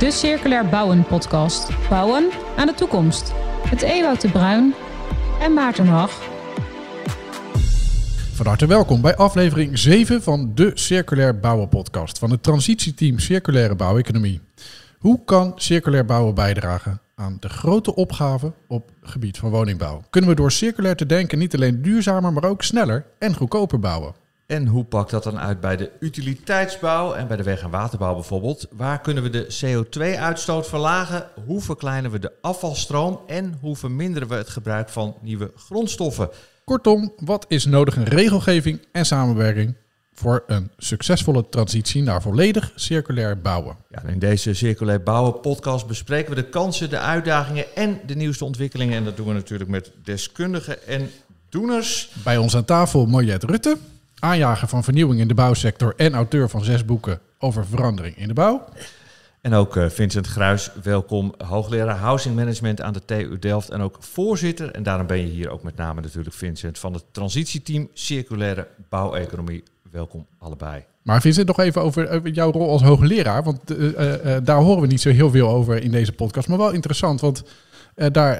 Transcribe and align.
de 0.00 0.10
Circulair 0.10 0.68
Bouwen 0.68 1.04
podcast. 1.04 1.88
Bouwen 1.88 2.30
aan 2.56 2.66
de 2.66 2.74
toekomst. 2.74 3.32
Met 3.70 3.82
Ewout 3.82 4.20
de 4.20 4.30
Bruin 4.30 4.74
en 5.40 5.52
Maarten 5.52 5.86
Hag. 5.86 6.10
Van 8.34 8.46
harte 8.46 8.66
welkom 8.66 9.00
bij 9.00 9.16
aflevering 9.16 9.78
7 9.78 10.22
van 10.22 10.52
de 10.54 10.70
Circulair 10.74 11.40
Bouwen 11.40 11.68
podcast 11.68 12.18
van 12.18 12.30
het 12.30 12.42
transitieteam 12.42 13.18
Circulaire 13.18 13.74
Bouweconomie. 13.74 14.40
Hoe 14.98 15.24
kan 15.24 15.52
circulair 15.56 16.04
bouwen 16.04 16.34
bijdragen 16.34 17.00
aan 17.14 17.36
de 17.40 17.48
grote 17.48 17.94
opgave 17.94 18.52
op 18.68 18.90
het 19.00 19.10
gebied 19.10 19.38
van 19.38 19.50
woningbouw? 19.50 20.02
Kunnen 20.10 20.30
we 20.30 20.36
door 20.36 20.52
circulair 20.52 20.96
te 20.96 21.06
denken 21.06 21.38
niet 21.38 21.54
alleen 21.54 21.82
duurzamer, 21.82 22.32
maar 22.32 22.44
ook 22.44 22.62
sneller 22.62 23.06
en 23.18 23.34
goedkoper 23.34 23.78
bouwen? 23.78 24.14
En 24.50 24.66
hoe 24.66 24.84
pakt 24.84 25.10
dat 25.10 25.22
dan 25.22 25.38
uit 25.38 25.60
bij 25.60 25.76
de 25.76 25.90
utiliteitsbouw 26.00 27.12
en 27.12 27.26
bij 27.26 27.36
de 27.36 27.42
weg- 27.42 27.62
en 27.62 27.70
waterbouw 27.70 28.14
bijvoorbeeld? 28.14 28.66
Waar 28.70 29.00
kunnen 29.00 29.22
we 29.22 29.30
de 29.30 29.46
CO2-uitstoot 29.60 30.66
verlagen? 30.68 31.26
Hoe 31.46 31.60
verkleinen 31.60 32.10
we 32.10 32.18
de 32.18 32.32
afvalstroom? 32.40 33.20
En 33.26 33.58
hoe 33.60 33.76
verminderen 33.76 34.28
we 34.28 34.34
het 34.34 34.48
gebruik 34.48 34.88
van 34.88 35.16
nieuwe 35.20 35.52
grondstoffen? 35.56 36.28
Kortom, 36.64 37.12
wat 37.16 37.44
is 37.48 37.64
nodig 37.64 37.96
in 37.96 38.02
regelgeving 38.02 38.86
en 38.92 39.06
samenwerking 39.06 39.76
voor 40.12 40.44
een 40.46 40.70
succesvolle 40.76 41.48
transitie 41.48 42.02
naar 42.02 42.22
volledig 42.22 42.72
circulair 42.74 43.40
bouwen? 43.40 43.76
Ja, 43.88 44.02
in 44.02 44.18
deze 44.18 44.54
Circulair 44.54 45.02
Bouwen 45.02 45.40
podcast 45.40 45.86
bespreken 45.86 46.34
we 46.34 46.42
de 46.42 46.48
kansen, 46.48 46.90
de 46.90 46.98
uitdagingen 46.98 47.74
en 47.74 48.00
de 48.06 48.14
nieuwste 48.14 48.44
ontwikkelingen. 48.44 48.96
En 48.96 49.04
dat 49.04 49.16
doen 49.16 49.26
we 49.26 49.32
natuurlijk 49.32 49.70
met 49.70 49.92
deskundigen 50.04 50.86
en 50.86 51.10
doeners. 51.48 52.12
Bij 52.24 52.36
ons 52.36 52.56
aan 52.56 52.64
tafel 52.64 53.06
Mariette 53.06 53.46
Rutte, 53.46 53.76
aanjager 54.20 54.68
van 54.68 54.84
vernieuwing 54.84 55.20
in 55.20 55.28
de 55.28 55.34
bouwsector 55.34 55.94
en 55.96 56.14
auteur 56.14 56.48
van 56.48 56.64
zes 56.64 56.84
boeken 56.84 57.20
over 57.38 57.66
verandering 57.66 58.16
in 58.16 58.28
de 58.28 58.34
bouw. 58.34 58.64
En 59.40 59.54
ook 59.54 59.76
eh, 59.76 59.88
Vincent 59.88 60.26
Gruis, 60.26 60.70
welkom, 60.82 61.34
hoogleraar 61.38 61.96
Housing 61.96 62.34
Management 62.34 62.80
aan 62.80 62.92
de 62.92 63.04
TU 63.04 63.38
Delft 63.38 63.70
en 63.70 63.80
ook 63.80 63.96
voorzitter. 64.00 64.70
En 64.70 64.82
daarom 64.82 65.06
ben 65.06 65.18
je 65.18 65.26
hier 65.26 65.50
ook 65.50 65.62
met 65.62 65.76
name 65.76 66.00
natuurlijk 66.00 66.34
Vincent 66.34 66.78
van 66.78 66.92
het 66.92 67.04
transitieteam 67.10 67.88
Circulaire 67.92 68.66
Bouweconomie. 68.88 69.62
Welkom 69.90 70.26
allebei. 70.38 70.84
Maar 71.02 71.20
Vincent, 71.20 71.46
nog 71.46 71.58
even 71.58 71.82
over, 71.82 72.10
over 72.10 72.30
jouw 72.30 72.50
rol 72.50 72.70
als 72.70 72.82
hoogleraar. 72.82 73.42
Want 73.42 73.70
uh, 73.70 73.88
uh, 73.88 74.36
daar 74.42 74.60
horen 74.60 74.80
we 74.80 74.86
niet 74.86 75.00
zo 75.00 75.10
heel 75.10 75.30
veel 75.30 75.48
over 75.48 75.82
in 75.82 75.90
deze 75.90 76.12
podcast. 76.12 76.48
Maar 76.48 76.58
wel 76.58 76.70
interessant, 76.70 77.20
want 77.20 77.42
uh, 78.00 78.06
daar 78.12 78.38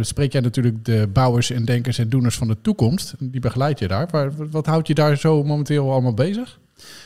spreek 0.00 0.32
jij 0.32 0.40
natuurlijk 0.40 0.84
de 0.84 1.08
bouwers 1.12 1.50
en 1.50 1.64
denkers 1.64 1.98
en 1.98 2.08
doeners 2.08 2.36
van 2.36 2.48
de 2.48 2.56
toekomst. 2.62 3.14
Die 3.18 3.40
begeleid 3.40 3.78
je 3.78 3.88
daar. 3.88 4.08
Maar 4.10 4.30
wat 4.50 4.66
houdt 4.66 4.86
je 4.86 4.94
daar 4.94 5.16
zo 5.16 5.44
momenteel 5.44 5.92
allemaal 5.92 6.14
bezig? 6.14 6.58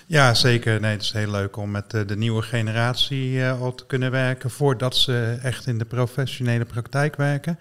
Ja, 0.06 0.34
zeker. 0.34 0.80
Nee, 0.80 0.92
het 0.92 1.02
is 1.02 1.12
heel 1.12 1.30
leuk 1.30 1.56
om 1.56 1.70
met 1.70 1.90
de 1.90 2.16
nieuwe 2.16 2.42
generatie 2.42 3.44
al 3.44 3.74
te 3.74 3.86
kunnen 3.86 4.10
werken 4.10 4.50
voordat 4.50 4.96
ze 4.96 5.38
echt 5.42 5.66
in 5.66 5.78
de 5.78 5.84
professionele 5.84 6.64
praktijk 6.64 7.16
werken. 7.16 7.58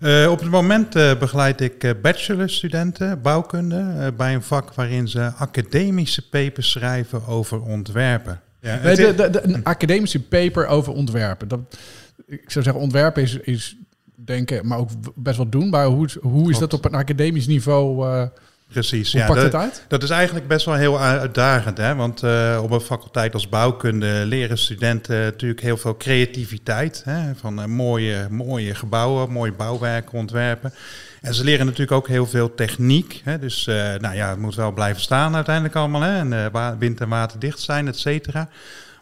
Uh, 0.00 0.30
op 0.30 0.40
het 0.40 0.50
moment 0.50 0.96
uh, 0.96 1.18
begeleid 1.18 1.60
ik 1.60 1.84
uh, 1.84 1.90
bachelorstudenten 2.02 3.22
bouwkunde 3.22 4.12
bij 4.16 4.34
een 4.34 4.42
vak 4.42 4.74
waarin 4.74 5.08
ze 5.08 5.32
academische 5.36 6.28
papers 6.28 6.70
schrijven 6.70 7.26
over 7.26 7.62
ontwerpen. 7.62 8.40
Ja, 8.60 8.80
nee, 8.82 8.96
de, 8.96 9.14
de, 9.14 9.30
de, 9.30 9.42
een 9.42 9.64
academische 9.64 10.22
paper 10.22 10.66
over 10.66 10.92
ontwerpen. 10.92 11.48
Dat, 11.48 11.60
ik 12.26 12.50
zou 12.50 12.64
zeggen, 12.64 12.82
ontwerpen 12.82 13.22
is, 13.22 13.36
is 13.36 13.76
denken, 14.14 14.66
maar 14.66 14.78
ook 14.78 14.90
best 15.14 15.36
wel 15.36 15.48
doen. 15.48 15.68
Maar 15.68 15.86
hoe, 15.86 16.08
hoe 16.20 16.50
is 16.50 16.58
dat 16.58 16.72
op 16.72 16.84
een 16.84 16.94
academisch 16.94 17.46
niveau? 17.46 18.06
Precies, 18.68 19.12
Hoe 19.12 19.20
ja. 19.20 19.26
pakt 19.26 19.40
dat, 19.40 19.52
het 19.52 19.62
uit? 19.62 19.84
dat 19.88 20.02
is 20.02 20.10
eigenlijk 20.10 20.48
best 20.48 20.66
wel 20.66 20.74
heel 20.74 21.00
uitdagend. 21.00 21.78
Hè? 21.78 21.94
Want 21.94 22.22
uh, 22.22 22.60
op 22.62 22.70
een 22.70 22.80
faculteit 22.80 23.34
als 23.34 23.48
bouwkunde 23.48 24.22
leren 24.26 24.58
studenten 24.58 25.20
natuurlijk 25.20 25.60
heel 25.60 25.76
veel 25.76 25.96
creativiteit. 25.96 27.02
Hè? 27.04 27.34
Van 27.34 27.60
uh, 27.60 27.64
mooie, 27.64 28.26
mooie 28.30 28.74
gebouwen, 28.74 29.30
mooie 29.30 29.52
bouwwerken 29.52 30.18
ontwerpen. 30.18 30.72
En 31.20 31.34
ze 31.34 31.44
leren 31.44 31.66
natuurlijk 31.66 31.92
ook 31.92 32.08
heel 32.08 32.26
veel 32.26 32.54
techniek. 32.54 33.20
Hè? 33.24 33.38
Dus 33.38 33.64
nou 33.98 34.14
ja, 34.14 34.30
het 34.30 34.38
moet 34.38 34.54
wel 34.54 34.72
blijven 34.72 35.02
staan 35.02 35.34
uiteindelijk 35.34 35.76
allemaal. 35.76 36.00
Hè? 36.00 36.18
En 36.18 36.78
wind 36.78 37.00
en 37.00 37.08
water 37.08 37.38
dicht 37.38 37.60
zijn, 37.60 37.88
et 37.88 37.98
cetera. 37.98 38.48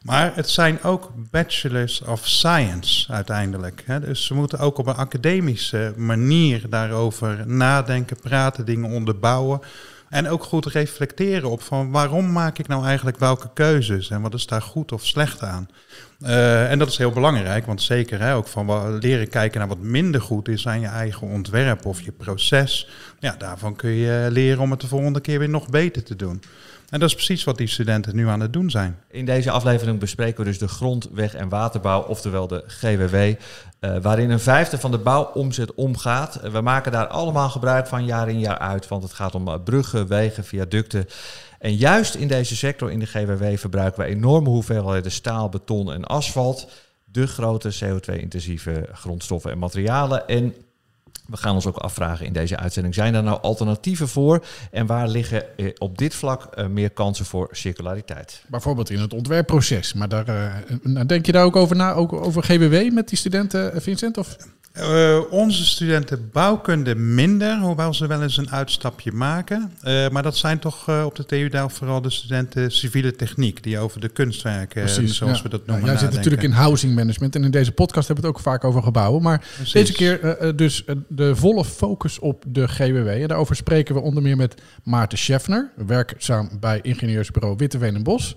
Maar 0.03 0.33
het 0.35 0.51
zijn 0.51 0.83
ook 0.83 1.11
bachelors 1.31 2.03
of 2.03 2.27
science 2.29 3.13
uiteindelijk. 3.13 3.83
Hè? 3.87 4.01
Dus 4.01 4.27
ze 4.27 4.35
moeten 4.35 4.59
ook 4.59 4.79
op 4.79 4.87
een 4.87 4.95
academische 4.95 5.93
manier 5.97 6.69
daarover 6.69 7.45
nadenken, 7.47 8.17
praten, 8.21 8.65
dingen 8.65 8.91
onderbouwen. 8.91 9.61
En 10.09 10.29
ook 10.29 10.43
goed 10.43 10.67
reflecteren 10.67 11.51
op 11.51 11.63
van 11.63 11.91
waarom 11.91 12.33
maak 12.33 12.59
ik 12.59 12.69
nou 12.69 12.85
eigenlijk 12.85 13.19
welke 13.19 13.51
keuzes 13.55 14.11
en 14.11 14.21
wat 14.21 14.35
is 14.35 14.47
daar 14.47 14.63
goed 14.63 14.93
of 14.93 15.07
slecht 15.07 15.43
aan. 15.43 15.69
Uh, 16.21 16.71
en 16.71 16.79
dat 16.79 16.89
is 16.89 16.97
heel 16.97 17.11
belangrijk, 17.11 17.67
want 17.67 17.83
zeker 17.83 18.21
hè, 18.21 18.35
ook 18.35 18.47
van 18.47 18.99
leren 18.99 19.29
kijken 19.29 19.59
naar 19.59 19.69
wat 19.69 19.79
minder 19.79 20.21
goed 20.21 20.49
is 20.49 20.67
aan 20.67 20.81
je 20.81 20.87
eigen 20.87 21.27
ontwerp 21.27 21.87
of 21.87 22.01
je 22.01 22.13
proces. 22.13 22.89
Ja, 23.19 23.35
daarvan 23.39 23.77
kun 23.77 23.91
je 23.91 24.29
leren 24.31 24.63
om 24.63 24.71
het 24.71 24.81
de 24.81 24.87
volgende 24.87 25.21
keer 25.21 25.39
weer 25.39 25.49
nog 25.49 25.69
beter 25.69 26.03
te 26.03 26.17
doen. 26.17 26.43
En 26.93 26.99
dat 26.99 27.09
is 27.09 27.15
precies 27.15 27.45
wat 27.45 27.57
die 27.57 27.67
studenten 27.67 28.17
nu 28.17 28.29
aan 28.29 28.41
het 28.41 28.53
doen 28.53 28.71
zijn. 28.71 28.99
In 29.11 29.25
deze 29.25 29.51
aflevering 29.51 29.99
bespreken 29.99 30.45
we 30.45 30.51
dus 30.51 30.59
de 30.59 30.69
grond, 30.69 31.09
weg 31.13 31.35
en 31.35 31.49
waterbouw, 31.49 32.03
oftewel 32.03 32.47
de 32.47 32.65
GWW, 32.67 33.17
uh, 33.17 33.35
waarin 34.03 34.31
een 34.31 34.41
vijfde 34.41 34.79
van 34.79 34.91
de 34.91 34.99
bouwomzet 34.99 35.75
omgaat. 35.75 36.41
We 36.51 36.61
maken 36.61 36.93
daar 36.93 37.07
allemaal 37.07 37.51
gebruik 37.51 37.87
van 37.87 38.05
jaar 38.05 38.29
in 38.29 38.39
jaar 38.39 38.59
uit, 38.59 38.89
want 38.89 39.03
het 39.03 39.13
gaat 39.13 39.35
om 39.35 39.49
uh, 39.49 39.55
bruggen, 39.65 40.07
wegen, 40.07 40.45
viaducten. 40.45 41.07
En 41.59 41.75
juist 41.75 42.15
in 42.15 42.29
deze 42.29 42.57
sector, 42.57 42.91
in 42.91 42.99
de 42.99 43.07
GWW, 43.07 43.57
verbruiken 43.57 44.03
we 44.03 44.09
enorme 44.09 44.49
hoeveelheden 44.49 45.13
staal, 45.13 45.49
beton 45.49 45.93
en 45.93 46.05
asfalt. 46.05 46.71
De 47.05 47.27
grote 47.27 47.75
CO2-intensieve 47.85 48.89
grondstoffen 48.93 49.51
en 49.51 49.59
materialen. 49.59 50.29
En 50.29 50.55
we 51.27 51.37
gaan 51.37 51.55
ons 51.55 51.67
ook 51.67 51.77
afvragen 51.77 52.27
in 52.27 52.33
deze 52.33 52.57
uitzending, 52.57 52.95
zijn 52.95 53.15
er 53.15 53.23
nou 53.23 53.41
alternatieven 53.41 54.09
voor? 54.09 54.45
En 54.71 54.87
waar 54.87 55.09
liggen 55.09 55.57
eh, 55.57 55.69
op 55.79 55.99
dit 55.99 56.15
vlak 56.15 56.49
uh, 56.59 56.67
meer 56.67 56.91
kansen 56.91 57.25
voor 57.25 57.49
circulariteit? 57.51 58.45
Bijvoorbeeld 58.47 58.91
in 58.91 59.01
het 59.01 59.15
ontwerpproces. 59.15 59.93
Maar 59.93 60.09
daar, 60.09 60.29
uh, 60.83 61.01
denk 61.07 61.27
je 61.27 61.33
daar 61.33 61.45
ook 61.45 61.57
over 61.57 61.77
na, 61.77 61.93
ook 61.93 62.13
over 62.13 62.43
GWW 62.43 62.93
met 62.93 63.09
die 63.09 63.19
studenten, 63.19 63.83
Vincent? 63.83 64.19
Of? 64.19 64.37
Uh, 64.81 65.21
onze 65.31 65.65
studenten 65.65 66.31
bouwkunde 66.33 66.95
minder, 66.95 67.59
hoewel 67.59 67.95
ze 67.95 68.07
wel 68.07 68.23
eens 68.23 68.37
een 68.37 68.51
uitstapje 68.51 69.13
maken. 69.13 69.73
Uh, 69.85 70.09
maar 70.09 70.23
dat 70.23 70.37
zijn 70.37 70.59
toch 70.59 70.89
uh, 70.89 71.05
op 71.05 71.15
de 71.15 71.27
TU 71.27 71.49
Delft 71.49 71.77
vooral 71.77 72.03
de 72.03 72.11
studenten 72.11 72.71
civiele 72.71 73.17
techniek, 73.17 73.63
die 73.63 73.79
over 73.79 74.01
de 74.01 74.09
kunstwerken, 74.09 74.83
Precies, 74.83 75.17
zoals 75.17 75.37
ja. 75.37 75.43
we 75.43 75.49
dat 75.49 75.67
noemen. 75.67 75.85
Ja, 75.85 75.91
jij 75.91 76.01
zit 76.01 76.13
natuurlijk 76.15 76.43
in 76.43 76.51
housing 76.51 76.95
management 76.95 77.35
en 77.35 77.45
in 77.45 77.51
deze 77.51 77.73
podcast 77.73 78.07
hebben 78.07 78.25
we 78.25 78.31
het 78.31 78.39
ook 78.39 78.45
vaak 78.45 78.65
over 78.65 78.83
gebouwen. 78.83 79.23
Maar 79.23 79.45
Precies. 79.55 79.73
deze 79.73 79.93
keer 79.93 80.57
dus 80.57 80.85
de 81.09 81.37
volle 81.37 81.65
focus 81.65 82.19
op 82.19 82.45
de 82.47 82.69
GWW. 82.69 83.09
En 83.09 83.29
daarover 83.29 83.57
spreken 83.57 83.95
we 83.95 84.01
onder 84.01 84.23
meer 84.23 84.37
met 84.37 84.63
Maarten 84.83 85.19
Scheffner, 85.19 85.71
werkzaam 85.87 86.51
bij 86.61 86.79
ingenieursbureau 86.83 87.57
Witteveen 87.57 87.95
en 87.95 88.03
Bos. 88.03 88.37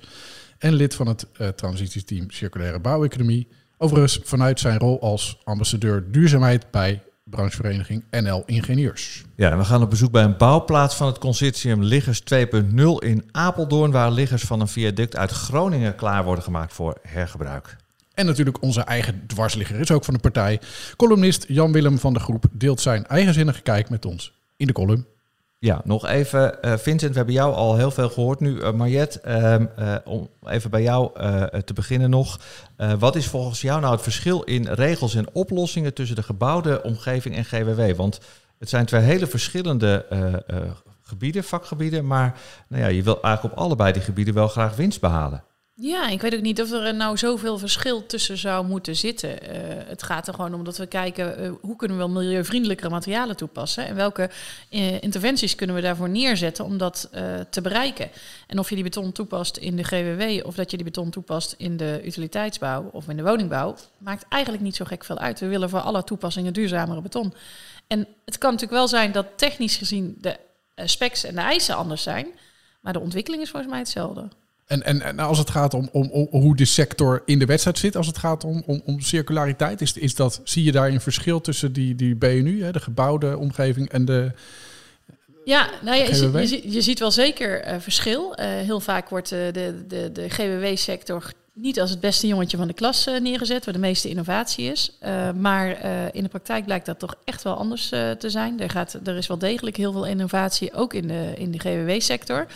En 0.57 0.73
lid 0.73 0.95
van 0.95 1.07
het 1.07 1.27
transitieteam 1.55 2.31
Circulaire 2.31 2.79
Bouweconomie. 2.79 3.47
Overigens 3.77 4.19
vanuit 4.23 4.59
zijn 4.59 4.79
rol 4.79 5.01
als 5.01 5.37
ambassadeur 5.43 6.11
duurzaamheid 6.11 6.71
bij 6.71 7.03
branchevereniging 7.23 8.03
NL 8.11 8.43
Ingenieurs. 8.45 9.23
Ja, 9.35 9.57
we 9.57 9.63
gaan 9.63 9.81
op 9.81 9.89
bezoek 9.89 10.11
bij 10.11 10.23
een 10.23 10.37
bouwplaats 10.37 10.95
van 10.95 11.07
het 11.07 11.17
consortium 11.17 11.83
Liggers 11.83 12.21
2.0 12.33 12.85
in 12.99 13.29
Apeldoorn, 13.31 13.91
waar 13.91 14.11
liggers 14.11 14.43
van 14.43 14.61
een 14.61 14.67
viaduct 14.67 15.15
uit 15.15 15.31
Groningen 15.31 15.95
klaar 15.95 16.23
worden 16.23 16.43
gemaakt 16.43 16.73
voor 16.73 16.97
hergebruik. 17.01 17.75
En 18.13 18.25
natuurlijk 18.25 18.61
onze 18.61 18.81
eigen 18.81 19.23
dwarsligger 19.27 19.79
is 19.79 19.91
ook 19.91 20.05
van 20.05 20.13
de 20.13 20.19
partij. 20.19 20.59
Columnist 20.95 21.45
Jan-Willem 21.47 21.99
van 21.99 22.13
de 22.13 22.19
Groep 22.19 22.45
deelt 22.51 22.81
zijn 22.81 23.05
eigenzinnige 23.07 23.61
kijk 23.61 23.89
met 23.89 24.05
ons 24.05 24.33
in 24.57 24.67
de 24.67 24.73
column. 24.73 25.05
Ja, 25.65 25.81
nog 25.83 26.07
even, 26.07 26.57
uh, 26.61 26.73
Vincent, 26.77 27.11
we 27.11 27.17
hebben 27.17 27.33
jou 27.33 27.53
al 27.53 27.75
heel 27.75 27.91
veel 27.91 28.09
gehoord 28.09 28.39
nu. 28.39 28.59
Uh, 28.59 29.95
om 30.05 30.29
even 30.43 30.69
bij 30.69 30.81
jou 30.81 31.11
te 31.63 31.73
beginnen 31.73 32.09
nog. 32.09 32.39
wat 32.99 33.15
is 33.15 33.27
volgens 33.27 33.61
jou 33.61 33.81
nou 33.81 33.93
het 33.93 34.01
verschil 34.01 34.41
in 34.41 34.67
regels 34.67 35.15
en 35.15 35.33
oplossingen 35.33 35.93
tussen 35.93 36.15
de 36.15 36.23
gebouwde 36.23 36.83
omgeving 36.83 37.35
en 37.35 37.45
GWW? 37.45 37.95
Want 37.95 38.19
het 38.59 38.69
zijn 38.69 38.85
twee 38.85 39.01
hele 39.01 39.27
verschillende 39.27 40.05
gebieden, 41.01 41.43
vakgebieden, 41.43 42.07
maar 42.07 42.39
nou 42.67 42.81
ja, 42.81 42.87
je 42.87 43.03
wil 43.03 43.21
eigenlijk 43.21 43.55
op 43.55 43.61
allebei 43.63 43.93
die 43.93 44.01
gebieden 44.01 44.33
wel 44.33 44.47
graag 44.47 44.75
winst 44.75 45.01
behalen. 45.01 45.43
Ja, 45.77 46.07
ik 46.07 46.21
weet 46.21 46.35
ook 46.35 46.41
niet 46.41 46.61
of 46.61 46.71
er 46.71 46.95
nou 46.95 47.17
zoveel 47.17 47.57
verschil 47.57 48.05
tussen 48.05 48.37
zou 48.37 48.65
moeten 48.65 48.95
zitten. 48.95 49.29
Uh, 49.29 49.37
het 49.87 50.03
gaat 50.03 50.27
er 50.27 50.33
gewoon 50.33 50.53
om 50.53 50.63
dat 50.63 50.77
we 50.77 50.85
kijken 50.87 51.43
uh, 51.43 51.51
hoe 51.61 51.75
kunnen 51.75 51.97
we 51.97 52.07
milieuvriendelijkere 52.07 52.89
materialen 52.89 53.35
toepassen 53.35 53.85
en 53.87 53.95
welke 53.95 54.29
uh, 54.69 55.01
interventies 55.01 55.55
kunnen 55.55 55.75
we 55.75 55.81
daarvoor 55.81 56.09
neerzetten 56.09 56.65
om 56.65 56.77
dat 56.77 57.09
te 57.49 57.61
bereiken. 57.61 58.09
En 58.47 58.59
of 58.59 58.69
je 58.69 58.75
die 58.75 58.83
beton 58.83 59.11
toepast 59.11 59.57
in 59.57 59.75
de 59.75 59.83
GWW 59.83 60.45
of 60.47 60.55
dat 60.55 60.71
je 60.71 60.77
die 60.77 60.85
beton 60.85 61.09
toepast 61.09 61.55
in 61.57 61.77
de 61.77 62.01
utiliteitsbouw 62.05 62.89
of 62.91 63.09
in 63.09 63.17
de 63.17 63.23
woningbouw, 63.23 63.75
maakt 63.97 64.25
eigenlijk 64.29 64.63
niet 64.63 64.75
zo 64.75 64.85
gek 64.85 65.03
veel 65.03 65.19
uit. 65.19 65.39
We 65.39 65.47
willen 65.47 65.69
voor 65.69 65.79
alle 65.81 66.03
toepassingen 66.03 66.53
duurzamere 66.53 67.01
beton. 67.01 67.33
En 67.87 68.07
het 68.25 68.37
kan 68.37 68.51
natuurlijk 68.51 68.79
wel 68.79 68.87
zijn 68.87 69.11
dat 69.11 69.27
technisch 69.35 69.77
gezien 69.77 70.17
de 70.21 70.37
specs 70.75 71.23
en 71.23 71.35
de 71.35 71.41
eisen 71.41 71.75
anders 71.75 72.03
zijn, 72.03 72.27
maar 72.81 72.93
de 72.93 72.99
ontwikkeling 72.99 73.43
is 73.43 73.49
volgens 73.49 73.71
mij 73.71 73.81
hetzelfde. 73.81 74.29
En, 74.65 74.83
en, 74.83 75.01
en 75.01 75.19
als 75.19 75.37
het 75.37 75.49
gaat 75.49 75.73
om, 75.73 75.89
om, 75.91 76.09
om 76.11 76.27
hoe 76.41 76.55
de 76.55 76.65
sector 76.65 77.21
in 77.25 77.39
de 77.39 77.45
wedstrijd 77.45 77.77
zit, 77.77 77.95
als 77.95 78.07
het 78.07 78.17
gaat 78.17 78.43
om, 78.43 78.63
om, 78.65 78.81
om 78.85 79.01
circulariteit, 79.01 79.81
is, 79.81 79.93
is 79.93 80.15
dat, 80.15 80.41
zie 80.43 80.63
je 80.63 80.71
daar 80.71 80.89
een 80.89 81.01
verschil 81.01 81.41
tussen 81.41 81.73
die, 81.73 81.95
die 81.95 82.15
BNU, 82.15 82.63
hè, 82.63 82.71
de 82.71 82.79
gebouwde 82.79 83.37
omgeving, 83.37 83.89
en 83.89 84.05
de. 84.05 84.31
Ja, 85.43 85.69
nou 85.81 85.97
ja, 85.97 86.03
je, 86.03 86.47
je, 86.47 86.71
je 86.71 86.81
ziet 86.81 86.99
wel 86.99 87.11
zeker 87.11 87.61
eh, 87.61 87.79
verschil. 87.79 88.35
Eh, 88.35 88.47
heel 88.47 88.79
vaak 88.79 89.09
wordt 89.09 89.31
eh, 89.31 89.39
de, 89.51 89.83
de, 89.87 90.11
de 90.11 90.29
GWW-sector 90.29 91.31
niet 91.53 91.79
als 91.79 91.89
het 91.89 91.99
beste 91.99 92.27
jongetje 92.27 92.57
van 92.57 92.67
de 92.67 92.73
klas 92.73 93.05
neergezet, 93.19 93.65
waar 93.65 93.73
de 93.73 93.79
meeste 93.79 94.09
innovatie 94.09 94.71
is. 94.71 94.97
Maar 95.35 95.85
in 96.11 96.23
de 96.23 96.29
praktijk 96.29 96.65
blijkt 96.65 96.85
dat 96.85 96.99
toch 96.99 97.15
echt 97.23 97.43
wel 97.43 97.53
anders 97.53 97.89
te 97.89 98.29
zijn. 98.29 98.59
Er, 98.59 98.69
gaat, 98.69 98.99
er 99.03 99.17
is 99.17 99.27
wel 99.27 99.37
degelijk 99.37 99.77
heel 99.77 99.91
veel 99.91 100.05
innovatie, 100.05 100.73
ook 100.73 100.93
in 100.93 101.07
de, 101.07 101.33
in 101.37 101.51
de 101.51 101.59
GWW-sector. 101.59 102.47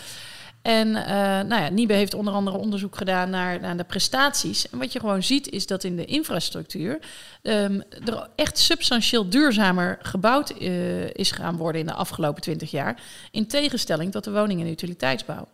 En 0.62 0.96
eh, 0.96 1.14
nou 1.48 1.62
ja, 1.62 1.70
Niebe 1.70 1.94
heeft 1.94 2.14
onder 2.14 2.34
andere 2.34 2.58
onderzoek 2.58 2.96
gedaan 2.96 3.30
naar, 3.30 3.60
naar 3.60 3.78
de 3.78 3.84
prestaties. 3.84 4.70
En 4.70 4.78
wat 4.78 4.94
je 4.94 5.00
gewoon 5.00 5.24
ziet 5.24 5.50
is 5.50 5.68
dat 5.68 5.84
in 5.84 5.96
de 5.96 6.06
infrastructuur 6.06 7.00
ehm, 7.42 7.82
er 8.06 8.30
echt 8.36 8.58
substantieel 8.58 9.30
duurzamer 9.30 9.98
gebouwd 10.02 10.50
eh, 10.50 11.14
is 11.14 11.32
gaan 11.32 11.58
worden 11.58 11.82
in 11.82 11.88
de 11.88 11.94
afgelopen 11.94 12.42
twintig 12.42 12.72
jaar. 12.72 13.02
In 13.32 13.48
tegenstelling 13.48 14.12
tot 14.12 14.24
de 14.24 14.32
woning- 14.32 14.62
en 14.62 14.70
utiliteitsbouw. 14.70 15.48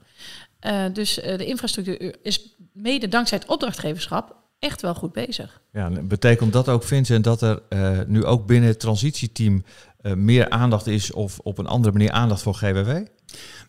Eh, 0.59 0.83
dus 0.93 1.13
de 1.13 1.45
infrastructuur 1.45 2.15
is 2.23 2.55
mede 2.73 3.07
dankzij 3.07 3.37
het 3.37 3.47
opdrachtgeverschap 3.47 4.35
echt 4.59 4.81
wel 4.81 4.95
goed 4.95 5.13
bezig. 5.13 5.61
Ja, 5.71 5.85
en 5.85 6.07
betekent 6.07 6.53
dat 6.53 6.69
ook, 6.69 6.83
Vincent, 6.83 7.23
dat 7.23 7.41
er 7.41 7.61
nu 8.07 8.25
ook 8.25 8.45
binnen 8.45 8.69
het 8.69 8.79
transitieteam 8.79 9.63
meer 10.01 10.49
aandacht 10.49 10.87
is 10.87 11.11
of 11.11 11.39
op 11.39 11.57
een 11.57 11.67
andere 11.67 11.93
manier 11.93 12.11
aandacht 12.11 12.41
voor 12.41 12.53
GWW? 12.53 13.05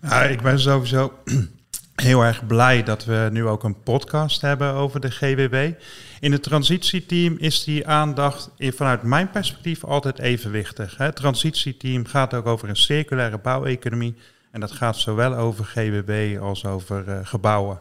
Nou, 0.01 0.25
ik 0.29 0.43
ben 0.43 0.61
sowieso 0.61 1.13
heel 1.95 2.23
erg 2.25 2.47
blij 2.47 2.83
dat 2.83 3.05
we 3.05 3.29
nu 3.33 3.47
ook 3.47 3.65
een 3.65 3.83
podcast 3.83 4.41
hebben 4.41 4.73
over 4.73 5.01
de 5.01 5.11
GWW. 5.11 5.55
In 6.21 6.33
het 6.33 6.43
transitieteam 6.43 7.37
is 7.39 7.65
die 7.65 7.87
aandacht 7.87 8.51
in- 8.57 8.73
vanuit 8.73 9.03
mijn 9.03 9.31
perspectief 9.31 9.85
altijd 9.85 10.19
evenwichtig. 10.19 10.97
Het 10.97 11.17
transitieteam 11.17 12.07
gaat 12.07 12.35
ook 12.35 12.47
over 12.47 12.69
een 12.69 12.77
circulaire 12.77 13.39
bouweconomie. 13.39 14.17
En 14.51 14.61
dat 14.61 14.73
gaat 14.73 14.97
zowel 14.97 15.35
over 15.35 15.65
GWW 15.65 16.43
als 16.43 16.65
over 16.65 17.09
eh, 17.09 17.19
gebouwen. 17.23 17.81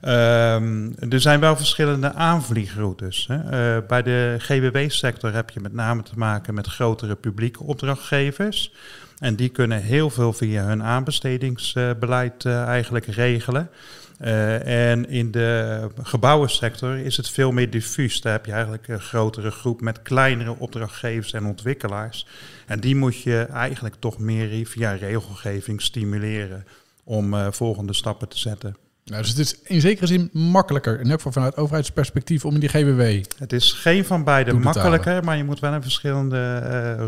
Ehm, 0.00 0.90
er 1.08 1.20
zijn 1.20 1.40
wel 1.40 1.56
verschillende 1.56 2.12
aanvliegroutes. 2.12 3.26
Hè. 3.28 3.36
Eh, 3.76 3.86
bij 3.86 4.02
de 4.02 4.36
GWW-sector 4.38 5.32
heb 5.34 5.50
je 5.50 5.60
met 5.60 5.72
name 5.72 6.02
te 6.02 6.12
maken 6.16 6.54
met 6.54 6.66
grotere 6.66 7.14
publieke 7.14 7.62
opdrachtgevers. 7.64 8.72
En 9.20 9.36
die 9.36 9.48
kunnen 9.48 9.82
heel 9.82 10.10
veel 10.10 10.32
via 10.32 10.64
hun 10.64 10.82
aanbestedingsbeleid 10.82 12.44
eh, 12.44 12.62
eigenlijk 12.62 13.06
regelen. 13.06 13.70
Eh, 14.18 14.90
en 14.90 15.08
in 15.08 15.30
de 15.30 15.88
gebouwensector 16.02 16.96
is 16.96 17.16
het 17.16 17.30
veel 17.30 17.52
meer 17.52 17.70
diffuus. 17.70 18.20
Daar 18.20 18.32
heb 18.32 18.46
je 18.46 18.52
eigenlijk 18.52 18.88
een 18.88 19.00
grotere 19.00 19.50
groep 19.50 19.80
met 19.80 20.02
kleinere 20.02 20.58
opdrachtgevers 20.58 21.32
en 21.32 21.44
ontwikkelaars. 21.44 22.26
En 22.66 22.80
die 22.80 22.96
moet 22.96 23.22
je 23.22 23.38
eigenlijk 23.52 23.94
toch 23.98 24.18
meer 24.18 24.66
via 24.66 24.92
regelgeving 24.92 25.82
stimuleren 25.82 26.64
om 27.04 27.34
eh, 27.34 27.46
volgende 27.50 27.92
stappen 27.92 28.28
te 28.28 28.38
zetten. 28.38 28.76
Nou, 29.04 29.22
dus 29.22 29.30
het 29.30 29.38
is 29.38 29.60
in 29.62 29.80
zekere 29.80 30.06
zin 30.06 30.30
makkelijker, 30.32 31.00
in 31.00 31.06
elk 31.06 31.16
geval 31.16 31.32
vanuit 31.32 31.56
overheidsperspectief, 31.56 32.44
om 32.44 32.54
in 32.54 32.60
die 32.60 32.68
GWW. 32.68 33.24
Het 33.38 33.52
is 33.52 33.72
geen 33.72 34.04
van 34.04 34.24
beide 34.24 34.52
makkelijker, 34.52 35.24
maar 35.24 35.36
je 35.36 35.44
moet 35.44 35.60
wel 35.60 35.72
een 35.72 35.82
verschillende 35.82 36.58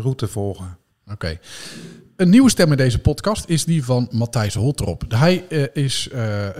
route 0.01 0.27
volgen. 0.27 0.77
Oké. 1.11 1.39
Een 2.15 2.29
nieuwe 2.29 2.49
stem 2.49 2.71
in 2.71 2.77
deze 2.77 2.99
podcast 2.99 3.49
is 3.49 3.65
die 3.65 3.85
van 3.85 4.07
Matthijs 4.11 4.53
Holtrop. 4.53 5.03
Hij 5.07 5.45
eh, 5.49 5.63
is 5.73 6.09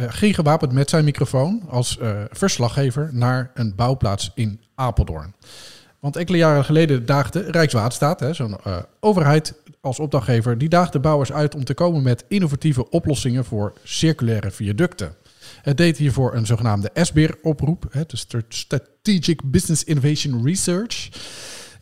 geen 0.07 0.33
gewapend 0.33 0.71
met 0.71 0.89
zijn 0.89 1.03
microfoon 1.03 1.61
als 1.69 1.97
verslaggever 2.31 3.09
naar 3.11 3.51
een 3.53 3.75
bouwplaats 3.75 4.31
in 4.35 4.59
Apeldoorn. 4.75 5.33
Want 5.99 6.15
enkele 6.15 6.37
jaren 6.37 6.65
geleden 6.65 7.05
daagde 7.05 7.39
Rijkswaterstaat, 7.51 8.35
zo'n 8.35 8.57
overheid 8.99 9.53
als 9.81 9.99
opdrachtgever, 9.99 10.57
die 10.57 10.69
daagde 10.69 10.99
bouwers 10.99 11.31
uit 11.31 11.55
om 11.55 11.63
te 11.63 11.73
komen 11.73 12.03
met 12.03 12.25
innovatieve 12.27 12.89
oplossingen 12.89 13.45
voor 13.45 13.73
circulaire 13.83 14.51
viaducten. 14.51 15.15
Het 15.61 15.77
deed 15.77 15.97
hiervoor 15.97 16.35
een 16.35 16.45
zogenaamde 16.45 16.89
SBIR-oproep, 16.93 18.05
de 18.07 18.17
Strat- 18.17 18.43
Strategic 18.49 19.41
Business 19.51 19.83
Innovation 19.83 20.45
Research. 20.45 21.09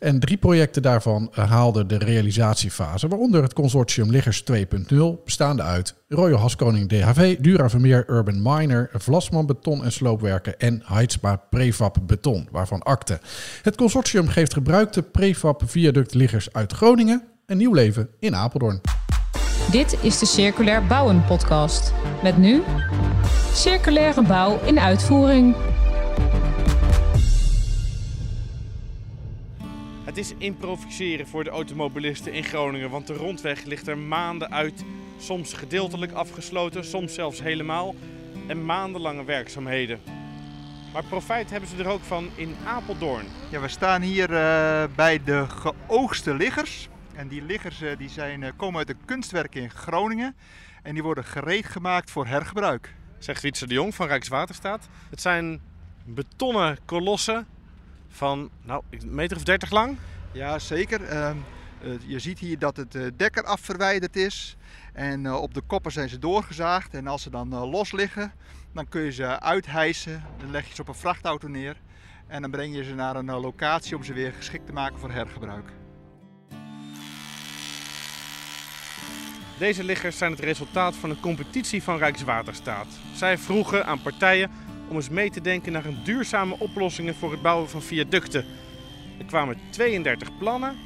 En 0.02 0.20
drie 0.20 0.36
projecten 0.36 0.82
daarvan 0.82 1.28
haalden 1.30 1.88
de 1.88 1.98
realisatiefase, 1.98 3.08
waaronder 3.08 3.42
het 3.42 3.52
consortium 3.52 4.10
Liggers 4.10 4.44
2.0, 4.52 4.96
bestaande 5.24 5.62
uit 5.62 5.94
Royal 6.08 6.38
Haskoning 6.38 6.88
DHV, 6.88 7.36
Dura 7.38 7.70
Vermeer 7.70 8.10
Urban 8.10 8.42
Miner, 8.42 8.90
Vlasman 8.92 9.46
Beton 9.46 9.84
en 9.84 9.92
Sloopwerken 9.92 10.58
en 10.58 10.82
Heidspa 10.84 11.36
Prefab 11.36 11.98
Beton, 12.06 12.48
waarvan 12.50 12.82
akte. 12.82 13.20
Het 13.62 13.76
consortium 13.76 14.28
geeft 14.28 14.52
gebruikte 14.52 15.02
prefab 15.02 15.62
viaductliggers 15.66 16.52
uit 16.52 16.72
Groningen 16.72 17.22
een 17.46 17.56
nieuw 17.56 17.72
leven 17.72 18.08
in 18.18 18.34
Apeldoorn. 18.34 18.80
Dit 19.70 19.96
is 20.00 20.18
de 20.18 20.26
Circulair 20.26 20.86
Bouwen 20.86 21.24
podcast. 21.24 21.92
Met 22.22 22.36
nu 22.36 22.62
circulaire 23.52 24.22
bouw 24.22 24.60
in 24.64 24.80
uitvoering. 24.80 25.54
Het 30.12 30.20
is 30.20 30.34
improviseren 30.38 31.26
voor 31.26 31.44
de 31.44 31.50
automobilisten 31.50 32.32
in 32.32 32.44
Groningen, 32.44 32.90
want 32.90 33.06
de 33.06 33.14
rondweg 33.14 33.64
ligt 33.64 33.86
er 33.86 33.98
maanden 33.98 34.50
uit. 34.50 34.84
Soms 35.18 35.52
gedeeltelijk 35.52 36.12
afgesloten, 36.12 36.84
soms 36.84 37.14
zelfs 37.14 37.42
helemaal. 37.42 37.94
En 38.46 38.64
maandenlange 38.64 39.24
werkzaamheden. 39.24 40.00
Maar 40.92 41.04
profijt 41.04 41.50
hebben 41.50 41.68
ze 41.68 41.76
er 41.76 41.88
ook 41.88 42.02
van 42.02 42.30
in 42.34 42.54
Apeldoorn. 42.66 43.26
Ja, 43.50 43.60
we 43.60 43.68
staan 43.68 44.02
hier 44.02 44.34
eh, 44.34 44.84
bij 44.96 45.22
de 45.24 45.46
geoogste 45.48 46.34
liggers. 46.34 46.88
En 47.14 47.28
die 47.28 47.42
liggers 47.42 47.82
eh, 47.82 47.96
die 47.98 48.08
zijn, 48.08 48.42
eh, 48.42 48.52
komen 48.56 48.78
uit 48.78 48.86
de 48.86 48.96
kunstwerken 49.04 49.62
in 49.62 49.70
Groningen. 49.70 50.36
En 50.82 50.94
die 50.94 51.02
worden 51.02 51.24
gereed 51.24 51.66
gemaakt 51.66 52.10
voor 52.10 52.26
hergebruik. 52.26 52.94
Zegt 53.18 53.42
Wietse 53.42 53.66
de 53.66 53.74
Jong 53.74 53.94
van 53.94 54.06
Rijkswaterstaat. 54.06 54.88
Het 55.10 55.20
zijn 55.20 55.60
betonnen 56.04 56.78
kolossen 56.84 57.46
van 58.12 58.50
nou, 58.62 58.82
een 58.90 59.14
meter 59.14 59.36
of 59.36 59.42
dertig 59.42 59.70
lang. 59.70 59.96
Ja, 60.32 60.58
zeker. 60.58 61.04
Ehm, 61.04 61.36
eh, 61.82 61.90
je 62.06 62.18
ziet 62.18 62.38
hier 62.38 62.58
dat 62.58 62.76
het 62.76 62.94
eh, 62.94 63.02
dek 63.16 63.36
eraf 63.36 63.60
verwijderd 63.60 64.16
is. 64.16 64.56
En 64.92 65.26
eh, 65.26 65.42
op 65.42 65.54
de 65.54 65.60
koppen 65.60 65.92
zijn 65.92 66.08
ze 66.08 66.18
doorgezaagd. 66.18 66.94
En 66.94 67.06
als 67.06 67.22
ze 67.22 67.30
dan 67.30 67.48
los 67.48 67.92
liggen, 67.92 68.32
dan 68.74 68.88
kun 68.88 69.02
je 69.02 69.12
ze 69.12 69.40
uithijsen. 69.40 70.24
Dan 70.38 70.50
leg 70.50 70.68
je 70.68 70.74
ze 70.74 70.80
op 70.80 70.88
een 70.88 70.94
vrachtauto 70.94 71.48
neer. 71.48 71.76
En 72.26 72.42
dan 72.42 72.50
breng 72.50 72.74
je 72.74 72.84
ze 72.84 72.94
naar 72.94 73.16
een 73.16 73.30
locatie 73.30 73.96
om 73.96 74.04
ze 74.04 74.12
weer 74.12 74.32
geschikt 74.32 74.66
te 74.66 74.72
maken 74.72 74.98
voor 74.98 75.10
hergebruik. 75.10 75.72
Deze 79.58 79.84
liggers 79.84 80.18
zijn 80.18 80.30
het 80.30 80.40
resultaat 80.40 80.96
van 80.96 81.10
een 81.10 81.20
competitie 81.20 81.82
van 81.82 81.98
Rijkswaterstaat. 81.98 82.86
Zij 83.14 83.38
vroegen 83.38 83.86
aan 83.86 84.02
partijen 84.02 84.50
om 84.88 84.96
eens 84.96 85.08
mee 85.08 85.30
te 85.30 85.40
denken 85.40 85.72
naar 85.72 85.84
een 85.84 86.04
duurzame 86.04 86.58
oplossingen 86.58 87.14
voor 87.14 87.30
het 87.30 87.42
bouwen 87.42 87.70
van 87.70 87.82
viaducten. 87.82 88.44
Er 89.18 89.24
kwamen 89.24 89.58
32 89.70 90.38
plannen, 90.38 90.76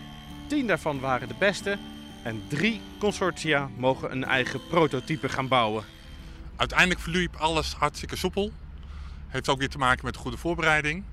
10 0.47 0.67
daarvan 0.67 1.01
waren 1.01 1.29
de 1.29 1.35
beste 1.39 1.79
en 2.23 2.43
drie 2.49 2.81
consortia 2.99 3.71
mogen 3.77 4.13
een 4.13 4.25
eigen 4.25 4.61
prototype 4.67 5.29
gaan 5.29 5.49
bouwen. 5.49 5.85
Uiteindelijk 6.57 7.01
verliep 7.01 7.37
alles 7.37 7.75
hartstikke 7.75 8.17
soepel. 8.17 8.53
Heeft 9.29 9.49
ook 9.49 9.59
weer 9.59 9.69
te 9.69 9.79
maken 9.79 10.05
met 10.05 10.17
goede 10.17 10.37
voorbereiding. 10.37 11.05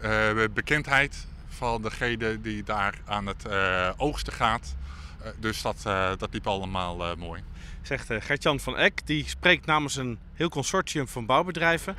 Eh, 0.00 0.30
bekendheid 0.54 1.26
van 1.48 1.82
degene 1.82 2.40
die 2.40 2.62
daar 2.62 2.94
aan 3.04 3.26
het 3.26 3.46
eh, 3.46 3.90
oogsten 3.96 4.32
gaat. 4.32 4.76
Eh, 5.22 5.30
dus 5.40 5.62
dat, 5.62 5.82
dat 6.18 6.28
liep 6.32 6.46
allemaal 6.46 7.16
mooi. 7.16 7.42
Zegt 7.82 8.10
eh, 8.10 8.20
Gertjan 8.20 8.60
van 8.60 8.76
Eck, 8.76 9.06
die 9.06 9.28
spreekt 9.28 9.66
namens 9.66 9.96
een 9.96 10.18
heel 10.34 10.48
consortium 10.48 11.08
van 11.08 11.26
bouwbedrijven. 11.26 11.96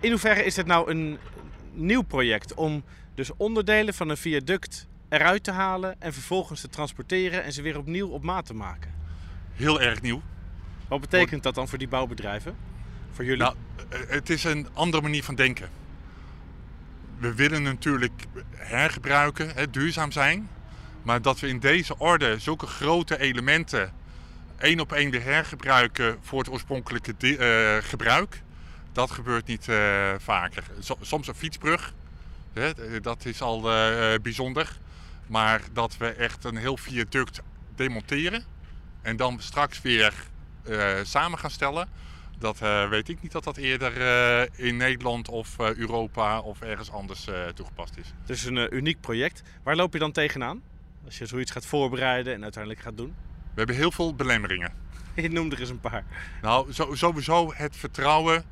In 0.00 0.10
hoeverre 0.10 0.44
is 0.44 0.54
dit 0.54 0.66
nou 0.66 0.90
een 0.90 1.18
nieuw 1.72 2.02
project 2.02 2.54
om 2.54 2.84
dus 3.14 3.30
onderdelen 3.36 3.94
van 3.94 4.08
een 4.08 4.16
viaduct 4.16 4.86
eruit 5.08 5.44
te 5.44 5.50
halen 5.50 6.00
en 6.00 6.12
vervolgens 6.12 6.60
te 6.60 6.68
transporteren 6.68 7.44
en 7.44 7.52
ze 7.52 7.62
weer 7.62 7.78
opnieuw 7.78 8.08
op 8.08 8.22
maat 8.22 8.46
te 8.46 8.54
maken? 8.54 8.94
Heel 9.52 9.80
erg 9.80 10.02
nieuw. 10.02 10.22
Wat 10.88 11.00
betekent 11.00 11.42
dat 11.42 11.54
dan 11.54 11.68
voor 11.68 11.78
die 11.78 11.88
bouwbedrijven? 11.88 12.56
Voor 13.10 13.24
jullie? 13.24 13.42
Nou, 13.42 13.54
eh, 13.88 13.98
het 14.08 14.30
is 14.30 14.44
een 14.44 14.68
andere 14.72 15.02
manier 15.02 15.24
van 15.24 15.34
denken. 15.34 15.68
We 17.18 17.34
willen 17.34 17.62
natuurlijk 17.62 18.24
hergebruiken, 18.56 19.50
hè, 19.54 19.70
duurzaam 19.70 20.12
zijn. 20.12 20.48
Maar 21.02 21.22
dat 21.22 21.40
we 21.40 21.48
in 21.48 21.58
deze 21.58 21.98
orde 21.98 22.38
zulke 22.38 22.66
grote 22.66 23.18
elementen 23.18 23.92
één 24.58 24.80
op 24.80 24.92
één 24.92 25.10
weer 25.10 25.22
hergebruiken 25.22 26.18
voor 26.22 26.38
het 26.38 26.50
oorspronkelijke 26.50 27.14
eh, 27.36 27.88
gebruik. 27.88 28.42
Dat 28.92 29.10
gebeurt 29.10 29.46
niet 29.46 29.68
eh, 29.68 30.14
vaker. 30.18 30.64
So- 30.78 30.98
soms 31.00 31.28
een 31.28 31.34
fietsbrug, 31.34 31.94
hè, 32.52 33.00
dat 33.00 33.24
is 33.24 33.40
al 33.40 33.72
eh, 33.72 34.14
bijzonder. 34.22 34.78
Maar 35.26 35.60
dat 35.72 35.96
we 35.96 36.06
echt 36.06 36.44
een 36.44 36.56
heel 36.56 36.76
viaduct 36.76 37.40
demonteren 37.74 38.44
en 39.02 39.16
dan 39.16 39.40
straks 39.40 39.82
weer 39.82 40.12
samen 41.02 41.38
gaan 41.38 41.50
stellen. 41.50 41.88
Dat 42.38 42.58
weet 42.90 43.08
ik 43.08 43.22
niet 43.22 43.32
dat 43.32 43.44
dat 43.44 43.56
eerder 43.56 43.92
in 44.58 44.76
Nederland 44.76 45.28
of 45.28 45.58
Europa 45.58 46.40
of 46.40 46.60
ergens 46.60 46.90
anders 46.90 47.26
toegepast 47.54 47.96
is. 47.96 48.12
Het 48.20 48.30
is 48.30 48.44
een 48.44 48.74
uniek 48.74 49.00
project. 49.00 49.42
Waar 49.62 49.76
loop 49.76 49.92
je 49.92 49.98
dan 49.98 50.12
tegenaan? 50.12 50.62
Als 51.04 51.18
je 51.18 51.26
zoiets 51.26 51.50
gaat 51.50 51.66
voorbereiden 51.66 52.34
en 52.34 52.42
uiteindelijk 52.42 52.82
gaat 52.82 52.96
doen. 52.96 53.14
We 53.58 53.64
hebben 53.64 53.82
heel 53.82 53.92
veel 53.92 54.14
belemmeringen. 54.14 54.72
Je 55.14 55.30
noemde 55.30 55.54
er 55.54 55.60
eens 55.60 55.70
een 55.70 55.80
paar. 55.80 56.04
Nou, 56.42 56.72
zo- 56.72 56.94
sowieso 56.94 57.52
het 57.54 57.76
vertrouwen 57.76 58.44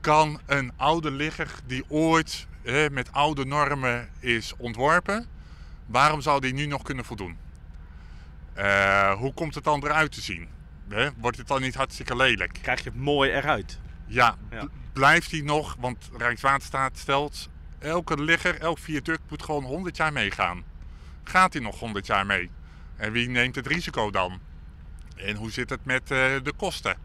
kan 0.00 0.40
een 0.46 0.72
oude 0.76 1.10
ligger 1.10 1.54
die 1.66 1.84
ooit 1.88 2.46
eh, 2.62 2.88
met 2.90 3.12
oude 3.12 3.44
normen 3.44 4.08
is 4.20 4.52
ontworpen, 4.56 5.26
waarom 5.86 6.20
zou 6.20 6.40
die 6.40 6.52
nu 6.54 6.66
nog 6.66 6.82
kunnen 6.82 7.04
voldoen? 7.04 7.36
Eh, 8.52 9.12
hoe 9.12 9.34
komt 9.34 9.54
het 9.54 9.64
dan 9.64 9.84
eruit 9.84 10.12
te 10.12 10.20
zien? 10.20 10.48
Hè, 10.88 11.08
Wordt 11.16 11.36
het 11.38 11.48
dan 11.48 11.60
niet 11.60 11.74
hartstikke 11.74 12.16
lelijk? 12.16 12.58
Krijg 12.62 12.78
je 12.84 12.90
het 12.90 12.98
mooi 12.98 13.30
eruit. 13.30 13.78
Ja, 14.06 14.36
Ja. 14.50 14.68
blijft 14.92 15.30
die 15.30 15.44
nog, 15.44 15.76
want 15.80 16.10
Rijkswaterstaat 16.16 16.98
stelt, 16.98 17.48
elke 17.78 18.22
ligger, 18.22 18.60
elk 18.60 18.78
viaduct 18.78 19.22
moet 19.30 19.42
gewoon 19.42 19.64
100 19.64 19.96
jaar 19.96 20.12
meegaan. 20.12 20.62
Gaat 21.24 21.52
die 21.52 21.60
nog 21.60 21.78
100 21.80 22.06
jaar 22.06 22.26
mee? 22.26 22.50
En 22.96 23.12
wie 23.12 23.28
neemt 23.28 23.54
het 23.54 23.66
risico 23.66 24.10
dan? 24.10 24.40
En 25.16 25.36
hoe 25.36 25.50
zit 25.50 25.70
het 25.70 25.84
met 25.84 26.02
eh, 26.02 26.34
de 26.42 26.52
kosten? 26.56 26.96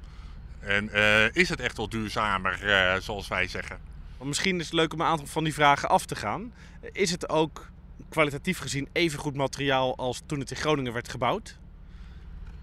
En 0.60 0.90
eh, 0.90 1.36
is 1.36 1.50
het 1.50 1.60
echt 1.60 1.78
wel 1.78 1.90
duurzamer, 1.90 2.70
eh, 2.70 3.02
zoals 3.02 3.28
wij 3.28 3.48
zeggen? 3.48 3.80
Misschien 4.24 4.60
is 4.60 4.66
het 4.66 4.74
leuk 4.74 4.94
om 4.94 5.02
een 5.02 5.08
aantal 5.08 5.28
van 5.28 5.44
die 5.44 5.54
vragen 5.54 5.90
af 5.90 6.06
te 6.06 6.16
gaan. 6.16 6.54
Is 6.92 7.12
het 7.12 7.30
ook 7.30 7.70
kwalitatief 8.10 8.60
gezien 8.60 8.90
even 8.94 9.20
goed 9.20 9.36
materiaal 9.36 9.98
als 9.98 10.22
toen 10.26 10.40
het 10.40 10.52
in 10.52 10.58
Groningen 10.58 10.94
werd 10.94 11.10
gebouwd? 11.10 11.58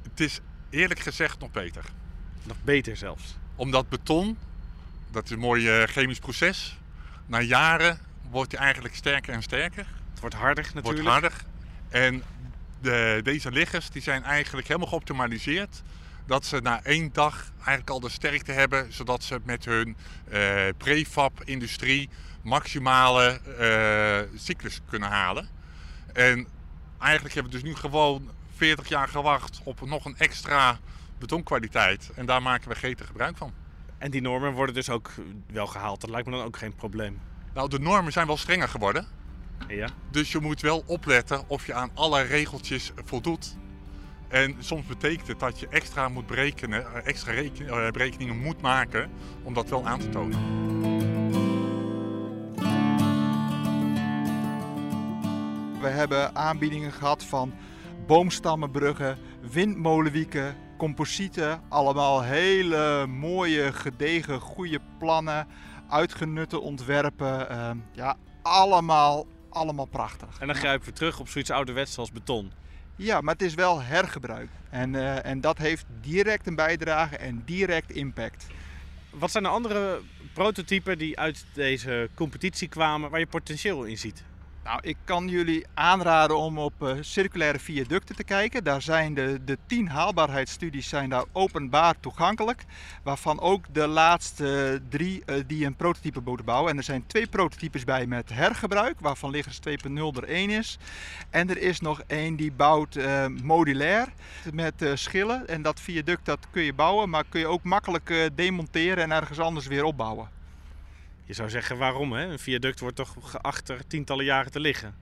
Het 0.02 0.20
is 0.20 0.40
eerlijk 0.70 1.00
gezegd 1.00 1.38
nog 1.38 1.50
beter. 1.50 1.84
Nog 2.42 2.56
beter 2.64 2.96
zelfs. 2.96 3.36
Omdat 3.54 3.88
beton, 3.88 4.38
dat 5.10 5.24
is 5.24 5.30
een 5.30 5.38
mooi 5.38 5.86
chemisch 5.86 6.18
proces, 6.18 6.78
na 7.26 7.40
jaren 7.40 7.98
wordt 8.30 8.52
hij 8.52 8.60
eigenlijk 8.60 8.94
sterker 8.94 9.34
en 9.34 9.42
sterker. 9.42 9.86
Het 10.10 10.20
wordt 10.20 10.34
harder 10.34 10.70
natuurlijk. 10.74 11.08
wordt 11.08 11.08
harder. 11.08 11.32
En 11.88 12.22
de, 12.80 13.20
deze 13.22 13.50
liggers 13.50 13.90
die 13.90 14.02
zijn 14.02 14.22
eigenlijk 14.22 14.66
helemaal 14.66 14.88
geoptimaliseerd. 14.88 15.82
Dat 16.26 16.44
ze 16.44 16.60
na 16.60 16.82
één 16.82 17.10
dag 17.12 17.52
eigenlijk 17.56 17.90
al 17.90 18.00
de 18.00 18.08
sterkte 18.08 18.52
hebben, 18.52 18.92
zodat 18.92 19.24
ze 19.24 19.40
met 19.44 19.64
hun 19.64 19.96
eh 20.30 20.68
prefab-industrie 20.76 22.08
maximale 22.42 23.40
eh, 23.58 24.38
cyclus 24.38 24.80
kunnen 24.88 25.08
halen. 25.08 25.48
En 26.12 26.46
eigenlijk 26.98 27.34
hebben 27.34 27.52
we 27.52 27.58
dus 27.58 27.68
nu 27.68 27.76
gewoon 27.76 28.30
40 28.56 28.88
jaar 28.88 29.08
gewacht 29.08 29.60
op 29.64 29.80
nog 29.86 30.04
een 30.04 30.18
extra 30.18 30.78
betonkwaliteit. 31.18 32.10
En 32.14 32.26
daar 32.26 32.42
maken 32.42 32.68
we 32.68 32.74
gretig 32.74 33.06
gebruik 33.06 33.36
van. 33.36 33.52
En 33.98 34.10
die 34.10 34.20
normen 34.20 34.52
worden 34.52 34.74
dus 34.74 34.90
ook 34.90 35.10
wel 35.52 35.66
gehaald. 35.66 36.00
Dat 36.00 36.10
lijkt 36.10 36.26
me 36.26 36.36
dan 36.36 36.44
ook 36.44 36.56
geen 36.56 36.74
probleem. 36.74 37.20
Nou, 37.54 37.68
de 37.68 37.78
normen 37.78 38.12
zijn 38.12 38.26
wel 38.26 38.36
strenger 38.36 38.68
geworden. 38.68 39.06
Ja. 39.68 39.88
Dus 40.10 40.32
je 40.32 40.38
moet 40.40 40.60
wel 40.60 40.82
opletten 40.86 41.48
of 41.48 41.66
je 41.66 41.74
aan 41.74 41.90
alle 41.94 42.22
regeltjes 42.22 42.92
voldoet. 43.04 43.56
En 44.28 44.56
soms 44.58 44.86
betekent 44.86 45.28
het 45.28 45.38
dat 45.38 45.60
je 45.60 45.68
extra 45.68 46.08
moet 46.08 46.26
berekenen, 46.26 46.94
eh, 46.94 47.06
extra 47.06 47.32
eh, 47.32 47.90
berekeningen 47.90 48.38
moet 48.38 48.60
maken 48.60 49.10
om 49.42 49.54
dat 49.54 49.68
wel 49.68 49.86
aan 49.86 49.98
te 49.98 50.08
tonen. 50.08 50.38
We 55.80 55.88
hebben 55.88 56.36
aanbiedingen 56.36 56.92
gehad 56.92 57.24
van 57.24 57.54
boomstammenbruggen, 58.06 59.18
windmolenwieken, 59.52 60.56
composieten. 60.76 61.60
Allemaal 61.68 62.22
hele 62.22 63.06
mooie, 63.06 63.72
gedegen, 63.72 64.40
goede 64.40 64.80
plannen, 64.98 65.46
uitgenutte 65.88 66.60
ontwerpen. 66.60 67.50
eh, 67.50 67.70
ja, 67.92 68.16
allemaal, 68.42 69.26
allemaal 69.56 69.86
prachtig. 69.86 70.38
En 70.38 70.46
dan 70.46 70.56
grijpen 70.56 70.86
we 70.88 70.92
terug 70.92 71.20
op 71.20 71.28
zoiets 71.28 71.50
ouderwets 71.50 71.98
als 71.98 72.12
beton. 72.12 72.52
Ja, 72.96 73.20
maar 73.20 73.32
het 73.32 73.42
is 73.42 73.54
wel 73.54 73.82
hergebruik. 73.82 74.48
En, 74.70 74.94
eh, 74.94 75.26
en 75.26 75.40
dat 75.40 75.58
heeft 75.58 75.84
direct 76.00 76.46
een 76.46 76.54
bijdrage 76.54 77.16
en 77.16 77.42
direct 77.44 77.90
impact. 77.90 78.46
Wat 79.10 79.30
zijn 79.30 79.44
de 79.44 79.50
andere 79.50 80.00
prototypen 80.32 80.98
die 80.98 81.18
uit 81.18 81.44
deze 81.52 82.10
competitie 82.14 82.68
kwamen 82.68 83.10
waar 83.10 83.20
je 83.20 83.26
potentieel 83.26 83.84
in 83.84 83.98
ziet? 83.98 84.24
Nou, 84.66 84.78
ik 84.82 84.96
kan 85.04 85.28
jullie 85.28 85.66
aanraden 85.74 86.36
om 86.36 86.58
op 86.58 86.82
eh, 86.82 86.92
circulaire 87.00 87.58
viaducten 87.58 88.16
te 88.16 88.24
kijken. 88.24 88.64
Daar 88.64 88.82
zijn 88.82 89.14
de, 89.14 89.40
de 89.44 89.58
tien 89.66 89.88
haalbaarheidsstudies 89.88 90.88
zijn 90.88 91.10
daar 91.10 91.24
openbaar 91.32 91.94
toegankelijk. 92.00 92.64
Waarvan 93.02 93.40
ook 93.40 93.64
de 93.72 93.86
laatste 93.86 94.80
drie 94.88 95.22
eh, 95.24 95.36
die 95.46 95.66
een 95.66 95.76
prototype 95.76 96.20
moeten 96.24 96.46
bouwen. 96.46 96.70
En 96.70 96.76
er 96.76 96.82
zijn 96.82 97.06
twee 97.06 97.26
prototypes 97.26 97.84
bij 97.84 98.06
met 98.06 98.28
hergebruik, 98.28 99.00
waarvan 99.00 99.30
Liggers 99.30 99.60
2.0 99.68 99.72
er 100.16 100.24
één 100.24 100.50
is. 100.50 100.78
En 101.30 101.50
er 101.50 101.58
is 101.58 101.80
nog 101.80 102.02
één 102.06 102.36
die 102.36 102.52
bouwt 102.52 102.96
eh, 102.96 103.26
modulair 103.26 104.08
met 104.52 104.90
schillen. 104.94 105.48
En 105.48 105.62
dat 105.62 105.80
viaduct 105.80 106.24
dat 106.24 106.46
kun 106.50 106.62
je 106.62 106.74
bouwen, 106.74 107.10
maar 107.10 107.24
kun 107.28 107.40
je 107.40 107.46
ook 107.46 107.62
makkelijk 107.62 108.30
demonteren 108.34 109.04
en 109.04 109.12
ergens 109.12 109.38
anders 109.38 109.66
weer 109.66 109.84
opbouwen. 109.84 110.35
Je 111.26 111.32
zou 111.34 111.50
zeggen 111.50 111.78
waarom 111.78 112.12
hè? 112.12 112.24
Een 112.26 112.38
viaduct 112.38 112.80
wordt 112.80 112.96
toch 112.96 113.16
geacht 113.20 113.68
er 113.68 113.86
tientallen 113.86 114.24
jaren 114.24 114.52
te 114.52 114.60
liggen. 114.60 114.94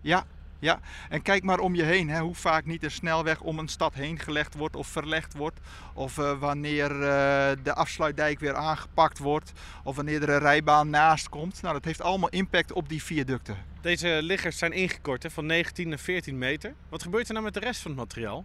Ja, 0.00 0.26
ja. 0.58 0.80
En 1.08 1.22
kijk 1.22 1.42
maar 1.42 1.58
om 1.58 1.74
je 1.74 1.82
heen, 1.82 2.08
hè, 2.08 2.20
hoe 2.20 2.34
vaak 2.34 2.64
niet 2.64 2.82
een 2.82 2.90
snelweg 2.90 3.40
om 3.40 3.58
een 3.58 3.68
stad 3.68 3.94
heen 3.94 4.18
gelegd 4.18 4.54
wordt 4.54 4.76
of 4.76 4.86
verlegd 4.86 5.34
wordt. 5.34 5.60
Of 5.94 6.18
eh, 6.18 6.38
wanneer 6.38 6.90
eh, 6.90 7.56
de 7.62 7.74
afsluitdijk 7.74 8.40
weer 8.40 8.54
aangepakt 8.54 9.18
wordt. 9.18 9.52
Of 9.84 9.96
wanneer 9.96 10.22
er 10.22 10.28
een 10.28 10.38
rijbaan 10.38 10.90
naast 10.90 11.28
komt. 11.28 11.62
Nou, 11.62 11.74
dat 11.74 11.84
heeft 11.84 12.00
allemaal 12.00 12.28
impact 12.28 12.72
op 12.72 12.88
die 12.88 13.02
viaducten. 13.02 13.56
Deze 13.80 14.18
liggers 14.22 14.58
zijn 14.58 14.72
ingekort 14.72 15.22
hè, 15.22 15.30
van 15.30 15.46
19 15.46 15.88
naar 15.88 15.98
14 15.98 16.38
meter. 16.38 16.74
Wat 16.88 17.02
gebeurt 17.02 17.26
er 17.26 17.32
nou 17.32 17.44
met 17.44 17.54
de 17.54 17.60
rest 17.60 17.80
van 17.80 17.90
het 17.90 18.00
materiaal? 18.00 18.44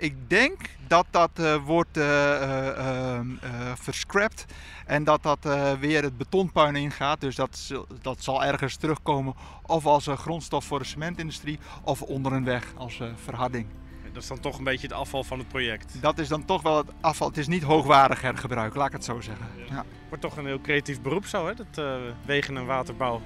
Ik 0.00 0.14
denk 0.30 0.56
dat 0.86 1.06
dat 1.10 1.30
eh, 1.34 1.56
wordt 1.64 1.96
eh, 1.96 2.34
eh, 2.42 2.68
ehm, 3.14 3.30
eh, 3.40 3.50
verscrapt 3.74 4.44
en 4.86 5.04
dat 5.04 5.22
dat 5.22 5.38
eh, 5.46 5.72
weer 5.72 6.02
het 6.02 6.16
betonpuin 6.16 6.76
ingaat. 6.76 7.20
Dus 7.20 7.34
dat, 7.36 7.72
dat 8.02 8.22
zal 8.22 8.44
ergens 8.44 8.76
terugkomen 8.76 9.34
of 9.66 9.86
als 9.86 10.06
grondstof 10.06 10.64
voor 10.64 10.78
de 10.78 10.84
cementindustrie 10.84 11.58
of 11.82 12.02
onder 12.02 12.32
een 12.32 12.44
weg 12.44 12.72
als 12.76 13.00
eh, 13.00 13.06
verharding. 13.24 13.66
Dat 14.12 14.22
is 14.22 14.28
dan 14.28 14.40
toch 14.40 14.58
een 14.58 14.64
beetje 14.64 14.86
het 14.86 14.96
afval 14.96 15.24
van 15.24 15.38
het 15.38 15.48
project. 15.48 16.02
Dat 16.02 16.18
is 16.18 16.28
dan 16.28 16.44
toch 16.44 16.62
wel 16.62 16.76
het 16.76 16.90
afval. 17.00 17.28
Het 17.28 17.38
is 17.38 17.46
niet 17.46 17.62
hoogwaardig 17.62 18.20
hergebruik, 18.20 18.74
laat 18.74 18.86
ik 18.86 18.92
het 18.92 19.04
zo 19.04 19.20
zeggen. 19.20 19.46
Ja. 19.70 19.84
Wordt 20.08 20.22
toch 20.24 20.36
een 20.36 20.46
heel 20.46 20.60
creatief 20.60 21.00
beroep 21.00 21.26
zo 21.26 21.46
hè, 21.46 21.54
dat 21.54 21.66
eh, 21.78 21.94
wegen- 22.24 22.56
en 22.56 22.66
waterbouw. 22.66 23.22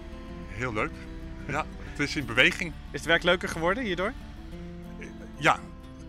Heel 0.48 0.72
leuk. 0.72 0.92
Ja, 1.48 1.64
het 1.90 1.98
is 1.98 2.16
in 2.16 2.26
beweging. 2.26 2.72
Is 2.90 2.98
het 3.00 3.04
werk 3.08 3.22
leuker 3.22 3.48
geworden 3.48 3.82
hierdoor? 3.84 4.12
Ja, 5.36 5.58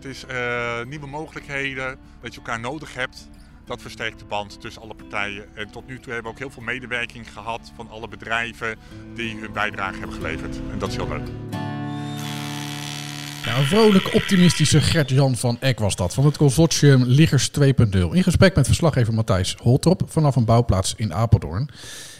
is 0.06 0.24
eh, 0.24 0.84
nieuwe 0.84 1.06
mogelijkheden, 1.06 1.98
dat 2.20 2.34
je 2.34 2.40
elkaar 2.40 2.60
nodig 2.60 2.94
hebt. 2.94 3.28
Dat 3.64 3.82
versterkt 3.82 4.18
de 4.18 4.24
band 4.24 4.60
tussen 4.60 4.82
alle 4.82 4.94
partijen. 4.94 5.56
En 5.56 5.70
tot 5.70 5.86
nu 5.86 6.00
toe 6.00 6.12
hebben 6.12 6.22
we 6.22 6.28
ook 6.28 6.38
heel 6.38 6.50
veel 6.50 6.62
medewerking 6.62 7.32
gehad 7.32 7.72
van 7.76 7.90
alle 7.90 8.08
bedrijven 8.08 8.76
die 9.14 9.36
hun 9.40 9.52
bijdrage 9.52 9.98
hebben 9.98 10.16
geleverd. 10.16 10.56
En 10.70 10.78
dat 10.78 10.88
is 10.88 10.96
heel 10.96 11.08
leuk. 11.08 11.28
Een 13.46 13.64
vrolijk 13.64 14.14
optimistische 14.14 14.80
Gert-Jan 14.80 15.36
van 15.36 15.60
Eck 15.60 15.78
was 15.78 15.96
dat, 15.96 16.14
van 16.14 16.24
het 16.24 16.36
consortium 16.36 17.02
Liggers 17.04 17.50
2.0. 17.60 17.64
In 17.90 18.22
gesprek 18.22 18.54
met 18.54 18.66
verslaggever 18.66 19.14
Matthijs 19.14 19.56
Holtrop 19.62 20.02
vanaf 20.06 20.36
een 20.36 20.44
bouwplaats 20.44 20.94
in 20.96 21.14
Apeldoorn. 21.14 21.70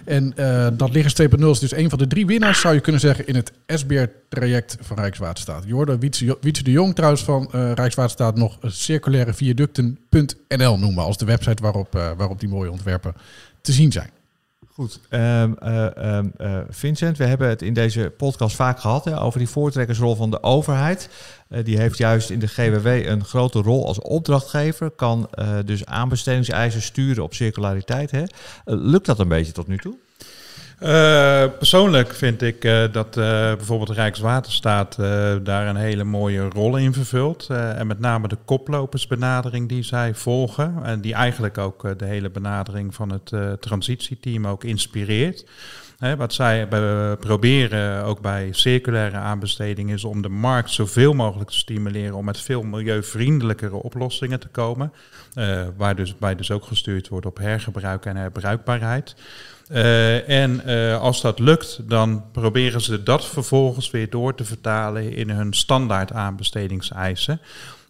En 0.06 0.32
eh, 0.36 0.66
dat 0.72 0.90
Liggers 0.90 1.14
2.0 1.22 1.28
is 1.38 1.58
dus 1.58 1.72
een 1.72 1.90
van 1.90 1.98
de 1.98 2.06
drie 2.06 2.26
winnaars, 2.26 2.60
zou 2.60 2.74
je 2.74 2.80
kunnen 2.80 3.00
zeggen, 3.00 3.26
in 3.26 3.34
het 3.34 3.52
SBR-traject 3.66 4.76
van 4.80 4.96
Rijkswaterstaat. 4.96 5.64
Je 5.66 5.72
hoorde 5.72 5.98
Wietse, 5.98 6.38
de 6.40 6.70
Jong 6.70 6.94
trouwens 6.94 7.24
van 7.24 7.48
eh, 7.52 7.72
Rijkswaterstaat 7.72 8.36
nog 8.36 8.58
circulaireviaducten.nl 8.62 10.78
noemen 10.78 11.04
als 11.04 11.18
de 11.18 11.24
website 11.24 11.62
waarop, 11.62 11.94
eh, 11.94 12.10
waarop 12.16 12.40
die 12.40 12.48
mooie 12.48 12.70
ontwerpen 12.70 13.14
te 13.60 13.72
zien 13.72 13.92
zijn. 13.92 14.10
Goed, 14.76 15.00
Ehm, 15.08 15.52
eh, 15.58 15.96
ehm, 15.96 16.28
eh, 16.36 16.58
Vincent, 16.68 17.16
we 17.16 17.24
hebben 17.24 17.48
het 17.48 17.62
in 17.62 17.74
deze 17.74 18.12
podcast 18.16 18.56
vaak 18.56 18.80
gehad 18.80 19.04
hè, 19.04 19.20
over 19.20 19.38
die 19.38 19.48
voortrekkersrol 19.48 20.16
van 20.16 20.30
de 20.30 20.42
overheid. 20.42 21.08
Eh, 21.48 21.64
die 21.64 21.78
heeft 21.78 21.98
juist 21.98 22.30
in 22.30 22.38
de 22.38 22.46
GWW 22.46 22.86
een 22.86 23.24
grote 23.24 23.58
rol 23.58 23.86
als 23.86 24.00
opdrachtgever, 24.00 24.90
kan 24.90 25.30
dus 25.64 25.84
aanbestedingseisen 25.84 26.82
sturen 26.82 27.22
op 27.22 27.34
circulariteit. 27.34 28.10
Hè. 28.10 28.22
Lukt 28.64 29.06
dat 29.06 29.18
een 29.18 29.28
beetje 29.28 29.52
tot 29.52 29.66
nu 29.66 29.78
toe? 29.78 29.94
Eh, 30.78 31.44
persoonlijk 31.58 32.14
vind 32.14 32.42
ik 32.42 32.64
eh, 32.64 32.84
dat 32.92 33.16
eh, 33.16 33.24
bijvoorbeeld 33.54 33.90
Rijkswaterstaat 33.90 34.96
daar 35.42 35.66
een 35.66 35.76
hele 35.76 36.04
mooie 36.04 36.48
rol 36.48 36.76
in 36.76 36.92
vervult. 36.92 37.46
En 37.50 37.86
met 37.86 38.00
name 38.00 38.28
de 38.28 38.38
koplopersbenadering 38.44 39.68
die 39.68 39.82
zij 39.82 40.14
volgen. 40.14 40.74
En 40.82 41.00
die 41.00 41.14
eigenlijk 41.14 41.58
ook 41.58 41.98
de 41.98 42.04
hele 42.04 42.30
benadering 42.30 42.94
van 42.94 43.12
het 43.12 43.60
transitieteam 43.60 44.46
ook 44.46 44.64
inspireert. 44.64 45.46
Wat 46.16 46.32
zij 46.32 46.68
proberen 47.20 48.04
ook 48.04 48.20
bij 48.20 48.48
circulaire 48.50 49.16
aanbesteding 49.16 49.92
is 49.92 50.04
om 50.04 50.22
de 50.22 50.28
markt 50.28 50.70
zoveel 50.70 51.12
mogelijk 51.12 51.50
te 51.50 51.56
stimuleren 51.56 52.14
om 52.14 52.24
met 52.24 52.40
veel 52.40 52.62
milieuvriendelijkere 52.62 53.76
oplossingen 53.76 54.40
te 54.40 54.48
komen. 54.48 54.92
Uh, 55.34 55.62
waar 55.76 55.96
dus, 55.96 56.18
bij 56.18 56.34
dus 56.34 56.50
ook 56.50 56.64
gestuurd 56.64 57.08
wordt 57.08 57.26
op 57.26 57.38
hergebruik 57.38 58.04
en 58.06 58.16
herbruikbaarheid. 58.16 59.14
Uh, 59.72 60.28
en 60.28 60.62
uh, 60.66 61.00
als 61.00 61.20
dat 61.20 61.38
lukt, 61.38 61.88
dan 61.88 62.24
proberen 62.32 62.80
ze 62.80 63.02
dat 63.02 63.26
vervolgens 63.26 63.90
weer 63.90 64.10
door 64.10 64.34
te 64.34 64.44
vertalen 64.44 65.12
in 65.12 65.30
hun 65.30 65.54
standaard 65.54 66.12
aanbestedingseisen. 66.12 67.40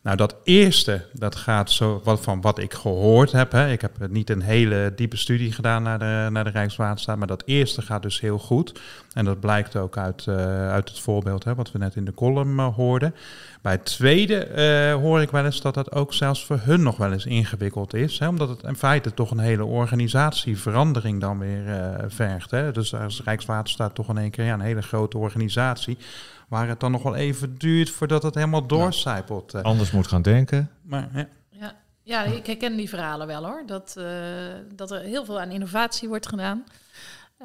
Nou, 0.07 0.19
dat 0.19 0.37
eerste, 0.45 1.05
dat 1.13 1.37
gaat 1.37 1.71
zo 1.71 2.01
wat 2.05 2.21
van 2.21 2.41
wat 2.41 2.59
ik 2.59 2.75
gehoord 2.75 3.33
heb. 3.33 3.53
Hè. 3.53 3.71
Ik 3.71 3.81
heb 3.81 4.09
niet 4.11 4.31
een 4.31 4.43
hele 4.43 4.93
diepe 4.97 5.17
studie 5.17 5.53
gedaan 5.53 5.83
naar 5.83 5.99
de, 5.99 6.29
naar 6.31 6.45
de 6.45 6.51
Rijkswaterstaat, 6.51 7.17
maar 7.17 7.27
dat 7.27 7.43
eerste 7.47 7.83
gaat 7.83 8.03
dus 8.03 8.21
heel 8.21 8.39
goed. 8.39 8.81
En 9.13 9.25
dat 9.25 9.41
blijkt 9.41 9.77
ook 9.77 9.99
uit, 9.99 10.27
uh, 10.29 10.71
uit 10.71 10.89
het 10.89 11.01
voorbeeld 11.01 11.45
hè, 11.45 11.55
wat 11.55 11.73
we 11.73 11.79
net 11.79 11.97
in 11.97 12.05
de 12.05 12.15
column 12.15 12.59
uh, 12.59 12.75
hoorden. 12.75 13.15
Bij 13.63 13.73
het 13.73 13.85
tweede 13.85 14.49
uh, 14.97 15.03
hoor 15.03 15.21
ik 15.21 15.31
wel 15.31 15.45
eens 15.45 15.61
dat 15.61 15.75
dat 15.75 15.93
ook 15.93 16.15
zelfs 16.15 16.45
voor 16.45 16.61
hun 16.63 16.83
nog 16.83 16.97
wel 16.97 17.13
eens 17.13 17.27
ingewikkeld 17.27 17.95
is. 17.95 18.19
Hè, 18.19 18.29
omdat 18.29 18.49
het 18.49 18.63
in 18.63 18.77
feite 18.77 19.15
toch 19.15 19.31
een 19.31 19.39
hele 19.39 19.65
organisatieverandering 19.65 21.21
dan 21.21 21.39
weer 21.39 21.95
vergt. 22.09 22.51
Hè. 22.51 22.73
Dus 22.73 22.95
als 22.95 23.23
Rijkswaterstaat 23.25 23.95
toch 23.95 24.09
in 24.09 24.19
één 24.19 24.31
keer 24.31 24.45
ja, 24.45 24.55
een 24.55 24.61
hele 24.61 24.83
grote 24.83 25.19
organisatie 25.19 25.99
waar 26.49 26.69
het 26.69 26.81
dan 26.81 26.91
nog 26.91 27.03
wel 27.03 27.15
even 27.15 27.59
duurt 27.59 27.91
voordat 27.91 28.23
het 28.23 28.35
helemaal 28.35 28.67
doorcijpelt. 28.67 29.53
Ja, 29.53 29.61
anders 29.61 29.91
moet 29.91 30.07
gaan 30.07 30.23
denken. 30.23 30.71
Maar, 30.83 31.09
ja. 31.15 31.29
Ja, 31.51 31.75
ja, 32.03 32.23
ik 32.23 32.47
herken 32.47 32.77
die 32.77 32.89
verhalen 32.89 33.27
wel 33.27 33.45
hoor. 33.45 33.63
Dat, 33.67 33.95
uh, 33.99 34.07
dat 34.75 34.91
er 34.91 35.01
heel 35.01 35.25
veel 35.25 35.41
aan 35.41 35.51
innovatie 35.51 36.09
wordt 36.09 36.29
gedaan. 36.29 36.65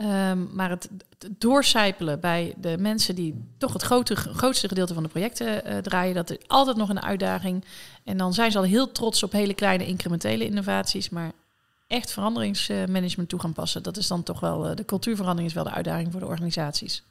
Um, 0.01 0.49
maar 0.53 0.69
het, 0.69 0.89
het, 1.19 1.41
doorcijpelen 1.41 2.19
bij 2.19 2.53
de 2.57 2.77
mensen 2.77 3.15
die 3.15 3.47
toch 3.57 3.73
het 3.73 3.81
grote, 3.81 4.15
grootste 4.15 4.67
gedeelte 4.67 4.93
van 4.93 5.03
de 5.03 5.09
projecten 5.09 5.47
uh, 5.71 5.77
draaien, 5.77 6.15
dat 6.15 6.29
is 6.29 6.37
altijd 6.47 6.77
nog 6.77 6.89
een 6.89 7.01
uitdaging. 7.01 7.65
En 8.03 8.17
dan 8.17 8.33
zijn 8.33 8.51
ze 8.51 8.57
al 8.57 8.63
heel 8.63 8.91
trots 8.91 9.23
op 9.23 9.31
hele 9.31 9.53
kleine 9.53 9.85
incrementele 9.85 10.45
innovaties. 10.45 11.09
Maar 11.09 11.31
echt 11.87 12.11
veranderingsmanagement 12.11 13.29
toe 13.29 13.39
gaan 13.39 13.53
passen, 13.53 13.83
dat 13.83 13.97
is 13.97 14.07
dan 14.07 14.23
toch 14.23 14.39
wel, 14.39 14.69
uh, 14.69 14.75
de 14.75 14.85
cultuurverandering 14.85 15.49
is 15.49 15.55
wel 15.55 15.63
de 15.63 15.71
uitdaging 15.71 16.11
voor 16.11 16.19
de 16.19 16.27
organisaties. 16.27 17.03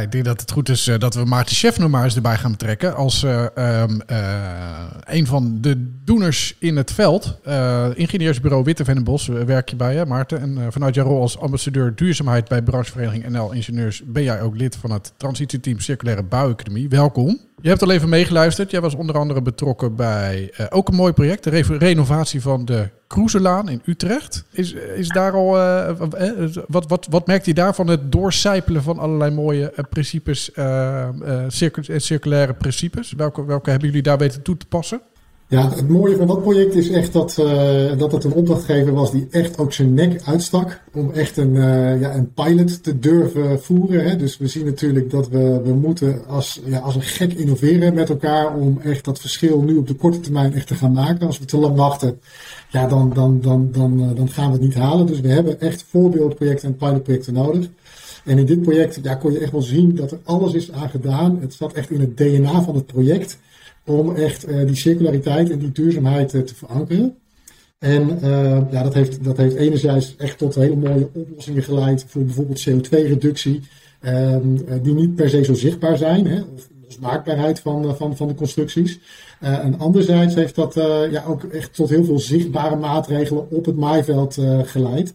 Ik 0.00 0.12
denk 0.12 0.24
dat 0.24 0.40
het 0.40 0.50
goed 0.50 0.68
is 0.68 0.88
uh, 0.88 0.98
dat 0.98 1.14
we 1.14 1.24
Maarten 1.24 1.80
nog 1.80 1.90
maar 1.90 2.04
eens 2.04 2.16
erbij 2.16 2.36
gaan 2.36 2.50
betrekken. 2.50 2.94
Als 2.96 3.22
uh, 3.24 3.46
um, 3.54 4.00
uh, 4.10 4.84
een 5.04 5.26
van 5.26 5.58
de 5.60 6.00
doeners 6.04 6.56
in 6.58 6.76
het 6.76 6.92
veld. 6.92 7.38
ingenieursbureau 7.94 8.64
Witte 8.64 8.84
Vennenbos 8.84 9.26
werk 9.26 9.68
je 9.68 9.76
bij, 9.76 9.94
hè, 9.94 10.06
Maarten. 10.06 10.40
En 10.40 10.72
vanuit 10.72 10.94
jouw 10.94 11.06
rol 11.06 11.20
als 11.20 11.38
ambassadeur 11.38 11.94
duurzaamheid 11.94 12.48
bij 12.48 12.62
branchevereniging 12.62 13.28
NL 13.28 13.52
Ingenieurs... 13.52 14.02
ben 14.04 14.22
jij 14.22 14.42
ook 14.42 14.56
lid 14.56 14.76
van 14.76 14.90
het 14.90 15.12
transitieteam 15.16 15.80
Circulaire 15.80 16.22
Bouwacademie. 16.22 16.88
Welkom. 16.88 17.51
Je 17.62 17.68
hebt 17.68 17.82
al 17.82 17.90
even 17.90 18.08
meegeluisterd. 18.08 18.70
Jij 18.70 18.80
was 18.80 18.94
onder 18.94 19.18
andere 19.18 19.42
betrokken 19.42 19.96
bij 19.96 20.52
uh, 20.60 20.66
ook 20.70 20.88
een 20.88 20.94
mooi 20.94 21.12
project, 21.12 21.44
de 21.44 21.50
re 21.50 21.78
renovatie 21.78 22.40
van 22.40 22.64
de 22.64 22.88
Kroeselaan 23.06 23.68
in 23.68 23.82
Utrecht. 23.84 24.44
Is, 24.50 24.72
is 24.72 25.08
daar 25.08 25.32
al, 25.32 25.56
uh, 25.56 25.90
uh, 26.20 26.56
wat, 26.68 26.86
wat, 26.88 27.06
wat 27.10 27.26
merkt 27.26 27.46
je 27.46 27.54
daarvan 27.54 27.86
het 27.86 28.12
doorcijpelen 28.12 28.82
van 28.82 28.98
allerlei 28.98 29.30
mooie 29.30 29.72
principes, 29.90 30.50
circul 31.48 31.82
circulaire 32.00 32.54
principes? 32.54 33.12
Welke, 33.12 33.44
welke 33.44 33.70
hebben 33.70 33.88
jullie 33.88 34.02
daar 34.02 34.18
weten 34.18 34.42
toe 34.42 34.56
te 34.56 34.66
passen? 34.66 35.00
Ja, 35.52 35.70
het 35.74 35.88
mooie 35.88 36.16
van 36.16 36.26
dat 36.26 36.42
project 36.42 36.74
is 36.74 36.90
echt 36.90 37.12
dat, 37.12 37.36
uh, 37.40 37.98
dat 37.98 38.12
het 38.12 38.24
een 38.24 38.32
opdrachtgever 38.32 38.92
was 38.92 39.10
die 39.10 39.26
echt 39.30 39.58
ook 39.58 39.72
zijn 39.72 39.94
nek 39.94 40.22
uitstak 40.24 40.80
om 40.92 41.10
echt 41.10 41.36
een, 41.36 41.54
uh, 41.54 42.00
ja, 42.00 42.14
een 42.14 42.32
pilot 42.32 42.82
te 42.82 42.98
durven 42.98 43.62
voeren. 43.62 44.04
Hè. 44.04 44.16
Dus 44.16 44.38
we 44.38 44.46
zien 44.46 44.64
natuurlijk 44.64 45.10
dat 45.10 45.28
we, 45.28 45.60
we 45.64 45.72
moeten 45.72 46.26
als, 46.26 46.60
ja, 46.64 46.78
als 46.78 46.94
een 46.94 47.02
gek 47.02 47.32
innoveren 47.32 47.94
met 47.94 48.08
elkaar 48.08 48.54
om 48.54 48.80
echt 48.82 49.04
dat 49.04 49.20
verschil 49.20 49.62
nu 49.62 49.76
op 49.76 49.86
de 49.86 49.94
korte 49.94 50.20
termijn 50.20 50.54
echt 50.54 50.66
te 50.66 50.74
gaan 50.74 50.92
maken. 50.92 51.26
Als 51.26 51.38
we 51.38 51.44
te 51.44 51.56
lang 51.56 51.76
wachten, 51.76 52.20
ja, 52.68 52.86
dan, 52.86 53.12
dan, 53.14 53.40
dan, 53.40 53.68
dan, 53.72 54.00
uh, 54.00 54.16
dan 54.16 54.28
gaan 54.28 54.46
we 54.46 54.52
het 54.52 54.62
niet 54.62 54.74
halen. 54.74 55.06
Dus 55.06 55.20
we 55.20 55.28
hebben 55.28 55.60
echt 55.60 55.84
voorbeeldprojecten 55.88 56.68
en 56.68 56.76
pilotprojecten 56.76 57.34
nodig. 57.34 57.68
En 58.24 58.38
in 58.38 58.46
dit 58.46 58.62
project 58.62 58.98
ja, 59.02 59.14
kon 59.14 59.32
je 59.32 59.38
echt 59.38 59.52
wel 59.52 59.62
zien 59.62 59.94
dat 59.94 60.10
er 60.10 60.18
alles 60.24 60.52
is 60.52 60.72
aan 60.72 60.90
gedaan. 60.90 61.38
Het 61.40 61.54
zat 61.54 61.72
echt 61.72 61.90
in 61.90 62.00
het 62.00 62.16
DNA 62.16 62.62
van 62.62 62.74
het 62.74 62.86
project 62.86 63.38
om 63.84 64.14
echt 64.14 64.48
uh, 64.48 64.66
die 64.66 64.76
circulariteit 64.76 65.50
en 65.50 65.58
die 65.58 65.72
duurzaamheid 65.72 66.34
uh, 66.34 66.42
te 66.42 66.54
verankeren. 66.54 67.16
En 67.78 68.18
uh, 68.22 68.60
ja, 68.70 68.82
dat 68.82 68.94
heeft, 68.94 69.24
dat 69.24 69.36
heeft 69.36 69.56
enerzijds 69.56 70.16
echt 70.16 70.38
tot 70.38 70.54
hele 70.54 70.76
mooie 70.76 71.08
oplossingen 71.12 71.62
geleid 71.62 72.04
voor 72.08 72.24
bijvoorbeeld 72.24 72.68
CO2-reductie, 72.70 73.60
um, 74.00 74.64
die 74.82 74.94
niet 74.94 75.14
per 75.14 75.30
se 75.30 75.44
zo 75.44 75.54
zichtbaar 75.54 75.96
zijn, 75.96 76.26
hè, 76.26 76.40
of 76.54 76.68
losmaakbaarheid 76.84 77.60
van, 77.60 77.96
van, 77.96 78.16
van 78.16 78.28
de 78.28 78.34
constructies. 78.34 78.98
Uh, 79.42 79.64
en 79.64 79.78
anderzijds 79.78 80.34
heeft 80.34 80.54
dat 80.54 80.76
uh, 80.76 81.10
ja, 81.10 81.24
ook 81.24 81.44
echt 81.44 81.74
tot 81.74 81.88
heel 81.88 82.04
veel 82.04 82.18
zichtbare 82.18 82.76
maatregelen 82.76 83.50
op 83.50 83.64
het 83.64 83.76
maaiveld 83.76 84.36
uh, 84.36 84.58
geleid. 84.64 85.12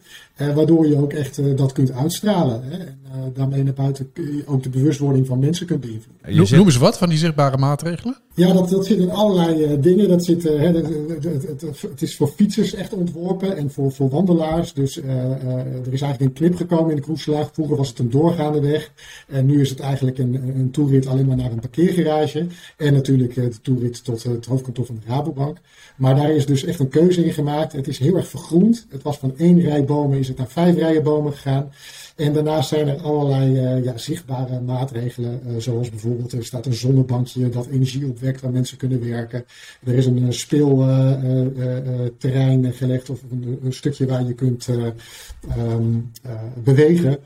waardoor 0.54 0.88
je 0.88 0.96
ook 0.96 1.12
echt 1.12 1.56
dat 1.56 1.72
kunt 1.72 1.92
uitstralen. 1.92 2.62
Hè? 2.64 2.78
En 2.78 3.32
daarmee 3.34 3.62
naar 3.62 3.72
buiten 3.72 4.12
ook 4.46 4.62
de 4.62 4.68
bewustwording 4.68 5.26
van 5.26 5.38
mensen 5.38 5.66
kunt 5.66 5.80
beïnvloeden. 5.80 6.36
Noem, 6.36 6.46
noem 6.50 6.66
eens 6.66 6.76
wat 6.76 6.98
van 6.98 7.08
die 7.08 7.18
zichtbare 7.18 7.56
maatregelen? 7.56 8.16
Ja, 8.34 8.52
dat, 8.52 8.68
dat 8.68 8.86
zit 8.86 8.98
in 8.98 9.10
allerlei 9.10 9.80
dingen. 9.80 10.08
Dat 10.08 10.24
zit, 10.24 10.42
hè, 10.42 10.50
het, 10.50 10.86
het, 11.22 11.42
het, 11.42 11.80
het, 11.80 12.02
is 12.02 12.16
voor 12.16 12.28
fietsers 12.28 12.74
echt 12.74 12.94
ontworpen 12.94 13.56
en 13.56 13.70
voor, 13.70 13.92
voor 13.92 14.08
wandelaars. 14.08 14.72
Dus 14.72 14.96
er 14.96 15.92
is 15.92 16.00
eigenlijk 16.00 16.20
een 16.20 16.32
clip 16.32 16.56
gekomen 16.56 16.90
in 16.90 16.96
de 16.96 17.02
Kroeslaag. 17.02 17.50
Vroeger 17.52 17.76
was 17.76 17.88
het 17.88 17.98
een 17.98 18.10
doorgaande 18.10 18.60
weg. 18.60 18.92
En 19.28 19.46
nu 19.46 19.60
is 19.60 19.70
het 19.70 19.80
eigenlijk 19.80 20.18
een, 20.18 20.34
een 20.34 20.70
toerit 20.70 21.06
alleen 21.06 21.26
maar 21.26 21.36
naar 21.36 21.52
een 21.52 21.60
parkeergarage. 21.60 22.46
En 22.76 22.92
natuurlijk 22.92 23.34
de 23.34 23.60
toerit 23.62 24.04
tot 24.04 24.17
het 24.22 24.46
hoofdkantoor 24.46 24.86
van 24.86 25.00
de 25.04 25.12
Rabobank. 25.12 25.58
Maar 25.96 26.14
daar 26.14 26.30
is 26.30 26.46
dus 26.46 26.64
echt 26.64 26.80
een 26.80 26.88
keuze 26.88 27.24
in 27.24 27.32
gemaakt. 27.32 27.72
Het 27.72 27.88
is 27.88 27.98
heel 27.98 28.16
erg 28.16 28.28
vergroend. 28.28 28.86
Het 28.88 29.02
was 29.02 29.18
van 29.18 29.34
één 29.36 29.60
rij 29.60 29.84
bomen 29.84 30.18
is 30.18 30.28
het 30.28 30.36
naar 30.36 30.48
vijf 30.48 30.76
rijen 30.76 31.02
bomen 31.02 31.32
gegaan. 31.32 31.70
En 32.18 32.32
daarnaast 32.32 32.68
zijn 32.68 32.88
er 32.88 33.00
allerlei 33.00 33.52
uh, 33.52 33.84
ja, 33.84 33.98
zichtbare 33.98 34.60
maatregelen, 34.60 35.40
uh, 35.46 35.52
zoals 35.58 35.90
bijvoorbeeld 35.90 36.32
er 36.32 36.44
staat 36.44 36.66
een 36.66 36.74
zonnebankje 36.74 37.48
dat 37.48 37.66
energie 37.66 38.06
opwekt 38.06 38.40
waar 38.40 38.50
mensen 38.50 38.76
kunnen 38.76 39.08
werken. 39.08 39.44
Er 39.84 39.94
is 39.94 40.06
een 40.06 40.32
speelterrein 40.32 42.64
uh, 42.64 42.72
gelegd 42.72 43.10
of 43.10 43.20
een, 43.30 43.58
een, 43.64 43.72
stukje 43.72 44.06
waar 44.06 44.26
je 44.26 44.34
kunt 44.34 44.68
um, 45.58 46.10
bewegen. 46.64 47.18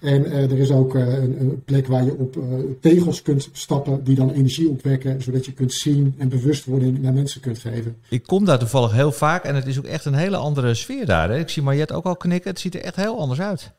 En 0.00 0.26
uh, 0.26 0.50
er 0.50 0.58
is 0.58 0.70
ook 0.70 0.94
uh, 0.94 1.02
een, 1.02 1.40
een, 1.40 1.62
plek 1.64 1.86
waar 1.86 2.04
je 2.04 2.16
op 2.16 2.36
uh, 2.36 2.44
tegels 2.80 3.22
kunt 3.22 3.48
stappen 3.52 4.04
die 4.04 4.14
dan 4.14 4.30
energie 4.30 4.68
opwekken, 4.68 5.22
zodat 5.22 5.44
je 5.44 5.52
kunt 5.52 5.72
zien 5.72 6.14
en 6.18 6.28
bewustwording 6.28 6.98
naar 6.98 7.12
mensen 7.12 7.40
kunt 7.40 7.58
geven. 7.58 7.96
Ik 8.08 8.26
kom 8.26 8.44
daar 8.44 8.58
toevallig 8.58 8.92
heel 8.92 9.12
vaak 9.12 9.44
en 9.44 9.54
het 9.54 9.66
is 9.66 9.78
ook 9.78 9.84
echt 9.84 10.04
een 10.04 10.14
hele 10.14 10.36
andere 10.36 10.74
sfeer 10.74 11.06
daar. 11.06 11.30
Hè? 11.30 11.38
Ik 11.38 11.48
zie 11.48 11.62
Mariette 11.62 11.94
ook 11.94 12.04
al 12.04 12.16
knikken, 12.16 12.50
het 12.50 12.60
ziet 12.60 12.74
er 12.74 12.80
echt 12.80 12.96
heel 12.96 13.18
anders 13.18 13.40
uit. 13.40 13.70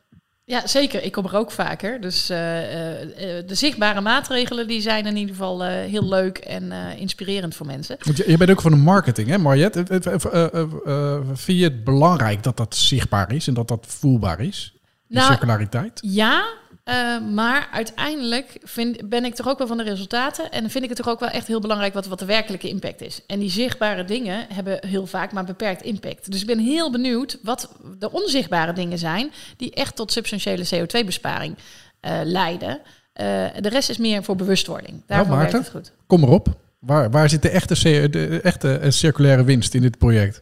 Ja, 0.46 0.68
zeker. 0.68 1.04
Ik 1.04 1.12
kom 1.12 1.26
er 1.26 1.36
ook 1.36 1.52
vaker. 1.52 2.02
Dus 2.02 2.26
de 2.28 3.44
zichtbare 3.48 4.02
maatregelen 4.02 4.68
die 4.68 4.82
zijn 4.82 5.06
in 5.06 5.16
ieder 5.18 5.36
geval 5.36 5.64
heel 5.66 6.08
leuk 6.08 6.38
en 6.38 6.72
inspirerend 6.98 7.56
voor 7.56 7.66
mensen. 7.66 7.98
Want 8.00 8.18
je, 8.18 8.24
je, 8.28 8.38
bent 8.38 8.52
ook 8.52 8.62
van 8.62 8.72
de 8.72 8.78
marketing, 8.78 9.28
hè 9.28 9.38
Mariette? 9.38 9.84
vind 11.34 11.58
je 11.60 11.64
het 11.64 11.84
belangrijk 11.84 12.44
dat 12.44 12.58
dat 12.58 12.76
zichtbaar 12.76 13.34
is 13.34 13.48
en 13.48 13.54
dat 13.54 13.68
dat 13.68 13.86
voelbaar 13.88 14.40
is? 14.40 14.81
Nou, 15.14 15.32
circulariteit? 15.32 16.00
Ja, 16.02 16.46
uh, 16.86 17.22
maar 17.34 17.68
uiteindelijk 17.72 18.58
vind, 18.64 19.10
ben 19.10 19.26
ik 19.26 19.36
toch 19.36 19.48
ook 19.48 19.58
wel 19.58 19.68
van 19.68 19.78
de 19.78 19.84
resultaten. 19.84 20.52
En 20.52 20.70
vind 20.70 20.84
ik 20.84 20.90
het 20.90 20.98
toch 20.98 21.10
ook 21.10 21.20
wel 21.20 21.30
echt 21.30 21.48
heel 21.48 21.60
belangrijk 21.60 21.94
wat, 21.94 22.08
wat 22.08 22.20
de 22.20 22.26
werkelijke 22.26 22.70
impact 22.70 23.02
is. 23.02 23.22
En 23.28 23.40
die 23.40 23.50
zichtbare 23.50 24.04
dingen 24.04 24.46
hebben 24.54 24.88
heel 24.88 25.06
vaak 25.06 25.32
maar 25.32 25.46
beperkt 25.46 25.82
impact. 25.82 26.32
Dus 26.32 26.42
ik 26.42 26.48
ben 26.48 26.60
heel 26.60 26.92
benieuwd 26.92 27.38
wat 27.44 27.76
de 27.98 28.12
onzichtbare 28.12 28.74
dingen 28.74 28.98
zijn 28.98 29.32
die 29.58 29.74
echt 29.74 29.96
tot 29.96 30.12
substantiële 30.12 30.66
CO2-besparing 30.76 31.56
uh, 32.02 32.20
leiden. 32.24 32.70
Uh, 32.70 33.26
de 33.60 33.70
rest 33.70 33.90
is 33.90 33.98
meer 33.98 34.24
voor 34.24 34.36
bewustwording. 34.36 35.04
Daarvoor 35.08 35.28
nou, 35.28 35.40
Maarten, 35.40 35.62
werkt 35.62 35.74
het 35.74 35.84
goed. 35.84 35.94
Kom 36.08 36.24
erop. 36.24 36.48
Waar, 36.80 37.12
waar 37.12 37.30
zit 37.30 37.42
de 37.42 37.50
echte, 37.50 38.10
de 38.10 38.42
echte 38.42 38.86
circulaire 38.88 39.44
winst 39.44 39.74
in 39.74 39.82
dit 39.82 39.98
project? 39.98 40.42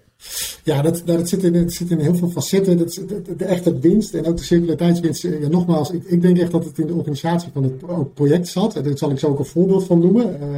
Ja, 0.64 0.82
dat, 0.82 1.02
dat 1.06 1.30
zit, 1.30 1.44
in, 1.44 1.54
dat 1.54 1.72
zit 1.72 1.92
in 1.92 2.00
heel 2.00 2.16
veel 2.16 2.30
facetten. 2.30 2.78
Dat, 2.78 2.94
de, 2.94 3.36
de, 3.38 3.46
echte 3.46 3.80
winst 3.80 4.14
en 4.14 4.26
ook 4.26 4.38
de 4.38 4.44
circulariteitswinst. 4.44 5.22
Ja, 5.22 5.48
nogmaals, 5.50 5.92
ik, 5.92 6.04
ik, 6.04 6.22
denk 6.22 6.38
echt 6.38 6.52
dat 6.52 6.66
het 6.66 6.78
in 6.78 6.88
de 6.88 6.94
organisatie 6.94 7.50
van 7.54 7.64
het 7.64 8.14
project 8.14 8.48
zat. 8.48 8.74
Daar 8.74 8.98
zal 8.98 9.12
ik 9.12 9.20
zo 9.20 9.28
ook 9.28 9.40
een 9.40 9.46
voorbeeld 9.46 9.86
van 9.86 10.00
noemen. 10.00 10.40
Uh, 10.42 10.58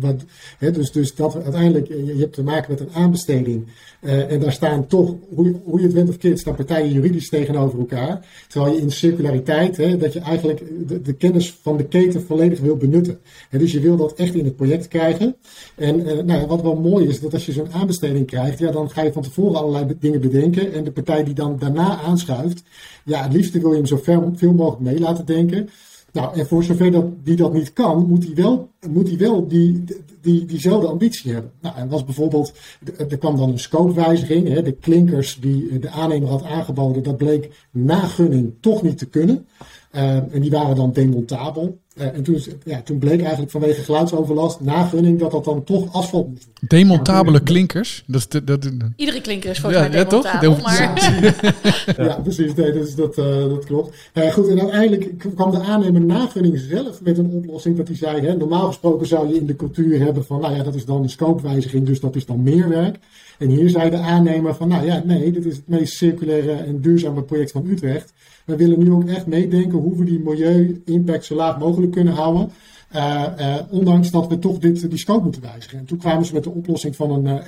wat, 0.00 0.24
hè, 0.58 0.70
dus, 0.70 0.92
dus 0.92 1.14
dat 1.14 1.34
uiteindelijk, 1.34 1.88
je, 1.88 2.16
hebt 2.18 2.32
te 2.32 2.42
maken 2.42 2.70
met 2.70 2.80
een 2.80 2.92
aanbesteding. 2.92 3.66
En 4.00 4.40
daar 4.40 4.52
staan 4.52 4.86
toch, 4.86 5.14
hoe, 5.34 5.54
hoe 5.64 5.78
je 5.78 5.86
het 5.86 5.94
went 5.94 6.08
of 6.08 6.16
keert, 6.16 6.38
staan 6.38 6.54
partijen 6.54 6.92
juridisch 6.92 7.28
tegenover 7.28 7.78
elkaar. 7.78 8.26
Terwijl 8.48 8.74
je 8.74 8.80
in 8.80 8.90
circulariteit, 8.90 9.76
hè, 9.76 9.96
dat 9.96 10.12
je 10.12 10.20
eigenlijk 10.20 10.62
de, 10.88 11.02
de, 11.02 11.12
kennis 11.12 11.58
van 11.62 11.76
de 11.76 11.84
keten 11.84 12.22
volledig 12.22 12.60
wil 12.60 12.76
benutten. 12.76 13.18
En 13.50 13.58
dus 13.58 13.72
je 13.72 13.80
wil 13.80 13.96
dat 13.96 14.14
echt 14.14 14.34
in 14.34 14.44
het 14.44 14.56
project 14.56 14.88
krijgen. 14.88 15.36
En 15.74 16.26
nou, 16.26 16.46
wat 16.46 16.62
wel 16.62 16.76
mooi 16.76 17.08
is, 17.08 17.20
dat 17.20 17.32
als 17.32 17.46
je 17.46 17.52
zo'n 17.52 17.72
aanbesteding 17.72 18.26
krijgt, 18.26 18.58
ja, 18.58 18.70
dan 18.70 18.90
ga 18.96 19.02
je 19.02 19.12
van 19.12 19.22
tevoren 19.22 19.60
allerlei 19.60 19.96
dingen 19.98 20.20
bedenken. 20.20 20.72
En 20.72 20.84
de 20.84 20.92
partij 20.92 21.24
die 21.24 21.34
dan 21.34 21.58
daarna 21.58 22.00
aanschuift, 22.00 22.62
ja, 23.04 23.22
het 23.22 23.32
liefste 23.32 23.60
wil 23.60 23.70
je 23.70 23.76
hem 23.76 23.86
zo 23.86 23.96
ver, 23.96 24.22
veel 24.34 24.52
mogelijk 24.52 24.82
mee 24.82 25.00
laten 25.00 25.26
denken. 25.26 25.68
Nou, 26.12 26.38
en 26.38 26.46
voor 26.46 26.64
zover 26.64 26.90
dat, 26.90 27.04
die 27.24 27.36
dat 27.36 27.52
niet 27.52 27.72
kan, 27.72 28.06
moet 28.06 28.24
hij 28.24 28.34
wel, 28.34 28.70
moet 28.90 29.08
hij 29.08 29.18
wel 29.18 29.48
die, 29.48 29.84
die, 30.20 30.44
diezelfde 30.44 30.86
ambitie 30.86 31.32
hebben. 31.32 31.50
Nou, 31.60 31.76
en 31.76 31.88
was 31.88 32.04
bijvoorbeeld, 32.04 32.52
er 32.96 33.18
kwam 33.18 33.36
dan 33.36 33.50
een 33.50 33.58
scopewijziging. 33.58 34.48
Hè, 34.48 34.62
de 34.62 34.72
klinkers 34.72 35.38
die 35.40 35.78
de 35.78 35.90
aannemer 35.90 36.28
had 36.28 36.42
aangeboden, 36.42 37.02
dat 37.02 37.16
bleek 37.16 37.66
na 37.70 38.00
gunning 38.00 38.54
toch 38.60 38.82
niet 38.82 38.98
te 38.98 39.06
kunnen. 39.06 39.46
Uh, 39.92 40.34
en 40.34 40.40
die 40.40 40.50
waren 40.50 40.76
dan 40.76 40.92
demontabel. 40.92 41.78
Uh, 41.98 42.14
en 42.14 42.22
toen, 42.22 42.42
ja, 42.64 42.82
toen 42.82 42.98
bleek 42.98 43.20
eigenlijk 43.20 43.50
vanwege 43.50 43.82
geluidsoverlast, 43.82 44.60
na 44.60 44.84
gunning, 44.84 45.18
dat 45.18 45.30
dat 45.30 45.44
dan 45.44 45.64
toch 45.64 45.92
asfalt 45.92 46.28
moest 46.28 46.44
worden. 46.44 46.68
Demontabele 46.68 47.40
klinkers? 47.40 48.04
Dat 48.06 48.20
is 48.20 48.28
de, 48.28 48.44
dat, 48.44 48.70
Iedere 48.96 49.20
klinker 49.20 49.50
is 49.50 49.60
volgens 49.60 49.82
ja, 49.82 49.88
mij 49.88 50.04
demontabel. 50.04 50.50
Ja, 50.50 50.56
toch? 50.56 50.62
Maar... 50.62 52.04
ja, 52.08 52.20
precies. 52.22 52.54
Nee, 52.54 52.72
dus 52.72 52.94
dat, 52.94 53.18
uh, 53.18 53.24
dat 53.26 53.64
klopt. 53.64 53.96
Uh, 54.14 54.32
goed, 54.32 54.48
en 54.48 54.60
uiteindelijk 54.60 55.18
kwam 55.34 55.50
de 55.50 55.60
aannemer 55.60 56.00
na 56.00 56.26
gunning 56.26 56.58
zelf 56.58 57.02
met 57.02 57.18
een 57.18 57.30
oplossing 57.30 57.76
dat 57.76 57.88
hij 57.88 57.96
zei, 57.96 58.26
hè, 58.26 58.36
normaal 58.36 58.66
gesproken 58.66 59.06
zou 59.06 59.28
je 59.28 59.34
in 59.34 59.46
de 59.46 59.56
cultuur 59.56 60.00
hebben 60.00 60.24
van, 60.24 60.40
nou 60.40 60.56
ja, 60.56 60.62
dat 60.62 60.74
is 60.74 60.84
dan 60.84 61.02
een 61.02 61.10
scopewijziging, 61.10 61.86
dus 61.86 62.00
dat 62.00 62.16
is 62.16 62.26
dan 62.26 62.42
meer 62.42 62.68
werk. 62.68 62.96
En 63.38 63.48
hier 63.48 63.70
zei 63.70 63.90
de 63.90 63.98
aannemer 63.98 64.54
van, 64.54 64.68
nou 64.68 64.86
ja, 64.86 65.02
nee, 65.04 65.32
dit 65.32 65.44
is 65.44 65.56
het 65.56 65.68
meest 65.68 65.94
circulaire 65.94 66.52
en 66.52 66.80
duurzame 66.80 67.22
project 67.22 67.50
van 67.50 67.66
Utrecht. 67.66 68.12
We 68.46 68.56
willen 68.56 68.78
nu 68.78 68.92
ook 68.92 69.08
echt 69.08 69.26
meedenken 69.26 69.78
hoe 69.78 69.96
we 69.96 70.04
die 70.04 70.20
milieu-impact 70.20 71.24
zo 71.24 71.34
laag 71.34 71.58
mogelijk 71.58 71.92
kunnen 71.92 72.14
houden. 72.14 72.50
Uh, 72.94 73.24
uh, 73.38 73.56
ondanks 73.70 74.10
dat 74.10 74.28
we 74.28 74.38
toch 74.38 74.58
dit, 74.58 74.90
die 74.90 74.98
scope 74.98 75.22
moeten 75.22 75.42
wijzigen. 75.42 75.78
En 75.78 75.84
toen 75.84 75.98
kwamen 75.98 76.26
ze 76.26 76.34
met 76.34 76.44
de 76.44 76.50
oplossing 76.50 76.96
van 76.96 77.10
een 77.10 77.42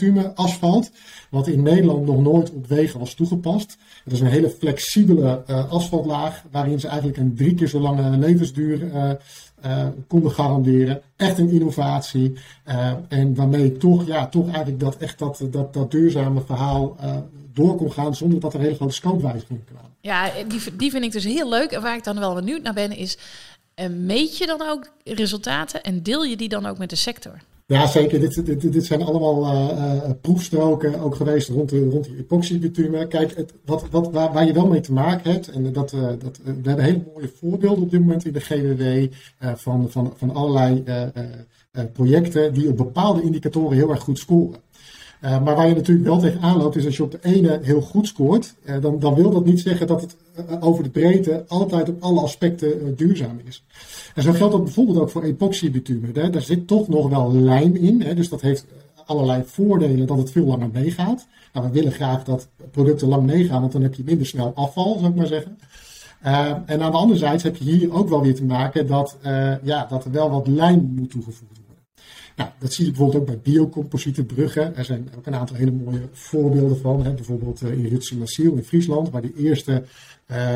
uh, 0.00 0.24
asfalt. 0.34 0.90
Wat 1.30 1.46
in 1.46 1.62
Nederland 1.62 2.06
nog 2.06 2.22
nooit 2.22 2.52
op 2.52 2.66
wegen 2.66 2.98
was 2.98 3.14
toegepast. 3.14 3.78
Dat 4.04 4.12
is 4.12 4.20
een 4.20 4.26
hele 4.26 4.50
flexibele 4.50 5.44
asfaltlaag. 5.68 6.44
Waarin 6.50 6.80
ze 6.80 6.88
eigenlijk 6.88 7.18
een 7.18 7.34
drie 7.34 7.54
keer 7.54 7.68
zo 7.68 7.80
lange 7.80 8.18
levensduur 8.18 8.90
konden 10.06 10.30
garanderen. 10.30 11.02
Echt 11.16 11.38
een 11.38 11.50
innovatie. 11.50 12.32
en 13.08 13.34
waarmee 13.34 13.76
toch, 13.76 14.06
ja, 14.06 14.26
toch 14.26 14.46
eigenlijk 14.46 14.80
dat, 14.80 14.96
echt 14.96 15.18
dat, 15.18 15.46
dat, 15.50 15.72
dat 15.72 15.90
duurzame 15.90 16.40
verhaal 16.40 16.96
door 17.52 17.76
kon 17.76 17.92
gaan. 17.92 18.14
Zonder 18.14 18.40
dat 18.40 18.54
er 18.54 18.60
hele 18.60 18.74
grote 18.74 18.94
scopewijzigingen 18.94 19.64
kwamen. 19.64 19.95
Ja, 20.00 20.30
die, 20.48 20.76
die 20.76 20.90
vind 20.90 21.04
ik 21.04 21.12
dus 21.12 21.24
heel 21.24 21.48
leuk. 21.48 21.70
En 21.70 21.82
waar 21.82 21.96
ik 21.96 22.04
dan 22.04 22.18
wel 22.18 22.34
benieuwd 22.34 22.62
naar 22.62 22.74
ben, 22.74 22.96
is 22.96 23.18
uh, 23.80 23.86
meet 23.88 24.38
je 24.38 24.46
dan 24.46 24.62
ook 24.62 24.90
resultaten 25.04 25.82
en 25.82 26.02
deel 26.02 26.24
je 26.24 26.36
die 26.36 26.48
dan 26.48 26.66
ook 26.66 26.78
met 26.78 26.90
de 26.90 26.96
sector? 26.96 27.32
Ja, 27.66 27.86
zeker. 27.86 28.20
Dit, 28.20 28.46
dit, 28.46 28.72
dit 28.72 28.84
zijn 28.84 29.02
allemaal 29.02 29.42
uh, 29.42 30.10
proefstroken 30.20 31.00
ook 31.00 31.14
geweest 31.14 31.48
rond, 31.48 31.70
rond 31.70 32.04
die 32.04 32.16
epoxybitumen. 32.18 33.08
Kijk, 33.08 33.36
het, 33.36 33.52
wat, 33.64 33.88
wat, 33.90 34.10
waar, 34.10 34.32
waar, 34.32 34.46
je 34.46 34.52
wel 34.52 34.66
mee 34.66 34.80
te 34.80 34.92
maken 34.92 35.32
hebt, 35.32 35.48
en 35.48 35.72
dat, 35.72 35.90
dat, 36.18 36.40
we 36.44 36.68
hebben 36.68 36.84
hele 36.84 37.04
mooie 37.14 37.30
voorbeelden 37.40 37.82
op 37.82 37.90
dit 37.90 38.00
moment 38.00 38.24
in 38.24 38.32
de 38.32 38.40
GWW 38.40 39.12
van, 39.56 39.90
van, 39.90 40.12
van 40.16 40.34
allerlei 40.34 40.84
projecten 41.92 42.54
die 42.54 42.68
op 42.68 42.76
bepaalde 42.76 43.22
indicatoren 43.22 43.76
heel 43.76 43.90
erg 43.90 44.00
goed 44.00 44.18
scoren. 44.18 44.60
Uh, 45.24 45.42
maar 45.42 45.56
waar 45.56 45.68
je 45.68 45.74
natuurlijk 45.74 46.06
wel 46.06 46.18
tegenaan 46.18 46.56
loopt, 46.56 46.76
is 46.76 46.84
als 46.86 46.96
je 46.96 47.02
op 47.02 47.10
de 47.10 47.18
ene 47.22 47.58
heel 47.62 47.80
goed 47.80 48.06
scoort, 48.06 48.54
uh, 48.64 48.80
dan, 48.80 48.98
dan 48.98 49.14
wil 49.14 49.30
dat 49.30 49.44
niet 49.44 49.60
zeggen 49.60 49.86
dat 49.86 50.00
het 50.00 50.16
uh, 50.50 50.64
over 50.64 50.82
de 50.82 50.90
breedte 50.90 51.44
altijd 51.48 51.88
op 51.88 52.02
alle 52.02 52.20
aspecten 52.20 52.96
duurzaam 52.96 53.40
is. 53.44 53.64
En 54.14 54.22
zo 54.22 54.32
geldt 54.32 54.52
dat 54.52 54.64
bijvoorbeeld 54.64 54.98
ook 54.98 55.10
voor 55.10 55.22
epoxybitumen. 55.22 56.10
Hè. 56.14 56.30
Daar 56.30 56.42
zit 56.42 56.66
toch 56.66 56.88
nog 56.88 57.08
wel 57.08 57.34
lijm 57.34 57.74
in, 57.74 58.02
hè, 58.02 58.14
dus 58.14 58.28
dat 58.28 58.40
heeft 58.40 58.66
allerlei 59.06 59.42
voordelen 59.46 60.06
dat 60.06 60.18
het 60.18 60.30
veel 60.30 60.44
langer 60.44 60.68
meegaat. 60.72 61.26
Nou, 61.52 61.66
we 61.66 61.72
willen 61.72 61.92
graag 61.92 62.24
dat 62.24 62.48
producten 62.70 63.08
lang 63.08 63.26
meegaan, 63.26 63.60
want 63.60 63.72
dan 63.72 63.82
heb 63.82 63.94
je 63.94 64.02
minder 64.04 64.26
snel 64.26 64.52
afval, 64.54 64.96
zou 64.98 65.10
ik 65.10 65.16
maar 65.16 65.26
zeggen. 65.26 65.58
en 66.66 66.82
aan 66.82 66.90
de 66.90 66.96
andere 66.96 67.18
zijde 67.18 67.42
heb 67.42 67.56
je 67.56 67.64
hier 67.64 67.92
ook 67.92 68.08
wel 68.08 68.22
weer 68.22 68.34
te 68.34 68.44
maken 68.44 68.86
dat, 68.86 69.16
ja, 69.62 69.86
dat 69.88 70.04
er 70.04 70.10
wel 70.10 70.30
wat 70.30 70.46
lijm 70.46 70.92
moet 70.96 71.10
toegevoegd 71.10 71.56
worden. 71.56 71.65
Nou, 72.36 72.50
dat 72.58 72.72
zie 72.72 72.84
je 72.84 72.90
bijvoorbeeld 72.90 73.20
ook 73.20 73.26
bij 73.26 73.52
biocomposiete 73.52 74.24
bruggen. 74.24 74.76
Er 74.76 74.84
zijn 74.84 75.08
ook 75.16 75.26
een 75.26 75.34
aantal 75.34 75.56
hele 75.56 75.70
mooie 75.70 76.08
voorbeelden 76.12 76.78
van. 76.78 77.04
Hè. 77.04 77.12
Bijvoorbeeld 77.12 77.62
uh, 77.62 77.72
in 77.72 77.86
Rutsenmassiel 77.86 78.54
in 78.54 78.64
Friesland, 78.64 79.10
waar 79.10 79.22
de 79.22 79.34
eerste 79.36 79.82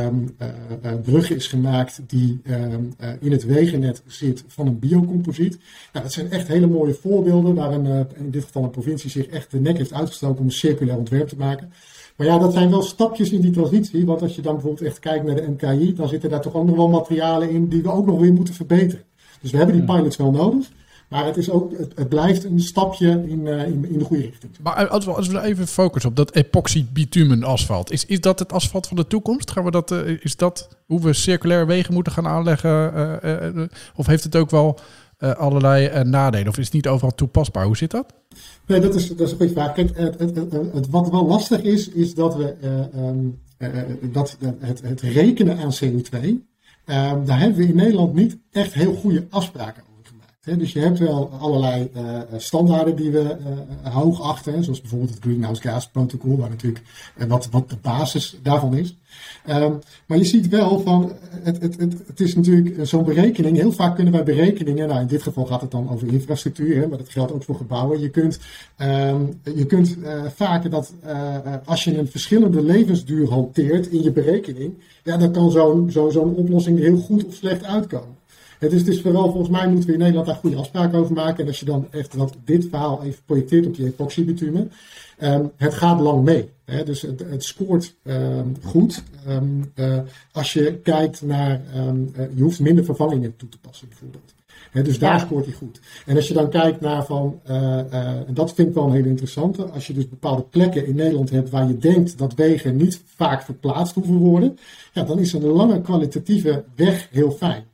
um, 0.04 0.36
uh, 0.82 0.92
brug 1.02 1.30
is 1.30 1.46
gemaakt 1.46 2.00
die 2.06 2.40
um, 2.44 2.92
in 3.20 3.32
het 3.32 3.44
wegennet 3.44 4.02
zit 4.06 4.44
van 4.46 4.66
een 4.66 4.78
biocomposiet. 4.78 5.58
Nou, 5.92 6.04
dat 6.04 6.12
zijn 6.12 6.30
echt 6.30 6.48
hele 6.48 6.66
mooie 6.66 6.94
voorbeelden 6.94 7.54
waar 7.54 7.72
een, 7.72 8.06
in 8.14 8.30
dit 8.30 8.44
geval 8.44 8.62
een 8.64 8.70
provincie 8.70 9.10
zich 9.10 9.26
echt 9.26 9.50
de 9.50 9.60
nek 9.60 9.76
heeft 9.76 9.92
uitgestoken 9.92 10.38
om 10.38 10.44
een 10.44 10.52
circulair 10.52 10.98
ontwerp 10.98 11.28
te 11.28 11.36
maken. 11.36 11.72
Maar 12.16 12.26
ja, 12.26 12.38
dat 12.38 12.52
zijn 12.52 12.70
wel 12.70 12.82
stapjes 12.82 13.30
in 13.30 13.40
die 13.40 13.50
transitie. 13.50 14.06
Want 14.06 14.22
als 14.22 14.36
je 14.36 14.42
dan 14.42 14.54
bijvoorbeeld 14.54 14.86
echt 14.86 14.98
kijkt 14.98 15.24
naar 15.24 15.34
de 15.34 15.48
MKI, 15.48 15.94
dan 15.94 16.08
zitten 16.08 16.30
daar 16.30 16.40
toch 16.40 16.54
ook 16.54 16.66
nog 16.66 16.76
wel 16.76 16.88
materialen 16.88 17.50
in 17.50 17.68
die 17.68 17.82
we 17.82 17.90
ook 17.90 18.06
nog 18.06 18.20
weer 18.20 18.32
moeten 18.32 18.54
verbeteren. 18.54 19.04
Dus 19.40 19.50
we 19.50 19.56
hebben 19.56 19.76
die 19.76 19.84
pilots 19.84 20.16
wel 20.16 20.30
nodig. 20.30 20.70
Maar 21.10 21.24
het, 21.24 21.36
is 21.36 21.50
ook, 21.50 21.78
het, 21.78 21.92
het 21.94 22.08
blijft 22.08 22.44
een 22.44 22.60
stapje 22.60 23.08
in, 23.26 23.46
uh, 23.46 23.66
in, 23.66 23.84
in, 23.90 23.98
de 23.98 24.04
goede 24.04 24.22
richting. 24.22 24.52
Maar 24.62 24.88
als 24.88 25.04
we, 25.04 25.12
als 25.12 25.28
we 25.28 25.42
even 25.42 25.66
focussen 25.66 26.10
op 26.10 26.16
dat 26.16 26.34
epoxy 26.34 26.86
bitumen 26.92 27.42
asfalt. 27.42 27.92
Is, 27.92 28.06
is 28.06 28.20
dat 28.20 28.38
het 28.38 28.52
asfalt 28.52 28.86
van 28.86 28.96
de 28.96 29.06
toekomst? 29.06 29.50
Gaan 29.50 29.64
we 29.64 29.70
dat, 29.70 29.90
uh, 29.90 30.18
is 30.20 30.36
dat 30.36 30.68
hoe 30.86 31.00
we 31.00 31.12
circulaire 31.12 31.66
wegen 31.66 31.94
moeten 31.94 32.12
gaan 32.12 32.26
aanleggen? 32.26 32.92
Uh, 33.24 33.62
of 33.94 34.06
heeft 34.06 34.24
het 34.24 34.36
ook 34.36 34.50
wel 34.50 34.78
allerlei 35.18 36.04
nadelen? 36.04 36.48
Of 36.48 36.58
is 36.58 36.64
het 36.64 36.74
niet 36.74 36.88
overal 36.88 37.14
toepasbaar? 37.14 37.64
Hoe 37.64 37.76
zit 37.76 37.90
dat? 37.90 38.14
Nee, 38.66 38.80
dat 38.80 38.94
is, 38.94 39.08
dat 39.08 39.20
is 39.20 39.30
een 39.30 39.36
goede 39.36 39.52
vraag. 39.52 39.72
Kijk, 39.72 39.96
het, 39.96 40.18
het, 40.18 40.52
het, 40.72 40.90
wat 40.90 41.10
wel 41.10 41.26
lastig 41.26 41.62
is, 41.62 41.88
is 41.88 42.14
dat 42.14 42.36
we 42.36 42.56
um, 42.96 43.40
dat, 44.12 44.36
het, 44.58 44.82
het 44.82 45.00
rekenen 45.00 45.58
aan 45.58 45.72
CO2. 45.84 46.18
Ehm, 46.84 47.24
daar 47.24 47.40
hebben 47.40 47.58
we 47.58 47.66
in 47.66 47.76
Nederland 47.76 48.14
niet 48.14 48.38
echt 48.50 48.72
heel 48.72 48.94
goede 48.94 49.26
afspraken 49.30 49.82
dus 50.58 50.72
je 50.72 50.80
hebt 50.80 50.98
wel 50.98 51.30
allerlei 51.38 51.90
uh, 51.96 52.20
standaarden 52.36 52.96
die 52.96 53.10
we 53.10 53.36
uh, 53.84 53.94
hoog 53.94 54.22
achten, 54.22 54.64
zoals 54.64 54.80
bijvoorbeeld 54.80 55.10
het 55.10 55.22
Greenhouse 55.22 55.62
Gas 55.62 55.88
Protocol, 55.88 56.36
waar 56.36 56.48
natuurlijk 56.48 56.84
uh, 57.16 57.26
wat, 57.26 57.48
wat 57.50 57.70
de 57.70 57.76
basis 57.82 58.38
daarvan 58.42 58.76
is. 58.76 58.96
Um, 59.48 59.78
maar 60.06 60.18
je 60.18 60.24
ziet 60.24 60.48
wel 60.48 60.80
van, 60.80 61.12
het, 61.30 61.62
het, 61.62 61.80
het, 61.80 61.94
het 62.06 62.20
is 62.20 62.34
natuurlijk 62.34 62.86
zo'n 62.86 63.04
berekening, 63.04 63.56
heel 63.56 63.72
vaak 63.72 63.94
kunnen 63.94 64.12
wij 64.12 64.22
berekeningen, 64.22 64.88
nou 64.88 65.00
in 65.00 65.06
dit 65.06 65.22
geval 65.22 65.46
gaat 65.46 65.60
het 65.60 65.70
dan 65.70 65.90
over 65.90 66.12
infrastructuur, 66.12 66.80
hè, 66.80 66.86
maar 66.86 66.98
dat 66.98 67.08
geldt 67.08 67.32
ook 67.32 67.44
voor 67.44 67.56
gebouwen. 67.56 68.00
Je 68.00 68.10
kunt, 68.10 68.38
um, 68.78 69.40
je 69.54 69.66
kunt 69.66 69.96
vaak 70.34 70.70
dat 70.70 70.92
als 71.64 71.84
je 71.84 71.98
een 71.98 72.08
verschillende 72.08 72.62
levensduur 72.62 73.28
hanteert 73.28 73.86
in 73.86 74.02
je 74.02 74.12
berekening, 74.12 74.74
ja, 75.04 75.16
dan 75.16 75.32
kan 75.32 75.50
zo'n 75.50 75.90
zo, 75.90 76.10
zo'n 76.10 76.34
oplossing 76.34 76.78
er 76.78 76.84
heel 76.84 76.98
goed 76.98 77.26
of 77.26 77.34
slecht 77.34 77.64
uitkomen. 77.64 78.19
Het 78.60 78.72
is, 78.72 78.84
is 78.84 79.00
vooral, 79.00 79.30
volgens 79.30 79.48
mij 79.48 79.68
moeten 79.68 79.86
we 79.86 79.92
in 79.92 79.98
Nederland 79.98 80.26
daar 80.26 80.36
goede 80.36 80.56
afspraken 80.56 80.98
over 80.98 81.14
maken. 81.14 81.38
En 81.38 81.46
als 81.46 81.60
je 81.60 81.64
dan 81.64 81.86
echt 81.90 82.14
wat 82.14 82.36
dit 82.44 82.66
verhaal 82.70 83.02
even 83.02 83.22
projecteert 83.24 83.66
op 83.66 83.76
die 83.76 83.86
epoxybitumen. 83.86 84.72
Um, 85.22 85.50
het 85.56 85.74
gaat 85.74 86.00
lang 86.00 86.24
mee. 86.24 86.48
Hè? 86.64 86.84
Dus 86.84 87.02
het, 87.02 87.24
het 87.30 87.44
scoort 87.44 87.94
um, 88.04 88.54
goed. 88.62 89.02
Um, 89.28 89.72
uh, 89.74 89.98
als 90.32 90.52
je 90.52 90.78
kijkt 90.82 91.22
naar, 91.22 91.60
uh, 91.76 92.24
je 92.34 92.42
hoeft 92.42 92.60
minder 92.60 92.84
vervangingen 92.84 93.36
toe 93.36 93.48
te 93.48 93.58
passen 93.58 93.88
bijvoorbeeld. 93.88 94.34
He, 94.70 94.82
dus 94.82 94.98
daar 94.98 95.20
scoort 95.20 95.44
hij 95.44 95.54
goed. 95.54 95.80
En 96.06 96.16
als 96.16 96.28
je 96.28 96.34
dan 96.34 96.50
kijkt 96.50 96.80
naar 96.80 97.04
van, 97.04 97.40
uh, 97.50 97.56
uh, 97.56 98.04
en 98.04 98.34
dat 98.34 98.54
vind 98.54 98.68
ik 98.68 98.74
wel 98.74 98.84
een 98.84 98.92
hele 98.92 99.08
interessante, 99.08 99.64
als 99.64 99.86
je 99.86 99.92
dus 99.92 100.08
bepaalde 100.08 100.42
plekken 100.42 100.86
in 100.86 100.94
Nederland 100.94 101.30
hebt 101.30 101.50
waar 101.50 101.66
je 101.66 101.78
denkt 101.78 102.18
dat 102.18 102.34
wegen 102.34 102.76
niet 102.76 103.02
vaak 103.04 103.42
verplaatst 103.42 103.94
hoeven 103.94 104.16
worden, 104.16 104.58
ja, 104.92 105.02
dan 105.02 105.18
is 105.18 105.32
een 105.32 105.46
lange 105.46 105.80
kwalitatieve 105.80 106.64
weg 106.74 107.08
heel 107.10 107.30
fijn. 107.30 107.64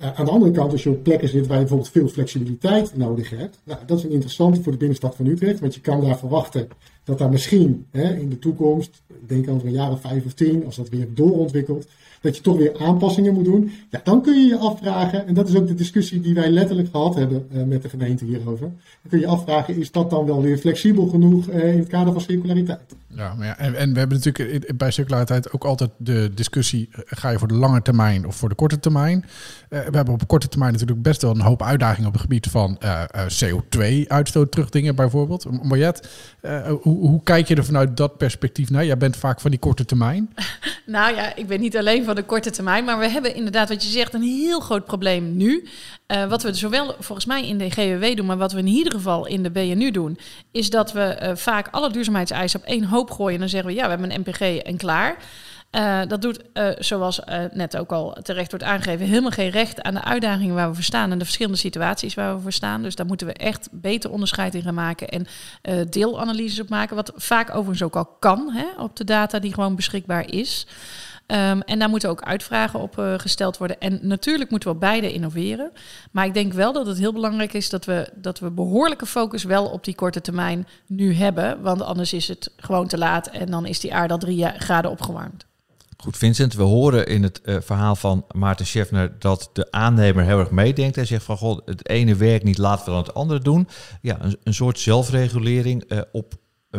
Uh, 0.00 0.18
aan 0.18 0.24
de 0.24 0.30
andere 0.30 0.52
kant, 0.52 0.72
als 0.72 0.82
je 0.82 0.90
op 0.90 1.02
plekken 1.02 1.28
zit 1.28 1.46
waar 1.46 1.56
je 1.56 1.60
bijvoorbeeld 1.60 1.90
veel 1.90 2.08
flexibiliteit 2.08 2.96
nodig 2.96 3.30
hebt, 3.30 3.58
nou, 3.64 3.80
dat 3.86 3.98
is 3.98 4.04
een 4.04 4.10
interessante 4.10 4.62
voor 4.62 4.72
de 4.72 4.78
binnenstad 4.78 5.16
van 5.16 5.26
Utrecht, 5.26 5.60
want 5.60 5.74
je 5.74 5.80
kan 5.80 6.00
daar 6.00 6.18
verwachten 6.18 6.68
dat 7.08 7.18
daar 7.18 7.30
misschien 7.30 7.86
hè, 7.90 8.14
in 8.14 8.28
de 8.28 8.38
toekomst, 8.38 9.02
ik 9.08 9.28
denk 9.28 9.48
over 9.48 9.66
een 9.66 9.72
jaar 9.72 9.90
of 9.90 10.00
vijf 10.00 10.24
of 10.24 10.32
tien, 10.32 10.64
als 10.64 10.76
dat 10.76 10.88
weer 10.88 11.08
doorontwikkelt, 11.14 11.86
dat 12.20 12.36
je 12.36 12.42
toch 12.42 12.56
weer 12.56 12.78
aanpassingen 12.78 13.34
moet 13.34 13.44
doen. 13.44 13.70
Ja, 13.90 14.00
dan 14.04 14.22
kun 14.22 14.40
je 14.40 14.46
je 14.46 14.58
afvragen, 14.58 15.26
en 15.26 15.34
dat 15.34 15.48
is 15.48 15.56
ook 15.56 15.66
de 15.66 15.74
discussie 15.74 16.20
die 16.20 16.34
wij 16.34 16.50
letterlijk 16.50 16.88
gehad 16.90 17.14
hebben 17.14 17.46
uh, 17.52 17.62
met 17.62 17.82
de 17.82 17.88
gemeente 17.88 18.24
hierover, 18.24 18.70
kun 19.08 19.18
je 19.18 19.26
afvragen, 19.26 19.76
is 19.76 19.90
dat 19.90 20.10
dan 20.10 20.26
wel 20.26 20.42
weer 20.42 20.58
flexibel 20.58 21.06
genoeg 21.06 21.48
uh, 21.48 21.72
in 21.72 21.78
het 21.78 21.88
kader 21.88 22.12
van 22.12 22.22
circulariteit? 22.22 22.96
Ja, 23.06 23.34
maar 23.34 23.46
ja 23.46 23.58
en, 23.58 23.74
en 23.74 23.92
we 23.92 23.98
hebben 23.98 24.18
natuurlijk 24.18 24.76
bij 24.76 24.90
circulariteit 24.90 25.52
ook 25.52 25.64
altijd 25.64 25.90
de 25.96 26.30
discussie: 26.34 26.88
eh, 26.92 27.00
ga 27.06 27.30
je 27.30 27.38
voor 27.38 27.48
de 27.48 27.54
lange 27.54 27.82
termijn 27.82 28.26
of 28.26 28.36
voor 28.36 28.48
de 28.48 28.54
korte 28.54 28.80
termijn? 28.80 29.24
We 29.68 29.76
hebben 29.76 30.14
op 30.14 30.26
korte 30.26 30.48
termijn 30.48 30.72
natuurlijk 30.72 31.02
best 31.02 31.22
wel 31.22 31.30
een 31.30 31.40
hoop 31.40 31.62
uitdagingen 31.62 32.06
op 32.08 32.12
het 32.12 32.22
gebied 32.22 32.46
van 32.46 32.78
uh, 32.84 33.02
uh, 33.16 33.22
CO2-uitstoot 33.22 34.50
terugdingen, 34.50 34.94
bijvoorbeeld. 34.94 35.62
Mariette, 35.62 36.02
hoe, 36.80 36.97
hoe, 37.00 37.22
kijk 37.22 37.48
je 37.48 37.54
er 37.54 37.64
vanuit 37.64 37.96
dat 37.96 38.16
perspectief 38.16 38.70
naar? 38.70 38.84
Jij 38.84 38.96
bent 38.96 39.16
vaak 39.16 39.40
van 39.40 39.50
die 39.50 39.60
korte 39.60 39.84
termijn. 39.84 40.34
nou 40.86 41.14
ja, 41.14 41.36
ik 41.36 41.46
ben 41.46 41.60
niet 41.60 41.76
alleen 41.76 42.04
van 42.04 42.14
de 42.14 42.22
korte 42.22 42.50
termijn, 42.50 42.84
maar 42.84 42.98
we 42.98 43.08
hebben 43.08 43.34
inderdaad, 43.34 43.68
wat 43.68 43.82
je 43.82 43.90
zegt, 43.90 44.14
een 44.14 44.22
heel 44.22 44.60
groot 44.60 44.84
probleem 44.84 45.36
nu. 45.36 45.66
wat 46.28 46.42
we 46.42 46.54
zowel 46.54 46.94
volgens 46.98 47.26
mij 47.26 47.48
in 47.48 47.58
de 47.58 47.70
GWW 47.70 48.16
doen, 48.16 48.26
maar 48.26 48.36
wat 48.36 48.52
we 48.52 48.58
in 48.58 48.66
ieder 48.66 48.92
geval 48.92 49.26
in 49.26 49.42
de 49.42 49.50
BNU 49.50 49.90
doen, 49.90 50.18
is 50.50 50.70
dat 50.70 50.92
we 50.92 51.32
vaak 51.34 51.68
alle 51.70 51.92
duurzaamheidseisen 51.92 52.60
op 52.60 52.66
één 52.66 52.84
hoop 52.84 53.10
gooien. 53.10 53.34
En 53.34 53.40
dan 53.40 53.48
zeggen 53.48 53.68
we, 53.68 53.76
ja, 53.76 53.82
we 53.82 53.90
hebben 53.90 54.10
een 54.10 54.20
MPG 54.20 54.40
en 54.40 54.76
klaar. 54.76 55.16
Uh, 55.76 56.00
dat 56.06 56.22
doet, 56.22 56.40
uh, 56.54 56.68
zoals 56.78 57.20
uh, 57.28 57.44
net 57.52 57.76
ook 57.76 57.92
al 57.92 58.16
terecht 58.22 58.50
wordt 58.50 58.64
aangegeven, 58.64 59.06
helemaal 59.06 59.30
geen 59.30 59.50
recht 59.50 59.82
aan 59.82 59.94
de 59.94 60.04
uitdagingen 60.04 60.54
waar 60.54 60.68
we 60.68 60.74
voor 60.74 60.84
staan 60.84 61.10
en 61.10 61.18
de 61.18 61.24
verschillende 61.24 61.58
situaties 61.58 62.14
waar 62.14 62.34
we 62.34 62.42
voor 62.42 62.52
staan. 62.52 62.82
Dus 62.82 62.94
daar 62.94 63.06
moeten 63.06 63.26
we 63.26 63.32
echt 63.32 63.68
beter 63.72 64.10
onderscheid 64.10 64.54
in 64.54 64.62
gaan 64.62 64.74
maken 64.74 65.08
en 65.08 65.26
deelanalyses 65.90 66.60
op 66.60 66.68
maken. 66.68 66.96
Wat 66.96 67.12
vaak 67.16 67.48
overigens 67.48 67.82
ook 67.82 67.96
al 67.96 68.04
kan 68.04 68.50
hè, 68.52 68.82
op 68.82 68.96
de 68.96 69.04
data 69.04 69.38
die 69.38 69.54
gewoon 69.54 69.76
beschikbaar 69.76 70.30
is. 70.30 70.66
Um, 71.26 71.62
en 71.62 71.78
daar 71.78 71.88
moeten 71.88 72.10
ook 72.10 72.22
uitvragen 72.22 72.80
op 72.80 72.94
gesteld 73.16 73.58
worden. 73.58 73.80
En 73.80 73.98
natuurlijk 74.02 74.50
moeten 74.50 74.70
we 74.72 74.76
beide 74.76 75.12
innoveren. 75.12 75.72
Maar 76.10 76.26
ik 76.26 76.34
denk 76.34 76.52
wel 76.52 76.72
dat 76.72 76.86
het 76.86 76.98
heel 76.98 77.12
belangrijk 77.12 77.52
is 77.52 77.70
dat 77.70 77.84
we, 77.84 78.10
dat 78.14 78.38
we 78.38 78.50
behoorlijke 78.50 79.06
focus 79.06 79.44
wel 79.44 79.66
op 79.66 79.84
die 79.84 79.94
korte 79.94 80.20
termijn 80.20 80.66
nu 80.86 81.14
hebben. 81.14 81.62
Want 81.62 81.82
anders 81.82 82.12
is 82.12 82.28
het 82.28 82.50
gewoon 82.56 82.86
te 82.86 82.98
laat 82.98 83.26
en 83.26 83.50
dan 83.50 83.66
is 83.66 83.80
die 83.80 83.94
aarde 83.94 84.12
al 84.12 84.18
drie 84.18 84.46
graden 84.46 84.90
opgewarmd. 84.90 85.47
Goed, 86.02 86.16
Vincent, 86.16 86.54
we 86.54 86.62
horen 86.62 87.06
in 87.06 87.22
het 87.22 87.40
uh, 87.44 87.56
verhaal 87.60 87.96
van 87.96 88.24
Maarten 88.34 88.66
Scheffner 88.66 89.18
dat 89.18 89.50
de 89.52 89.70
aannemer 89.70 90.24
heel 90.24 90.38
erg 90.38 90.50
meedenkt. 90.50 90.96
Hij 90.96 91.04
zegt 91.04 91.24
van, 91.24 91.36
god, 91.36 91.62
het 91.64 91.88
ene 91.88 92.14
werkt 92.14 92.44
niet, 92.44 92.58
laten 92.58 92.84
we 92.84 92.90
dan 92.90 93.02
het 93.02 93.14
andere 93.14 93.40
doen. 93.40 93.68
Ja, 94.02 94.16
een, 94.20 94.36
een 94.42 94.54
soort 94.54 94.78
zelfregulering 94.78 95.84
uh, 95.88 96.00
op 96.12 96.34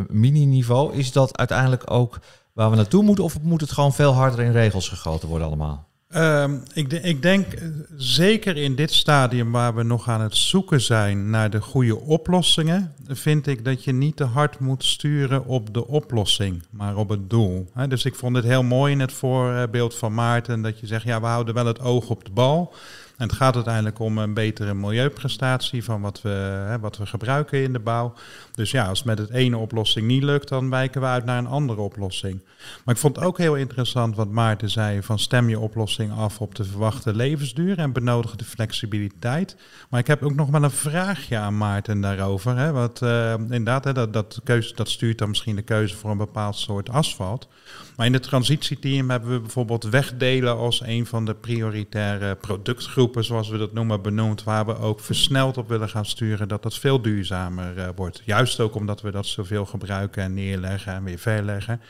mini-niveau. 0.08 0.94
Is 0.94 1.12
dat 1.12 1.38
uiteindelijk 1.38 1.92
ook 1.92 2.20
waar 2.54 2.70
we 2.70 2.76
naartoe 2.76 3.04
moeten? 3.04 3.24
Of 3.24 3.42
moet 3.42 3.62
het 3.62 3.72
gewoon 3.72 3.94
veel 3.94 4.14
harder 4.14 4.40
in 4.46 4.52
regels 4.52 4.90
gegoten 4.90 5.28
worden 5.28 5.48
allemaal? 5.48 5.89
Um, 6.16 6.64
ik, 6.74 6.94
ik, 6.94 7.22
denk 7.22 7.54
eh, 7.54 7.68
zeker 7.98 8.58
in 8.58 8.76
dit 8.76 8.92
stadium 8.92 9.52
waar 9.52 9.76
we 9.76 9.84
nog 9.84 10.10
aan 10.10 10.22
het 10.22 10.36
zoeken 10.36 10.82
zijn 10.82 11.30
naar 11.30 11.50
de 11.50 11.62
goede 11.62 12.00
oplossingen, 12.00 12.94
vind 13.08 13.48
ik 13.48 13.66
dat 13.66 13.84
je 13.84 13.92
niet 13.92 14.16
te 14.16 14.24
hard 14.24 14.60
moet 14.60 14.84
sturen 14.84 15.46
op 15.46 15.74
de 15.74 15.88
oplossing, 15.88 16.64
maar 16.70 16.96
op 16.96 17.10
het 17.10 17.30
doel. 17.30 17.72
dus 17.88 18.06
ik 18.06 18.16
vond 18.16 18.36
het 18.36 18.46
heel 18.46 18.64
mooi 18.64 18.92
in 18.92 19.00
het 19.00 19.14
voorbeeld 19.14 19.96
van 19.96 20.14
Maarten 20.14 20.62
dat 20.62 20.80
je 20.80 20.88
zegt, 20.88 21.04
ja, 21.04 21.22
we 21.22 21.28
houden 21.28 21.54
wel 21.54 21.66
het 21.66 21.80
oog 21.80 22.10
op 22.10 22.26
de 22.26 22.32
bal. 22.32 22.74
En 23.18 23.28
het 23.28 23.36
gaat 23.36 23.56
uiteindelijk 23.56 24.00
om 24.00 24.18
een 24.18 24.34
betere 24.34 24.74
milieuprestatie 24.74 25.84
van 25.84 26.02
wat 26.02 26.22
we, 26.22 26.78
wat 26.82 26.98
we 26.98 27.06
gebruiken 27.06 27.64
in 27.64 27.74
de 27.74 27.80
bouw. 27.80 28.14
Dus 28.60 28.72
ja, 28.72 28.88
als 28.88 29.04
met 29.04 29.18
het 29.18 29.30
ene 29.30 29.58
oplossing 29.58 30.08
niet 30.08 30.24
lukt, 30.24 30.48
dan 30.48 30.70
wijken 30.70 31.02
we 31.02 31.08
uit 31.08 31.26
naar 31.26 31.38
een 31.38 31.48
andere 31.48 31.82
oplossing. 31.82 32.42
Maar 32.86 32.96
ik 32.96 33.02
vond 33.02 33.16
het 33.16 33.26
ook 33.26 33.38
heel 33.38 33.56
interessant 33.56 34.16
wat 34.16 34.30
Maarten 34.30 34.70
zei: 34.70 35.04
van 35.04 35.20
stem 35.20 35.50
je 35.50 35.60
oplossing 35.60 36.12
af 36.12 36.42
op 36.42 36.56
de 36.56 36.64
verwachte 36.64 37.16
levensduur 37.16 37.78
en 37.78 37.92
benodig 37.92 38.36
de 38.36 38.44
flexibiliteit. 38.44 39.56
Maar 39.90 40.00
ik 40.00 40.08
heb 40.08 40.24
ook 40.24 40.36
nog 40.36 40.50
wel 40.50 40.64
een 40.64 40.72
vraagje 40.72 41.38
aan 41.38 41.58
Maarten 41.58 42.02
daarover. 42.02 42.58
Hè, 42.58 42.72
uh, 43.04 43.34
inderdaad, 43.40 43.84
hè, 43.84 43.94
dat, 43.94 44.14
dat, 44.14 44.42
dat 44.76 44.90
stuurt 44.90 45.18
dan 45.18 45.30
misschien 45.30 45.56
de 45.56 45.62
keuze 45.62 45.96
voor 45.96 46.12
een 46.12 46.18
bepaald 46.18 46.56
soort 46.56 46.90
asfalt. 46.90 47.48
Maar 47.96 48.06
in 48.06 48.14
het 48.14 48.24
transitieteam 48.24 49.10
hebben 49.10 49.32
we 49.32 49.40
bijvoorbeeld 49.40 49.84
wegdelen 49.84 50.58
als 50.58 50.82
een 50.82 51.06
van 51.06 51.26
de 51.26 51.34
prioritaire 51.34 52.36
productgroepen, 52.36 53.24
zoals 53.24 53.50
we 53.50 53.58
dat 53.58 53.74
noemen, 53.74 54.02
benoemd, 54.02 54.44
waar 54.44 54.66
we 54.66 54.78
ook 54.78 55.00
versneld 55.00 55.58
op 55.58 55.70
willen 55.70 55.90
gaan 55.90 56.06
sturen 56.06 56.48
dat 56.48 56.64
dat 56.64 56.78
veel 56.78 57.02
duurzamer 57.02 57.78
uh, 57.78 57.88
wordt. 57.96 58.22
Juist 58.26 58.49
ook 58.58 58.76
omdat 58.76 59.02
we 59.02 59.12
dat 59.12 59.26
zoveel 59.26 59.66
gebruiken 59.66 60.24
en 60.24 60.34
neerleggen 60.34 60.94
en 60.94 61.04
weer 61.04 61.20
verleggen. 61.20 61.82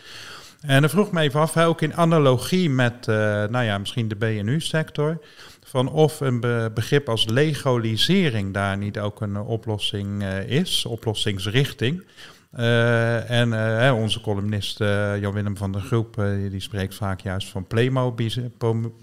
En 0.62 0.82
dan 0.82 0.90
vroeg 0.90 1.12
me 1.12 1.22
even 1.22 1.40
af, 1.40 1.58
ook 1.58 1.82
in 1.82 1.96
analogie 1.96 2.70
met, 2.70 3.08
uh, 3.08 3.16
nou 3.46 3.64
ja, 3.64 3.78
misschien 3.78 4.08
de 4.08 4.16
BNU-sector, 4.16 5.22
van 5.64 5.92
of 5.92 6.20
een 6.20 6.40
be 6.40 6.72
begrip 6.74 7.10
als 7.10 7.26
legalisering 7.26 8.54
daar 8.54 8.78
niet 8.78 9.00
ook 9.00 9.22
een 9.22 9.38
oplossing 9.38 10.22
uh, 10.22 10.50
is, 10.50 10.86
oplossingsrichting. 10.86 12.04
Uh, 12.58 13.30
en 13.30 13.52
uh, 13.52 13.94
onze 13.96 14.22
columnist 14.22 14.82
uh, 14.82 15.20
Jan-Willem 15.20 15.58
van 15.58 15.72
der 15.72 15.82
Groep, 15.82 16.24
die 16.50 16.60
spreekt 16.60 16.96
vaak 16.96 17.22
juist 17.22 17.48
van 17.48 17.68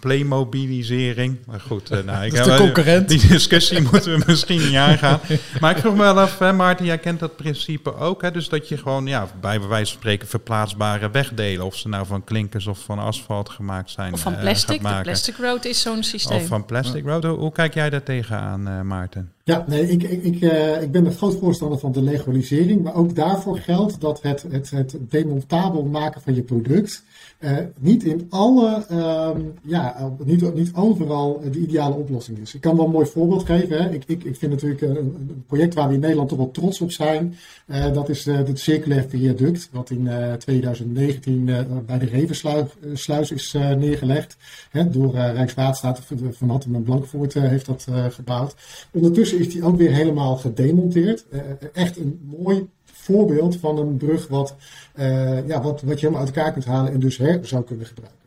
playmobilisering. 0.01 1.39
Maar 1.47 1.61
goed, 1.61 2.05
nou, 2.05 2.25
ik, 2.27 2.33
de 2.45 2.57
concurrent. 2.57 3.09
Die 3.09 3.27
discussie 3.29 3.81
moeten 3.91 4.19
we 4.19 4.25
misschien 4.27 4.59
niet 4.59 4.75
aangaan. 4.75 5.21
Maar 5.61 5.71
ik 5.71 5.79
vroeg 5.79 5.95
me 5.95 6.03
wel 6.03 6.21
af, 6.21 6.39
hè, 6.39 6.53
Maarten, 6.53 6.87
jij 6.87 6.99
kent 6.99 7.21
dat 7.21 7.37
principe 7.37 7.95
ook. 7.95 8.23
Hè, 8.23 8.31
dus 8.31 8.49
dat 8.49 8.69
je 8.69 8.77
gewoon, 8.77 9.07
ja, 9.07 9.29
bij 9.41 9.61
wijze 9.61 9.91
van 9.91 10.01
spreken, 10.01 10.29
verplaatsbare 10.29 11.11
wegdelen, 11.11 11.67
of 11.67 11.77
ze 11.77 11.89
nou 11.89 12.07
van 12.07 12.25
klinkers 12.25 12.67
of 12.67 12.79
van 12.79 12.99
asfalt 12.99 13.49
gemaakt 13.49 13.91
zijn. 13.91 14.13
Of 14.13 14.21
van 14.21 14.39
plastic. 14.39 14.83
de 14.83 15.01
plastic 15.03 15.37
road 15.37 15.65
is 15.65 15.81
zo'n 15.81 16.03
systeem. 16.03 16.37
Of 16.37 16.47
van 16.47 16.65
plastic 16.65 17.05
road. 17.05 17.25
Hoe, 17.25 17.39
hoe, 17.39 17.53
kijk 17.53 17.75
jij 17.75 17.91
daar 17.91 18.03
tegenaan, 18.03 18.87
Maarten? 18.87 19.36
Ja, 19.47 19.65
nee, 19.67 19.89
ik, 19.89 20.03
ik, 20.03 20.23
ik, 20.23 20.41
uh, 20.41 20.83
ik 20.83 20.91
ben 20.91 21.07
een 21.07 21.13
groot 21.13 21.39
voorstander 21.39 21.79
van 21.79 21.93
de 21.93 22.03
legalisering. 22.03 22.83
Maar 22.83 22.95
ook 22.95 23.15
daarvoor 23.15 23.59
geldt 23.59 24.01
dat 24.01 24.23
het, 24.23 24.43
het, 24.43 24.71
het 24.71 24.97
demontabel 25.01 25.83
maken 25.83 26.21
van 26.21 26.35
je 26.35 26.43
product 26.43 27.03
uh, 27.41 27.57
niet 27.79 28.05
in 28.05 28.27
alle, 28.31 28.87
uh, 28.91 29.31
ja, 29.63 30.13
niet, 30.25 30.55
niet 30.55 30.75
overal 30.75 31.41
de 31.53 31.59
ideale 31.59 31.95
oplossing 31.95 32.39
is. 32.39 32.55
Ik 32.55 32.61
kan 32.61 32.77
wel 32.77 32.85
een 32.85 32.91
mooi 32.91 33.07
voorbeeld 33.07 33.45
geven. 33.45 33.83
Hè. 33.83 33.91
Ik, 33.91 34.05
ik, 34.07 34.25
ik 34.25 34.37
vind 34.37 34.53
natuurlijk 34.53 34.81
een, 34.81 34.97
een, 34.97 35.45
project 35.47 35.75
waar 35.75 35.89
we 35.89 35.95
in 35.95 36.01
Nederland 36.01 36.29
toch 36.29 36.39
wel 36.39 36.51
trots 36.51 36.81
op 36.81 36.91
zijn. 36.91 37.35
Uh, 37.67 37.93
dat 37.93 38.09
is 38.09 38.25
het 38.25 38.59
Circulair 38.59 39.05
Viaduct, 39.09 39.69
wat 39.73 39.91
in 39.91 40.09
2019 40.39 41.45
bij 41.87 41.99
de 41.99 42.07
Revensluis 42.07 43.31
is 43.31 43.53
neergelegd. 43.53 44.37
Hè, 44.71 44.91
door 44.91 45.15
Rijkswaterstaat, 45.15 46.01
Van 46.31 46.51
Hattem 46.51 46.75
en 46.75 46.83
Blankvoort 46.83 47.35
heeft 47.35 47.67
dat 47.67 47.87
gebouwd. 48.11 48.55
Ondertussen 48.91 49.36
is 49.37 49.51
die 49.51 49.65
ook 49.65 49.77
weer 49.77 49.93
helemaal 49.93 50.37
gedemonteerd. 50.37 51.25
echt 51.73 51.97
een 51.97 52.21
mooi 52.25 52.69
voorbeeld 53.07 53.57
van 53.57 53.79
een 53.79 53.97
brug 53.97 54.29
wat, 54.29 54.55
uh, 54.99 55.49
ja, 55.49 55.63
wat, 55.63 55.83
wat 55.83 56.01
je 56.01 56.07
helemaal 56.07 56.27
uit 56.27 56.37
elkaar 56.37 56.53
kunt 56.53 56.65
halen 56.65 56.93
en 56.93 57.01
dus 57.01 57.17
her 57.17 57.47
zou 57.47 57.65
kunnen 57.65 57.87
gebruiken. 57.87 58.25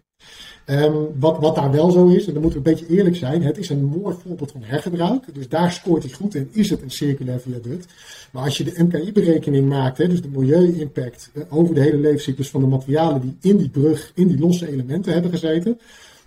Um, 0.66 1.20
wat, 1.20 1.40
wat 1.40 1.56
daar 1.56 1.72
wel 1.72 1.92
zo 1.92 2.08
is, 2.08 2.28
en 2.28 2.34
dan 2.34 2.42
moeten 2.42 2.64
we 2.64 2.70
een 2.70 2.76
beetje 2.76 2.96
eerlijk 2.96 3.16
zijn, 3.16 3.44
het 3.44 3.58
is 3.58 3.70
een 3.70 3.84
mooi 3.84 4.16
voorbeeld 4.24 4.52
van 4.52 4.64
hergebruik. 4.64 5.34
Dus 5.34 5.50
daar 5.50 5.72
scoort 5.72 6.04
hij 6.04 6.12
goed 6.12 6.36
in, 6.36 6.50
is 6.52 6.70
het 6.70 6.82
een 6.82 6.92
circulair 6.92 7.40
viaduct. 7.40 7.94
Maar 8.32 8.44
als 8.44 8.58
je 8.58 8.64
de 8.64 8.84
MKI-berekening 8.84 9.70
maakt, 9.70 9.98
hè, 9.98 10.08
dus 10.08 10.22
de 10.22 10.30
milieu-impact 10.30 11.32
over 11.50 11.76
de 11.76 11.82
hele 11.82 11.98
levenscyclus 11.98 12.50
van 12.50 12.62
de 12.62 12.68
materialen 12.68 13.22
die 13.22 13.52
in 13.52 13.58
die 13.58 13.70
brug, 13.70 14.12
in 14.16 14.28
die 14.28 14.40
losse 14.40 14.72
elementen 14.72 15.14
hebben 15.14 15.32
gezeten, 15.32 15.80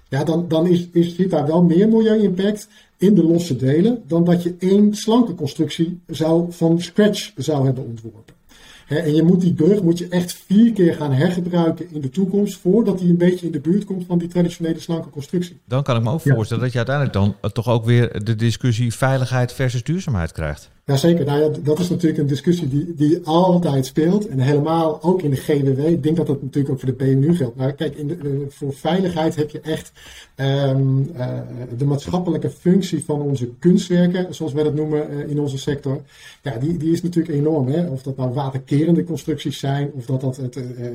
ja, 0.08 0.24
dan, 0.24 0.48
dan 0.48 0.66
is, 0.66 0.88
is, 0.92 1.14
zit 1.14 1.30
daar 1.30 1.46
wel 1.46 1.62
meer 1.62 1.88
milieu-impact 1.88 2.68
in 3.02 3.14
de 3.14 3.24
losse 3.24 3.56
delen 3.56 4.02
dan 4.06 4.24
dat 4.24 4.42
je 4.42 4.54
één 4.58 4.94
slanke 4.94 5.34
constructie 5.34 6.00
zou, 6.06 6.52
van 6.52 6.80
scratch 6.80 7.32
zou 7.36 7.64
hebben 7.64 7.84
ontworpen 7.84 8.34
en 8.98 9.14
je 9.14 9.22
moet 9.22 9.40
die 9.40 9.54
brug 9.54 9.82
moet 9.82 9.98
je 9.98 10.08
echt 10.08 10.32
vier 10.46 10.72
keer 10.72 10.94
gaan 10.94 11.12
hergebruiken 11.12 11.86
in 11.90 12.00
de 12.00 12.10
toekomst 12.10 12.58
voordat 12.58 12.98
die 12.98 13.08
een 13.08 13.16
beetje 13.16 13.46
in 13.46 13.52
de 13.52 13.60
buurt 13.60 13.84
komt 13.84 14.04
van 14.06 14.18
die 14.18 14.28
traditionele 14.28 14.80
slanke 14.80 15.10
constructie. 15.10 15.60
Dan 15.66 15.82
kan 15.82 15.96
ik 15.96 16.02
me 16.02 16.10
ook 16.10 16.20
voorstellen 16.20 16.62
dat 16.62 16.72
je 16.72 16.78
uiteindelijk 16.78 17.14
dan 17.14 17.52
toch 17.52 17.68
ook 17.68 17.84
weer 17.84 18.24
de 18.24 18.34
discussie 18.34 18.94
veiligheid 18.94 19.52
versus 19.52 19.82
duurzaamheid 19.82 20.32
krijgt. 20.32 20.70
Jazeker, 20.84 21.24
nou 21.24 21.62
dat 21.62 21.78
is 21.78 21.88
natuurlijk 21.88 22.18
een 22.18 22.26
discussie 22.26 22.68
die, 22.68 22.94
die 22.94 23.20
altijd 23.24 23.86
speelt. 23.86 24.26
En 24.26 24.38
helemaal 24.38 25.02
ook 25.02 25.22
in 25.22 25.30
de 25.30 25.36
GWW. 25.36 25.86
Ik 25.86 26.02
denk 26.02 26.16
dat 26.16 26.26
dat 26.26 26.42
natuurlijk 26.42 26.74
ook 26.74 26.80
voor 26.80 26.96
de 26.96 27.04
BMU 27.04 27.36
geldt. 27.36 27.56
Maar 27.56 27.72
kijk, 27.72 27.94
in 27.96 28.08
de, 28.08 28.14
eh, 28.14 28.30
voor 28.48 28.72
veiligheid 28.72 29.36
heb 29.36 29.50
je 29.50 29.60
echt 29.60 29.92
um, 30.36 31.10
uh, 31.16 31.38
de 31.76 31.84
maatschappelijke 31.84 32.50
functie 32.50 33.04
van 33.04 33.20
onze 33.20 33.50
kunstwerken, 33.58 34.34
zoals 34.34 34.52
wij 34.52 34.64
dat 34.64 34.74
noemen 34.74 35.12
uh, 35.12 35.28
in 35.30 35.40
onze 35.40 35.58
sector. 35.58 36.02
Ja, 36.42 36.58
die, 36.58 36.76
die 36.76 36.92
is 36.92 37.02
natuurlijk 37.02 37.34
enorm. 37.34 37.68
Hè? 37.68 37.86
Of 37.86 38.02
dat 38.02 38.16
nou 38.16 38.32
waterkerende 38.32 39.04
constructies 39.04 39.58
zijn, 39.58 39.90
of 39.92 40.06
dat 40.06 40.20
dat 40.20 40.36
het, 40.36 40.52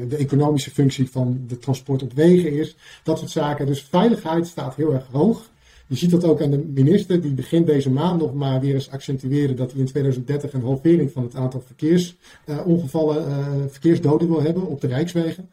de 0.10 0.18
economische 0.18 0.72
functie 0.72 1.12
van 1.12 1.44
de 1.48 1.60
transport 1.60 2.04
op 2.04 2.14
wegen 2.14 2.54
is. 2.54 2.76
Dat 3.04 3.20
soort 3.20 3.32
zaken. 3.32 3.66
Dus 3.66 3.82
veiligheid 3.90 4.48
staat 4.48 4.76
heel 4.76 4.94
erg 4.94 5.08
hoog. 5.12 5.50
Je 5.88 5.96
ziet 5.96 6.12
dat 6.12 6.24
ook 6.24 6.42
aan 6.42 6.52
de 6.52 6.66
minister, 6.74 7.22
die 7.22 7.34
begint 7.34 7.66
deze 7.66 7.90
maand 7.90 8.22
nog 8.22 8.34
maar 8.34 8.62
weer 8.62 8.74
eens 8.74 8.90
accentueren 8.90 9.56
dat 9.56 9.72
hij 9.72 9.80
in 9.80 9.86
2030 9.86 10.54
een 10.54 10.62
halvering 10.62 11.12
van 11.12 11.24
het 11.24 11.36
aantal 11.36 11.64
verkeersongevallen, 11.66 13.28
uh, 13.28 13.38
uh, 13.38 13.64
verkeersdoden 13.68 14.28
wil 14.28 14.42
hebben 14.42 14.68
op 14.68 14.82
de 14.82 14.88
Rijkswegen. 14.88 15.50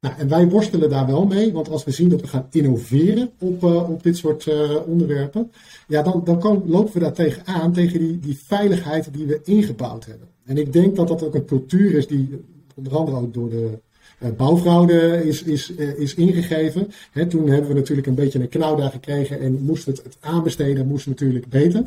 Nou, 0.00 0.14
en 0.18 0.28
wij 0.28 0.48
worstelen 0.48 0.90
daar 0.90 1.06
wel 1.06 1.26
mee, 1.26 1.52
want 1.52 1.68
als 1.68 1.84
we 1.84 1.90
zien 1.90 2.08
dat 2.08 2.20
we 2.20 2.26
gaan 2.26 2.46
innoveren 2.50 3.30
op, 3.38 3.62
uh, 3.62 3.90
op 3.90 4.02
dit 4.02 4.16
soort 4.16 4.48
onderwerpen, 4.86 5.50
ja, 5.88 6.02
dan, 6.02 6.22
dan 6.24 6.62
lopen 6.66 6.92
we 6.92 6.98
daar 6.98 7.12
tegenaan, 7.12 7.72
tegen 7.72 7.98
die, 7.98 8.18
die 8.18 8.38
veiligheid 8.44 9.12
die 9.12 9.26
we 9.26 9.40
ingebouwd 9.44 10.04
hebben. 10.04 10.28
En 10.44 10.58
ik 10.58 10.72
denk 10.72 10.96
dat 10.96 11.08
dat 11.08 11.22
ook 11.22 11.34
een 11.34 11.44
cultuur 11.44 11.94
is 11.94 12.06
die 12.06 12.44
onder 12.74 12.96
andere 12.96 13.16
ook 13.16 13.34
door 13.34 13.50
de 13.50 13.78
bouwfraude 14.18 15.24
is, 15.24 15.42
is, 15.42 15.70
is 15.70 16.14
ingegeven. 16.14 16.92
Hè, 17.12 17.26
toen 17.26 17.48
hebben 17.48 17.68
we 17.68 17.74
natuurlijk 17.74 18.06
een 18.06 18.14
beetje 18.14 18.40
een 18.40 18.48
knauw 18.48 18.76
daar 18.76 18.90
gekregen 18.90 19.40
en 19.40 19.62
moest 19.62 19.86
het, 19.86 20.02
het 20.02 20.16
aanbesteden 20.20 20.86
moest 20.86 21.06
natuurlijk 21.06 21.48
beter. 21.48 21.82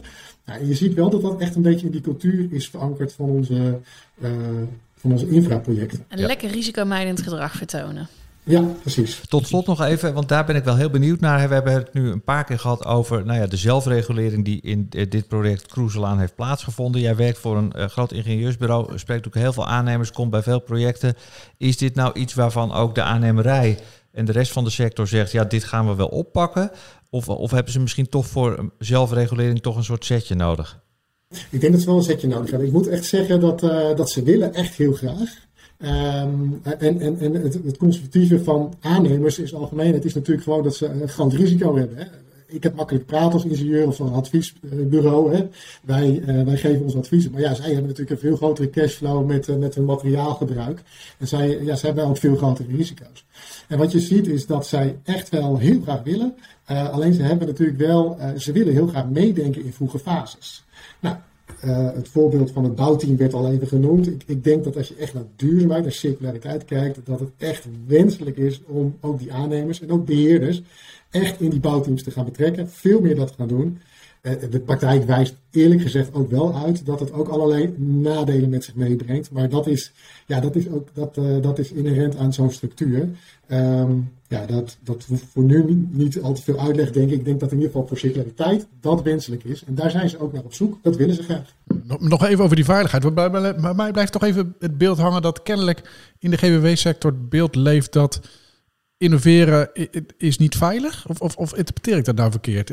Nou, 0.45 0.65
je 0.65 0.75
ziet 0.75 0.93
wel 0.93 1.09
dat 1.09 1.21
dat 1.21 1.41
echt 1.41 1.55
een 1.55 1.61
beetje 1.61 1.85
in 1.85 1.91
die 1.91 2.01
cultuur 2.01 2.47
is 2.51 2.69
verankerd 2.69 3.13
van 3.13 3.29
onze, 3.29 3.79
van 4.95 5.11
onze 5.11 5.29
infraprojecten. 5.29 6.05
Een 6.07 6.19
lekker 6.19 6.49
risicomijdend 6.49 7.21
gedrag 7.21 7.55
vertonen. 7.55 8.07
Ja, 8.49 8.61
precies. 8.81 9.21
Tot 9.27 9.47
slot 9.47 9.65
nog 9.65 9.81
even, 9.81 10.13
want 10.13 10.27
daar 10.27 10.45
ben 10.45 10.55
ik 10.55 10.63
wel 10.63 10.75
heel 10.75 10.89
benieuwd 10.89 11.19
naar. 11.19 11.47
We 11.47 11.53
hebben 11.53 11.73
het 11.73 11.93
nu 11.93 12.11
een 12.11 12.23
paar 12.23 12.43
keer 12.43 12.59
gehad 12.59 12.85
over 12.85 13.25
nou 13.25 13.39
ja, 13.39 13.47
de 13.47 13.57
zelfregulering 13.57 14.45
die 14.45 14.61
in 14.61 14.87
dit 14.89 15.27
project 15.27 15.67
Cruiselaan 15.67 16.19
heeft 16.19 16.35
plaatsgevonden. 16.35 17.01
Jij 17.01 17.15
werkt 17.15 17.37
voor 17.37 17.57
een 17.57 17.73
uh, 17.77 17.85
groot 17.85 18.11
ingenieursbureau, 18.11 18.99
spreekt 18.99 19.27
ook 19.27 19.35
heel 19.35 19.53
veel 19.53 19.67
aannemers, 19.67 20.11
komt 20.11 20.29
bij 20.29 20.41
veel 20.41 20.59
projecten. 20.59 21.13
Is 21.57 21.77
dit 21.77 21.95
nou 21.95 22.19
iets 22.19 22.33
waarvan 22.33 22.73
ook 22.73 22.95
de 22.95 23.01
aannemerij 23.01 23.79
en 24.11 24.25
de 24.25 24.31
rest 24.31 24.51
van 24.51 24.63
de 24.63 24.69
sector 24.69 25.07
zegt, 25.07 25.31
ja, 25.31 25.43
dit 25.43 25.63
gaan 25.63 25.87
we 25.87 25.95
wel 25.95 26.07
oppakken? 26.07 26.71
Of, 27.09 27.29
of 27.29 27.51
hebben 27.51 27.73
ze 27.73 27.79
misschien 27.79 28.09
toch 28.09 28.27
voor 28.27 28.71
zelfregulering 28.79 29.61
toch 29.61 29.75
een 29.75 29.83
soort 29.83 30.05
setje 30.05 30.35
nodig? 30.35 30.79
Ik 31.49 31.61
denk 31.61 31.73
dat 31.73 31.81
ze 31.81 31.87
wel 31.87 31.97
een 31.97 32.03
setje 32.03 32.27
nodig 32.27 32.49
hebben. 32.49 32.67
Ik 32.67 32.73
moet 32.73 32.87
echt 32.87 33.05
zeggen 33.05 33.39
dat, 33.39 33.63
uh, 33.63 33.95
dat 33.95 34.09
ze 34.09 34.23
willen 34.23 34.53
echt 34.53 34.75
heel 34.75 34.93
graag. 34.93 35.47
Um, 35.83 36.61
en 36.63 36.99
en, 36.99 37.19
en 37.19 37.33
het, 37.33 37.77
conservatieve 37.77 38.43
van 38.43 38.73
aannemers 38.79 39.39
is 39.39 39.53
algemeen. 39.53 39.93
Het 39.93 40.05
is 40.05 40.13
natuurlijk 40.13 40.43
gewoon 40.43 40.63
dat 40.63 40.75
ze 40.75 40.85
een 40.85 41.09
groot 41.09 41.33
risico 41.33 41.75
hebben. 41.75 41.97
Hè. 41.97 42.03
Ik 42.47 42.63
heb 42.63 42.75
makkelijk 42.75 43.05
praten 43.05 43.31
als 43.31 43.45
ingenieur 43.45 43.87
of 43.87 43.99
een 43.99 44.11
adviesbureau. 44.11 45.35
Hè. 45.35 45.47
Wij, 45.83 46.23
uh, 46.27 46.43
wij 46.43 46.57
geven 46.57 46.83
ons 46.83 46.95
adviezen. 46.95 47.31
Maar 47.31 47.41
ja, 47.41 47.53
zij 47.53 47.65
hebben 47.65 47.83
natuurlijk 47.83 48.09
een 48.09 48.27
veel 48.27 48.35
grotere 48.35 48.69
cashflow 48.69 49.25
met, 49.27 49.47
uh, 49.47 49.55
met 49.55 49.75
hun 49.75 49.85
materiaalgebruik. 49.85 50.81
En 51.17 51.27
zij, 51.27 51.63
ja, 51.63 51.75
zij 51.75 51.89
hebben 51.89 52.07
ook 52.07 52.17
veel 52.17 52.35
grotere 52.35 52.75
risico's. 52.75 53.25
En 53.67 53.77
wat 53.77 53.91
je 53.91 53.99
ziet 53.99 54.27
is 54.27 54.45
dat 54.45 54.67
zij 54.67 54.97
echt 55.03 55.29
wel 55.29 55.57
heel 55.57 55.81
graag 55.81 56.03
willen. 56.03 56.35
Uh, 56.71 56.89
alleen 56.89 57.13
ze 57.13 57.21
hebben 57.21 57.47
natuurlijk 57.47 57.77
wel, 57.77 58.17
ze 58.37 58.51
willen 58.51 58.73
heel 58.73 58.87
graag 58.87 59.09
meedenken 59.09 59.63
in 59.65 59.73
vroege 59.73 59.99
fases. 59.99 60.63
Nou, 60.99 61.15
uh, 61.65 61.93
het 61.93 62.07
voorbeeld 62.07 62.51
van 62.51 62.63
het 62.63 62.75
bouwteam 62.75 63.17
werd 63.17 63.33
al 63.33 63.51
even 63.51 63.67
genoemd. 63.67 64.07
Ik, 64.07 64.23
ik, 64.25 64.43
denk 64.43 64.63
dat 64.63 64.77
als 64.77 64.87
je 64.87 64.95
echt 64.95 65.13
naar 65.13 65.23
duurzaamheid, 65.35 65.83
naar 65.83 65.91
circulariteit 65.91 66.65
kijkt, 66.65 66.99
dat 67.03 67.19
het 67.19 67.29
echt 67.37 67.65
wenselijk 67.87 68.37
is 68.37 68.61
om 68.65 68.97
ook 69.01 69.19
die 69.19 69.33
aannemers 69.33 69.81
en 69.81 69.91
ook 69.91 70.05
beheerders 70.05 70.61
echt 71.09 71.41
in 71.41 71.49
die 71.49 71.59
bouwteams 71.59 72.03
te 72.03 72.11
gaan 72.11 72.25
betrekken. 72.25 72.69
Veel 72.69 73.01
meer 73.01 73.15
dat 73.15 73.33
gaan 73.37 73.47
doen. 73.47 73.79
Uh, 74.21 74.33
de 74.49 74.59
praktijk 74.59 75.05
wijst 75.05 75.35
eerlijk 75.51 75.81
gezegd 75.81 76.13
ook 76.13 76.31
wel 76.31 76.55
uit 76.55 76.85
dat 76.85 76.99
het 76.99 77.11
ook 77.11 77.27
allerlei 77.27 77.73
nadelen 77.77 78.49
met 78.49 78.63
zich 78.63 78.75
meebrengt. 78.75 79.31
Maar 79.31 79.49
dat 79.49 79.67
is, 79.67 79.91
ja, 80.25 80.39
dat 80.39 80.55
is, 80.55 80.69
ook, 80.69 80.87
dat, 80.93 81.17
uh, 81.17 81.41
dat 81.41 81.59
is 81.59 81.71
inherent 81.71 82.17
aan 82.17 82.33
zo'n 82.33 82.51
structuur. 82.51 83.09
Um, 83.51 84.11
ja, 84.27 84.45
dat, 84.45 84.77
dat 84.83 85.05
voor 85.31 85.43
nu 85.43 85.87
niet, 85.91 86.21
al 86.21 86.33
te 86.33 86.41
veel 86.41 86.59
uitleg, 86.59 86.91
denk 86.91 87.09
ik. 87.09 87.17
Ik 87.17 87.25
denk 87.25 87.39
dat 87.39 87.51
in 87.51 87.57
ieder 87.57 87.71
geval 87.71 87.87
voor 87.87 87.97
circulariteit 87.97 88.67
dat 88.81 89.01
wenselijk 89.01 89.43
is. 89.43 89.63
En 89.63 89.75
daar 89.75 89.91
zijn 89.91 90.09
ze 90.09 90.19
ook 90.19 90.33
naar 90.33 90.43
op 90.43 90.53
zoek. 90.53 90.77
Dat 90.81 90.95
willen 90.95 91.15
ze 91.15 91.23
graag. 91.23 91.53
Nog 91.99 92.25
even 92.25 92.43
over 92.43 92.55
die 92.55 92.65
veiligheid. 92.65 93.13
Bij 93.13 93.73
mij 93.75 93.91
blijft 93.91 94.11
toch 94.11 94.23
even 94.23 94.55
het 94.59 94.77
beeld 94.77 94.97
hangen 94.97 95.21
dat 95.21 95.43
kennelijk 95.43 95.81
in 96.19 96.31
de 96.31 96.37
GWW-sector 96.37 97.11
het 97.11 97.29
beeld 97.29 97.55
leeft 97.55 97.93
dat 97.93 98.19
innoveren 98.99 99.69
is 100.17 100.37
niet 100.37 100.55
veilig? 100.55 101.07
Of, 101.09 101.21
of, 101.21 101.35
of, 101.35 101.55
interpreteer 101.55 101.97
ik 101.97 102.05
dat 102.05 102.15
nou 102.15 102.31
verkeerd? 102.31 102.71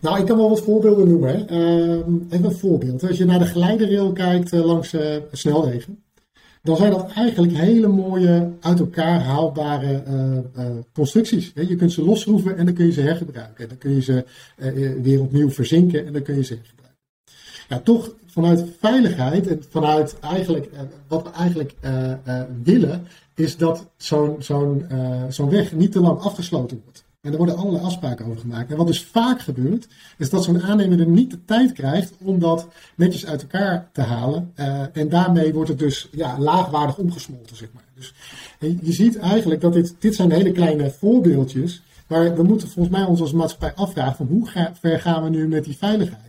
Nou, 0.00 0.18
ik 0.18 0.26
kan 0.26 0.36
wel 0.36 0.48
wat 0.48 0.62
voorbeelden 0.62 1.08
noemen. 1.08 1.46
Uh, 1.50 1.92
even 2.30 2.44
een 2.44 2.56
voorbeeld. 2.56 3.08
Als 3.08 3.18
je 3.18 3.24
naar 3.24 3.38
de 3.38 3.44
geleiderrail 3.44 4.12
kijkt 4.12 4.52
uh, 4.52 4.64
langs 4.64 4.92
uh, 4.92 5.16
snelwegen 5.32 5.98
dan 6.64 6.76
zijn 6.76 6.90
dat 6.90 7.12
eigenlijk 7.12 7.52
hele 7.52 7.86
mooie, 7.88 8.50
uit 8.60 8.80
elkaar 8.80 9.20
haalbare 9.20 10.02
uh, 10.56 10.66
constructies. 10.92 11.52
Je 11.54 11.76
kunt 11.76 11.92
ze 11.92 12.04
losschroeven 12.04 12.56
en 12.56 12.64
dan 12.64 12.74
kun 12.74 12.86
je 12.86 12.92
ze 12.92 13.00
hergebruiken. 13.00 13.68
Dan 13.68 13.78
kun 13.78 13.94
je 13.94 14.02
ze 14.02 14.24
weer 15.02 15.20
opnieuw 15.20 15.50
verzinken 15.50 16.06
en 16.06 16.12
dan 16.12 16.22
kun 16.22 16.36
je 16.36 16.44
ze 16.44 16.54
hergebruiken. 16.54 16.98
Ja, 17.68 17.78
toch 17.78 18.14
vanuit 18.26 18.64
veiligheid 18.80 19.46
en 19.46 19.62
vanuit 19.70 20.18
eigenlijk, 20.20 20.70
wat 21.08 21.22
we 21.22 21.30
eigenlijk 21.30 21.74
willen, 22.62 23.06
is 23.34 23.56
dat 23.56 23.86
zo'n 23.96 24.36
zo'n 25.28 25.50
weg 25.50 25.72
niet 25.72 25.92
te 25.92 26.00
lang 26.00 26.18
afgesloten 26.18 26.80
wordt. 26.84 27.04
En 27.24 27.32
er 27.32 27.36
worden 27.36 27.56
allerlei 27.56 27.84
afspraken 27.84 28.26
over 28.26 28.40
gemaakt. 28.40 28.70
En 28.70 28.76
wat 28.76 28.86
dus 28.86 29.04
vaak 29.04 29.40
gebeurt, 29.40 29.88
is 30.18 30.30
dat 30.30 30.44
zo'n 30.44 30.62
aannemer 30.62 31.00
er 31.00 31.06
niet 31.06 31.30
de 31.30 31.44
tijd 31.44 31.72
krijgt 31.72 32.12
om 32.18 32.38
dat 32.38 32.68
netjes 32.96 33.26
uit 33.26 33.42
elkaar 33.42 33.88
te 33.92 34.00
halen. 34.00 34.52
Uh, 34.56 34.82
en 34.92 35.08
daarmee 35.08 35.52
wordt 35.52 35.68
het 35.68 35.78
dus 35.78 36.08
ja, 36.12 36.38
laagwaardig 36.38 36.98
omgesmolten, 36.98 37.56
zeg 37.56 37.68
maar. 37.72 37.84
Dus 37.94 38.14
je 38.58 38.92
ziet 38.92 39.18
eigenlijk 39.18 39.60
dat 39.60 39.72
dit, 39.72 39.94
dit 39.98 40.14
zijn 40.14 40.30
hele 40.30 40.52
kleine 40.52 40.90
voorbeeldjes. 40.90 41.82
Maar 42.06 42.34
we 42.34 42.42
moeten 42.42 42.68
volgens 42.68 42.96
mij 42.96 43.04
ons 43.04 43.20
als 43.20 43.32
maatschappij 43.32 43.74
afvragen 43.74 44.16
van 44.16 44.26
hoe 44.26 44.72
ver 44.80 45.00
gaan 45.00 45.22
we 45.22 45.28
nu 45.28 45.48
met 45.48 45.64
die 45.64 45.76
veiligheid? 45.76 46.23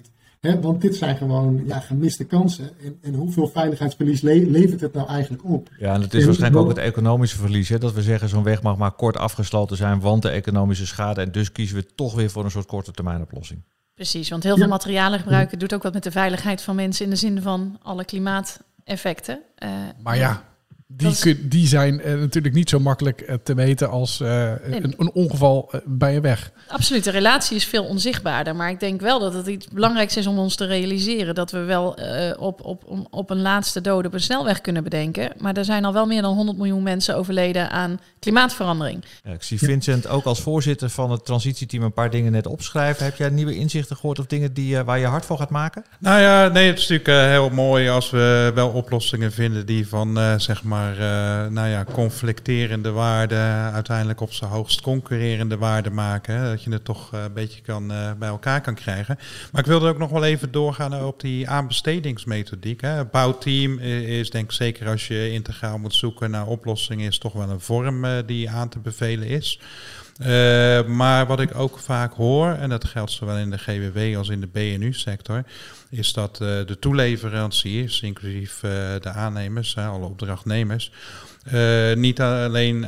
Want 0.61 0.81
dit 0.81 0.95
zijn 0.95 1.17
gewoon 1.17 1.63
ja, 1.65 1.79
gemiste 1.79 2.23
kansen. 2.23 2.69
En, 2.83 2.97
en 3.01 3.13
hoeveel 3.13 3.47
veiligheidsverlies 3.47 4.21
levert 4.21 4.81
het 4.81 4.93
nou 4.93 5.07
eigenlijk 5.07 5.43
op? 5.43 5.69
Ja, 5.79 5.93
en 5.93 6.01
het 6.01 6.13
is 6.13 6.25
waarschijnlijk 6.25 6.63
ook 6.63 6.69
het 6.69 6.77
economische 6.77 7.37
verlies. 7.37 7.69
Hè? 7.69 7.77
Dat 7.77 7.93
we 7.93 8.01
zeggen, 8.01 8.29
zo'n 8.29 8.43
weg 8.43 8.61
mag 8.61 8.77
maar 8.77 8.91
kort 8.91 9.17
afgesloten 9.17 9.77
zijn, 9.77 9.99
want 9.99 10.21
de 10.21 10.29
economische 10.29 10.85
schade. 10.85 11.21
En 11.21 11.31
dus 11.31 11.51
kiezen 11.51 11.75
we 11.75 11.85
toch 11.95 12.15
weer 12.15 12.29
voor 12.29 12.43
een 12.43 12.51
soort 12.51 12.65
korte 12.65 12.91
termijn 12.91 13.21
oplossing. 13.21 13.61
Precies, 13.93 14.29
want 14.29 14.43
heel 14.43 14.57
veel 14.57 14.67
materialen 14.67 15.19
gebruiken 15.19 15.59
doet 15.59 15.73
ook 15.73 15.83
wat 15.83 15.93
met 15.93 16.03
de 16.03 16.11
veiligheid 16.11 16.61
van 16.61 16.75
mensen 16.75 17.05
in 17.05 17.11
de 17.11 17.17
zin 17.17 17.41
van 17.41 17.79
alle 17.81 18.05
klimaateffecten. 18.05 19.41
Uh, 19.63 19.69
maar 20.03 20.17
ja, 20.17 20.43
die, 20.87 21.47
die 21.47 21.67
zijn 21.67 22.01
uh, 22.05 22.19
natuurlijk 22.19 22.55
niet 22.55 22.69
zo 22.69 22.79
makkelijk 22.79 23.21
uh, 23.21 23.35
te 23.43 23.55
meten 23.55 23.89
als 23.89 24.19
uh, 24.19 24.51
een, 24.63 24.93
een, 24.97 25.11
ongeval 25.13 25.71
bij 25.85 26.15
een 26.15 26.21
weg. 26.21 26.51
Absoluut, 26.67 27.03
de 27.03 27.11
relatie 27.11 27.55
is 27.55 27.65
veel 27.65 27.83
onzichtbaarder. 27.83 28.55
Maar 28.55 28.69
ik 28.69 28.79
denk 28.79 29.01
wel 29.01 29.19
dat 29.19 29.33
het 29.33 29.47
iets 29.47 29.67
belangrijks 29.67 30.17
is 30.17 30.27
om 30.27 30.37
ons 30.37 30.55
te 30.55 30.65
realiseren 30.65 31.35
dat 31.35 31.51
we 31.51 31.59
wel 31.59 31.97
op, 32.37 32.65
op, 32.65 33.07
op 33.09 33.29
een 33.29 33.41
laatste 33.41 33.81
dode 33.81 34.07
op 34.07 34.13
een 34.13 34.19
snelweg 34.19 34.61
kunnen 34.61 34.83
bedenken. 34.83 35.31
Maar 35.37 35.57
er 35.57 35.65
zijn 35.65 35.85
al 35.85 35.93
wel 35.93 36.05
meer 36.05 36.21
dan 36.21 36.35
100 36.35 36.57
miljoen 36.57 36.83
mensen 36.83 37.15
overleden 37.15 37.69
aan 37.69 37.99
klimaatverandering. 38.19 39.03
Ja, 39.23 39.31
ik 39.31 39.43
zie 39.43 39.59
Vincent 39.59 40.07
ook 40.07 40.25
als 40.25 40.41
voorzitter 40.41 40.89
van 40.89 41.11
het 41.11 41.25
transitieteam 41.25 41.83
een 41.83 41.93
paar 41.93 42.09
dingen 42.09 42.31
net 42.31 42.47
opschrijven. 42.47 43.05
Heb 43.05 43.15
jij 43.15 43.29
nieuwe 43.29 43.55
inzichten 43.55 43.95
gehoord 43.95 44.19
of 44.19 44.25
dingen 44.25 44.53
die, 44.53 44.83
waar 44.83 44.99
je 44.99 45.05
hard 45.05 45.25
voor 45.25 45.37
gaat 45.37 45.49
maken? 45.49 45.85
Nou 45.99 46.21
ja, 46.21 46.47
nee, 46.47 46.67
het 46.67 46.79
is 46.79 46.87
natuurlijk 46.87 47.29
heel 47.31 47.49
mooi 47.49 47.89
als 47.89 48.09
we 48.09 48.51
wel 48.55 48.69
oplossingen 48.69 49.31
vinden 49.31 49.65
die 49.65 49.87
van 49.87 50.39
zeg 50.39 50.63
maar 50.63 50.74
maar 50.75 50.93
uh, 50.93 51.51
nou 51.51 51.67
ja, 51.67 51.83
conflicterende 51.83 52.91
waarden 52.91 53.71
uiteindelijk 53.71 54.21
op 54.21 54.33
zijn 54.33 54.51
hoogst 54.51 54.81
concurrerende 54.81 55.57
waarden 55.57 55.93
maken. 55.93 56.35
Hè, 56.35 56.49
dat 56.49 56.63
je 56.63 56.71
het 56.71 56.85
toch 56.85 57.13
uh, 57.13 57.23
een 57.23 57.33
beetje 57.33 57.61
kan, 57.61 57.91
uh, 57.91 58.11
bij 58.19 58.29
elkaar 58.29 58.61
kan 58.61 58.75
krijgen. 58.75 59.17
Maar 59.51 59.61
ik 59.61 59.67
wilde 59.67 59.87
ook 59.87 59.97
nog 59.97 60.09
wel 60.09 60.23
even 60.23 60.51
doorgaan 60.51 61.03
op 61.03 61.19
die 61.19 61.49
aanbestedingsmethodiek. 61.49 62.81
Hè. 62.81 63.05
Bouwteam 63.05 63.79
is 63.79 64.29
denk 64.29 64.45
ik 64.45 64.51
zeker 64.51 64.87
als 64.87 65.07
je 65.07 65.31
integraal 65.31 65.77
moet 65.77 65.93
zoeken 65.93 66.31
naar 66.31 66.47
oplossingen, 66.47 67.07
is 67.07 67.17
toch 67.17 67.33
wel 67.33 67.49
een 67.49 67.59
vorm 67.59 68.05
die 68.25 68.49
aan 68.49 68.69
te 68.69 68.79
bevelen 68.79 69.27
is. 69.27 69.59
Maar 70.87 71.25
wat 71.27 71.39
ik 71.39 71.55
ook 71.55 71.79
vaak 71.79 72.13
hoor, 72.13 72.47
en 72.47 72.69
dat 72.69 72.85
geldt 72.85 73.11
zowel 73.11 73.37
in 73.37 73.49
de 73.49 73.57
GWW 73.57 74.17
als 74.17 74.29
in 74.29 74.41
de 74.41 74.47
BNU-sector, 74.47 75.43
is 75.97 76.13
dat 76.13 76.39
uh, 76.41 76.47
de 76.47 76.79
toeleveranciers, 76.79 78.01
inclusief 78.01 78.63
uh, 78.63 78.71
de 78.99 79.09
aannemers, 79.09 79.77
alle 79.77 80.05
opdrachtnemers, 80.05 80.91
niet 81.95 82.21
alleen 82.21 82.85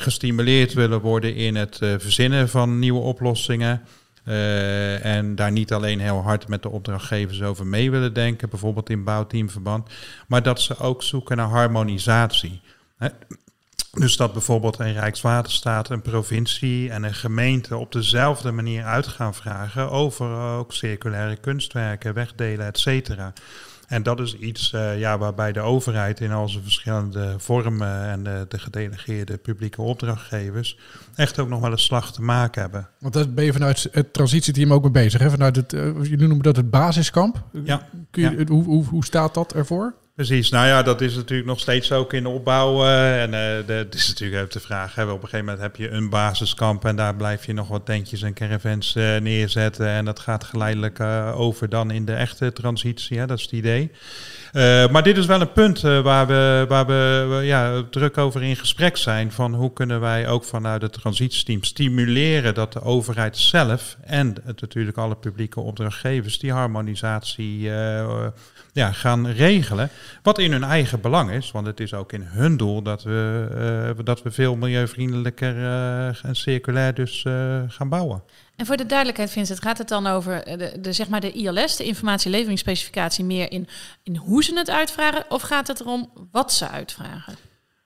gestimuleerd 0.00 0.72
willen 0.72 1.00
worden 1.00 1.34
in 1.34 1.54
het 1.54 1.76
verzinnen 1.76 2.48
van 2.48 2.78
nieuwe 2.78 3.00
oplossingen. 3.00 3.82
en 5.02 5.34
daar 5.34 5.52
niet 5.52 5.72
alleen 5.72 6.00
heel 6.00 6.22
hard 6.22 6.48
met 6.48 6.62
de 6.62 6.68
opdrachtgevers 6.68 7.42
over 7.42 7.66
mee 7.66 7.90
willen 7.90 8.12
denken, 8.12 8.48
bijvoorbeeld 8.48 8.90
in 8.90 9.04
bouwteamverband, 9.04 9.88
maar 10.28 10.42
dat 10.42 10.60
ze 10.60 10.78
ook 10.78 11.02
zoeken 11.02 11.36
naar 11.36 11.48
harmonisatie. 11.48 12.60
Dus 13.94 14.16
dat 14.16 14.32
bijvoorbeeld 14.32 14.78
een 14.78 14.92
Rijkswaterstaat, 14.92 15.90
een 15.90 16.02
provincie 16.02 16.90
en 16.90 17.02
een 17.02 17.14
gemeente 17.14 17.76
op 17.76 17.92
dezelfde 17.92 18.52
manier 18.52 18.84
uit 18.84 19.06
gaan 19.06 19.34
vragen 19.34 19.90
over 19.90 20.36
ook 20.36 20.72
circulaire 20.72 21.36
kunstwerken, 21.36 22.14
wegdelen, 22.14 22.66
et 22.66 22.78
cetera. 22.78 23.32
En 23.86 24.02
dat 24.02 24.20
is 24.20 24.36
iets 24.36 24.72
uh, 24.72 24.98
ja, 24.98 25.18
waarbij 25.18 25.52
de 25.52 25.60
overheid 25.60 26.20
in 26.20 26.32
al 26.32 26.48
zijn 26.48 26.62
verschillende 26.62 27.34
vormen 27.38 28.04
en 28.04 28.24
de, 28.24 28.46
de, 28.48 28.58
gedelegeerde 28.58 29.36
publieke 29.36 29.82
opdrachtgevers 29.82 30.78
echt 31.14 31.38
ook 31.38 31.48
nog 31.48 31.60
wel 31.60 31.72
een 31.72 31.78
slag 31.78 32.12
te 32.12 32.22
maken 32.22 32.62
hebben. 32.62 32.88
Want 32.98 33.14
daar 33.14 33.30
ben 33.30 33.44
je 33.44 33.52
vanuit 33.52 33.88
het 33.92 34.12
transitieteam 34.12 34.72
ook 34.72 34.82
mee 34.82 34.90
bezig. 34.90 35.20
Hè? 35.20 35.30
Vanuit 35.30 35.56
het, 35.56 35.72
uh, 35.72 36.02
jullie 36.02 36.26
noemen 36.26 36.42
dat 36.42 36.56
het 36.56 36.70
basiskamp. 36.70 37.42
Ja. 37.64 37.88
Kun 38.10 38.22
je, 38.22 38.38
ja. 38.38 38.46
Hoe, 38.46 38.64
hoe, 38.64 38.84
hoe 38.84 39.04
staat 39.04 39.34
dat 39.34 39.52
ervoor? 39.52 39.94
Precies, 40.14 40.50
nou 40.50 40.66
ja, 40.66 40.82
dat 40.82 41.00
is 41.00 41.14
natuurlijk 41.14 41.48
nog 41.48 41.60
steeds 41.60 41.92
ook 41.92 42.12
in 42.12 42.26
opbouw. 42.26 42.84
Uh, 42.84 43.22
en 43.22 43.30
uh, 43.68 43.76
het 43.76 43.94
is 43.94 44.08
natuurlijk 44.08 44.40
even 44.40 44.52
de 44.52 44.66
vraag, 44.66 44.94
hè, 44.94 45.02
op 45.02 45.08
een 45.10 45.28
gegeven 45.28 45.44
moment 45.44 45.62
heb 45.62 45.76
je 45.76 45.90
een 45.90 46.10
basiskamp 46.10 46.84
en 46.84 46.96
daar 46.96 47.14
blijf 47.14 47.46
je 47.46 47.52
nog 47.52 47.68
wat 47.68 47.86
tentjes 47.86 48.22
en 48.22 48.34
caravans 48.34 48.96
uh, 48.96 49.16
neerzetten. 49.16 49.88
En 49.88 50.04
dat 50.04 50.18
gaat 50.18 50.44
geleidelijk 50.44 51.00
over 51.34 51.68
dan 51.68 51.90
in 51.90 52.04
de 52.04 52.12
echte 52.12 52.52
transitie, 52.52 53.18
hè, 53.18 53.26
dat 53.26 53.38
is 53.38 53.44
het 53.44 53.52
idee. 53.52 53.90
maar 54.90 55.02
dit 55.02 55.16
is 55.16 55.26
wel 55.26 55.40
een 55.40 55.52
punt 55.52 55.80
waar 55.80 56.26
we, 56.26 56.64
waar 56.68 56.86
we 56.86 57.40
ja, 57.42 57.82
druk 57.90 58.18
over 58.18 58.42
in 58.42 58.56
gesprek 58.56 58.96
zijn. 58.96 59.32
Van 59.32 59.54
hoe 59.54 59.72
kunnen 59.72 60.00
wij 60.00 60.28
ook 60.28 60.44
vanuit 60.44 60.82
het 60.82 60.92
transitiesteam 60.92 61.62
stimuleren 61.62 62.54
dat 62.54 62.72
de 62.72 62.82
overheid 62.82 63.36
zelf 63.36 63.96
en 64.00 64.34
het, 64.44 64.60
natuurlijk 64.60 64.96
alle 64.96 65.16
publieke 65.16 65.60
opdrachtgevers 65.60 66.38
die 66.38 66.52
harmonisatie 66.52 67.70
ja, 68.74 68.92
gaan 68.92 69.26
regelen. 69.26 69.90
Wat 70.22 70.38
in 70.38 70.52
hun 70.52 70.64
eigen 70.64 71.00
belang 71.00 71.30
is, 71.30 71.50
want 71.50 71.66
het 71.66 71.80
is 71.80 71.94
ook 71.94 72.12
in 72.12 72.22
hun 72.22 72.56
doel 72.56 72.82
dat 72.82 73.02
we, 73.02 73.94
uh, 73.98 74.04
dat 74.04 74.22
we 74.22 74.30
veel 74.30 74.56
milieuvriendelijker 74.56 75.56
uh, 75.56 76.24
en 76.24 76.36
circulair 76.36 76.94
dus 76.94 77.24
uh, 77.24 77.62
gaan 77.68 77.88
bouwen. 77.88 78.22
En 78.56 78.66
voor 78.66 78.76
de 78.76 78.86
duidelijkheid, 78.86 79.30
Vincent, 79.30 79.62
gaat 79.62 79.78
het 79.78 79.88
dan 79.88 80.06
over 80.06 80.44
de, 80.44 80.78
de, 80.80 80.92
zeg 80.92 81.08
maar 81.08 81.20
de 81.20 81.32
ILS, 81.32 81.76
de 81.76 81.84
informatieleveringsspecificatie, 81.84 83.24
meer 83.24 83.50
in, 83.50 83.68
in 84.02 84.16
hoe 84.16 84.44
ze 84.44 84.54
het 84.54 84.70
uitvragen? 84.70 85.24
Of 85.28 85.42
gaat 85.42 85.66
het 85.66 85.80
erom 85.80 86.10
wat 86.30 86.52
ze 86.52 86.68
uitvragen? 86.68 87.34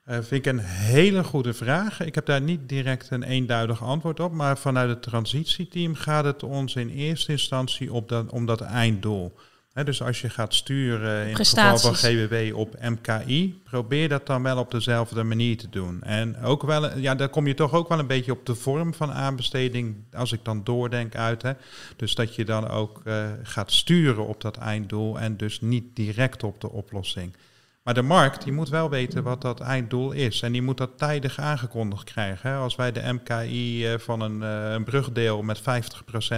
Uh, 0.05 0.15
vind 0.15 0.31
ik 0.31 0.45
een 0.45 0.59
hele 0.59 1.23
goede 1.23 1.53
vraag. 1.53 1.99
Ik 2.01 2.15
heb 2.15 2.25
daar 2.25 2.41
niet 2.41 2.69
direct 2.69 3.07
een 3.09 3.23
eenduidig 3.23 3.83
antwoord 3.83 4.19
op. 4.19 4.31
Maar 4.31 4.57
vanuit 4.57 4.89
het 4.89 5.01
transitieteam 5.01 5.95
gaat 5.95 6.25
het 6.25 6.43
ons 6.43 6.75
in 6.75 6.89
eerste 6.89 7.31
instantie 7.31 7.93
op 7.93 8.09
dat, 8.09 8.31
om 8.31 8.45
dat 8.45 8.61
einddoel 8.61 9.33
dus 9.73 10.01
als 10.01 10.21
je 10.21 10.29
gaat 10.29 10.53
sturen 10.53 11.27
in 11.27 11.35
het 11.35 11.47
geval 11.47 11.77
van 11.77 11.95
GWW 11.95 12.57
op 12.57 12.75
MKI, 12.81 13.61
probeer 13.63 14.09
dat 14.09 14.25
dan 14.25 14.43
wel 14.43 14.57
op 14.57 14.71
dezelfde 14.71 15.23
manier 15.23 15.57
te 15.57 15.69
doen. 15.69 16.03
En 16.03 16.41
ook 16.41 16.63
wel, 16.63 16.97
ja, 16.97 17.15
daar 17.15 17.29
kom 17.29 17.47
je 17.47 17.53
toch 17.53 17.73
ook 17.73 17.89
wel 17.89 17.99
een 17.99 18.07
beetje 18.07 18.31
op 18.31 18.45
de 18.45 18.55
vorm 18.55 18.93
van 18.93 19.11
aanbesteding, 19.11 19.95
als 20.11 20.31
ik 20.31 20.45
dan 20.45 20.63
doordenk 20.63 21.15
uit. 21.15 21.41
Hè. 21.41 21.51
Dus 21.95 22.15
dat 22.15 22.35
je 22.35 22.45
dan 22.45 22.69
ook 22.69 23.01
uh, 23.05 23.25
gaat 23.43 23.71
sturen 23.71 24.27
op 24.27 24.41
dat 24.41 24.57
einddoel 24.57 25.19
en 25.19 25.37
dus 25.37 25.61
niet 25.61 25.95
direct 25.95 26.43
op 26.43 26.61
de 26.61 26.69
oplossing. 26.69 27.35
Maar 27.83 27.93
de 27.93 28.01
markt 28.01 28.43
die 28.43 28.53
moet 28.53 28.69
wel 28.69 28.89
weten 28.89 29.23
wat 29.23 29.41
dat 29.41 29.59
einddoel 29.59 30.11
is. 30.11 30.41
En 30.41 30.51
die 30.51 30.61
moet 30.61 30.77
dat 30.77 30.97
tijdig 30.97 31.39
aangekondigd 31.39 32.03
krijgen. 32.03 32.55
Als 32.55 32.75
wij 32.75 32.91
de 32.91 33.13
MKI 33.13 33.91
uh, 33.93 33.99
van 33.99 34.21
een, 34.21 34.41
uh, 34.41 34.71
een 34.71 34.83
brugdeel 34.83 35.41
met 35.41 35.59
50% 35.59 35.63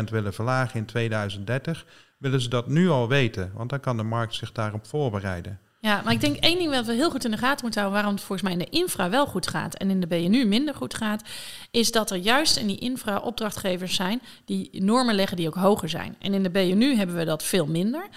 willen 0.10 0.34
verlagen 0.34 0.80
in 0.80 0.86
2030 0.86 1.86
willen 2.22 2.42
ze 2.42 2.50
dat 2.50 2.68
nu 2.68 2.90
al 2.90 3.08
weten, 3.08 3.52
want 3.54 3.70
dan 3.70 3.80
kan 3.80 3.98
de 3.98 4.04
markt 4.04 4.36
zich 4.36 4.52
daarop 4.52 4.86
voorbereiden. 4.86 5.60
Ja, 5.82 6.02
maar 6.04 6.14
ik 6.14 6.22
denk 6.22 6.36
één 6.36 6.58
ding 6.58 6.72
wat 6.72 6.86
we 6.86 6.94
heel 6.94 7.10
goed 7.10 7.26
in 7.26 7.32
de 7.32 7.38
gaten 7.38 7.60
moeten 7.62 7.82
houden, 7.82 8.02
waarom 8.02 8.18
het 8.20 8.26
volgens 8.28 8.50
mij 8.50 8.58
in 8.58 8.72
de 8.72 8.78
infra 8.78 9.10
wel 9.10 9.26
goed 9.26 9.48
gaat 9.48 9.76
en 9.76 9.90
in 9.90 10.00
de 10.00 10.08
BNU 10.08 10.46
minder 10.46 10.76
goed 10.76 10.94
gaat, 10.94 11.24
is 11.72 11.92
dat 11.92 12.12
er 12.12 12.18
juist 12.18 12.58
in 12.58 12.68
die 12.68 12.78
infra 12.78 13.18
opdrachtgevers 13.18 13.96
zijn 13.96 14.22
die 14.46 14.70
normen 14.84 15.16
leggen 15.16 15.38
die 15.38 15.48
ook 15.48 15.56
hoger 15.56 15.90
zijn. 15.90 16.16
En 16.20 16.34
in 16.34 16.44
de 16.44 16.50
BNU 16.50 16.96
hebben 16.96 17.16
we 17.16 17.26
dat 17.26 17.44
veel 17.44 17.66
minder. 17.66 18.08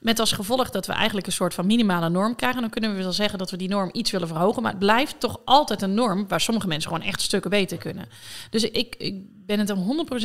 Met 0.00 0.18
als 0.18 0.32
gevolg 0.32 0.70
dat 0.70 0.86
we 0.86 0.92
eigenlijk 0.92 1.26
een 1.26 1.32
soort 1.32 1.54
van 1.54 1.66
minimale 1.66 2.08
norm 2.08 2.36
krijgen. 2.36 2.60
Dan 2.60 2.70
kunnen 2.70 2.94
we 2.94 3.02
wel 3.02 3.12
zeggen 3.12 3.38
dat 3.38 3.50
we 3.50 3.56
die 3.56 3.68
norm 3.68 3.88
iets 3.92 4.10
willen 4.10 4.28
verhogen, 4.28 4.62
maar 4.62 4.70
het 4.70 4.80
blijft 4.80 5.20
toch 5.20 5.40
altijd 5.44 5.82
een 5.82 5.94
norm 5.94 6.28
waar 6.28 6.40
sommige 6.40 6.66
mensen 6.66 6.90
gewoon 6.90 7.06
echt 7.06 7.20
stukken 7.20 7.50
beter 7.50 7.78
kunnen. 7.78 8.08
Dus 8.50 8.62
ik, 8.62 8.94
ik 8.98 9.43
ben 9.46 9.58
het 9.58 9.70
er 9.70 9.76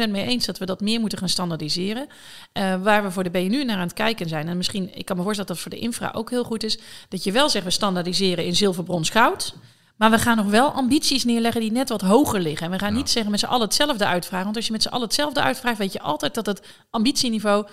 100% 0.08 0.10
mee 0.10 0.26
eens 0.26 0.46
dat 0.46 0.58
we 0.58 0.66
dat 0.66 0.82
meer 0.82 1.00
moeten 1.00 1.18
gaan 1.18 1.30
standaardiseren. 1.30 2.08
Uh, 2.54 2.82
waar 2.82 3.04
we 3.04 3.12
voor 3.12 3.24
de 3.24 3.30
BNU 3.30 3.64
naar 3.64 3.76
aan 3.76 3.82
het 3.82 3.94
kijken 3.94 4.28
zijn. 4.28 4.48
En 4.48 4.58
misschien, 4.58 4.98
ik 4.98 5.06
kan 5.06 5.18
me 5.18 5.24
voorstellen 5.24 5.54
dat 5.54 5.64
dat 5.64 5.72
voor 5.72 5.80
de 5.80 5.86
infra 5.86 6.12
ook 6.14 6.30
heel 6.30 6.44
goed 6.44 6.64
is. 6.64 6.80
Dat 7.10 7.24
je 7.24 7.32
wel 7.32 7.50
zegt, 7.50 7.66
we 7.66 7.72
standaardiseren 7.72 8.46
in 8.46 8.56
zilver, 8.56 8.84
brons, 8.84 9.10
goud. 9.10 9.56
Maar 9.96 10.12
we 10.12 10.20
gaan 10.20 10.38
nog 10.38 10.46
wel 10.46 10.72
ambities 10.72 11.24
neerleggen 11.24 11.62
die 11.62 11.72
net 11.72 11.90
wat 11.90 12.02
hoger 12.02 12.40
liggen. 12.40 12.66
En 12.66 12.72
we 12.72 12.80
gaan 12.80 12.94
niet 12.94 13.10
zeggen 13.10 13.32
met 13.32 13.40
z'n 13.40 13.46
allen 13.46 13.66
hetzelfde 13.66 14.06
uitvragen. 14.06 14.44
Want 14.44 14.56
als 14.56 14.66
je 14.66 14.72
met 14.72 14.82
z'n 14.82 14.90
allen 14.90 15.06
hetzelfde 15.06 15.42
uitvraagt, 15.42 15.78
weet 15.78 15.94
je 15.94 16.02
altijd 16.02 16.34
dat 16.34 16.46
het 16.46 16.62
ambitieniveau 16.90 17.68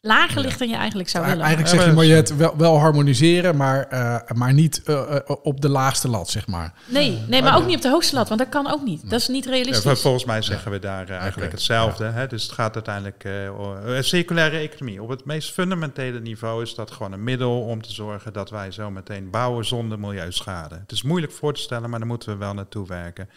lager 0.00 0.40
ligt 0.40 0.58
dan 0.58 0.68
je 0.68 0.76
eigenlijk 0.76 1.08
zou 1.08 1.24
willen. 1.24 1.40
Eigenlijk 1.40 1.74
zeg 1.74 1.86
je 1.86 1.92
maar 1.92 2.04
je 2.04 2.14
het 2.14 2.36
wel, 2.36 2.56
wel 2.56 2.78
harmoniseren, 2.78 3.56
maar, 3.56 3.88
uh, 3.92 4.16
maar 4.34 4.52
niet 4.52 4.82
uh, 4.86 5.18
op 5.42 5.60
de 5.60 5.68
laagste 5.68 6.08
lat, 6.08 6.30
zeg 6.30 6.46
maar. 6.46 6.72
Nee, 6.86 7.22
nee 7.28 7.42
maar 7.42 7.56
ook 7.56 7.66
niet 7.66 7.76
op 7.76 7.82
de 7.82 7.88
hoogste 7.88 8.14
lat, 8.14 8.28
want 8.28 8.40
dat 8.40 8.48
kan 8.48 8.72
ook 8.72 8.84
niet. 8.84 9.10
Dat 9.10 9.20
is 9.20 9.28
niet 9.28 9.46
realistisch. 9.46 9.82
Ja, 9.84 9.96
volgens 9.96 10.24
mij 10.24 10.42
zeggen 10.42 10.70
we 10.70 10.78
daar 10.78 11.08
eigenlijk 11.08 11.36
okay. 11.36 11.50
hetzelfde. 11.50 12.04
Hè? 12.04 12.26
Dus 12.26 12.42
het 12.42 12.52
gaat 12.52 12.74
uiteindelijk 12.74 13.24
uh, 13.24 14.00
circulaire 14.00 14.58
economie. 14.58 15.02
Op 15.02 15.08
het 15.08 15.24
meest 15.24 15.52
fundamentele 15.52 16.20
niveau 16.20 16.62
is 16.62 16.74
dat 16.74 16.90
gewoon 16.90 17.12
een 17.12 17.24
middel 17.24 17.60
om 17.60 17.82
te 17.82 17.92
zorgen 17.92 18.32
dat 18.32 18.50
wij 18.50 18.70
zo 18.70 18.90
meteen 18.90 19.30
bouwen 19.30 19.64
zonder 19.64 19.98
milieuschade. 19.98 20.74
Het 20.74 20.92
is 20.92 21.02
moeilijk 21.02 21.32
voor 21.32 21.54
te 21.54 21.60
stellen, 21.60 21.90
maar 21.90 21.98
daar 21.98 22.08
moeten 22.08 22.28
we 22.28 22.36
wel 22.36 22.54
naartoe 22.54 22.86
werken. 22.86 23.28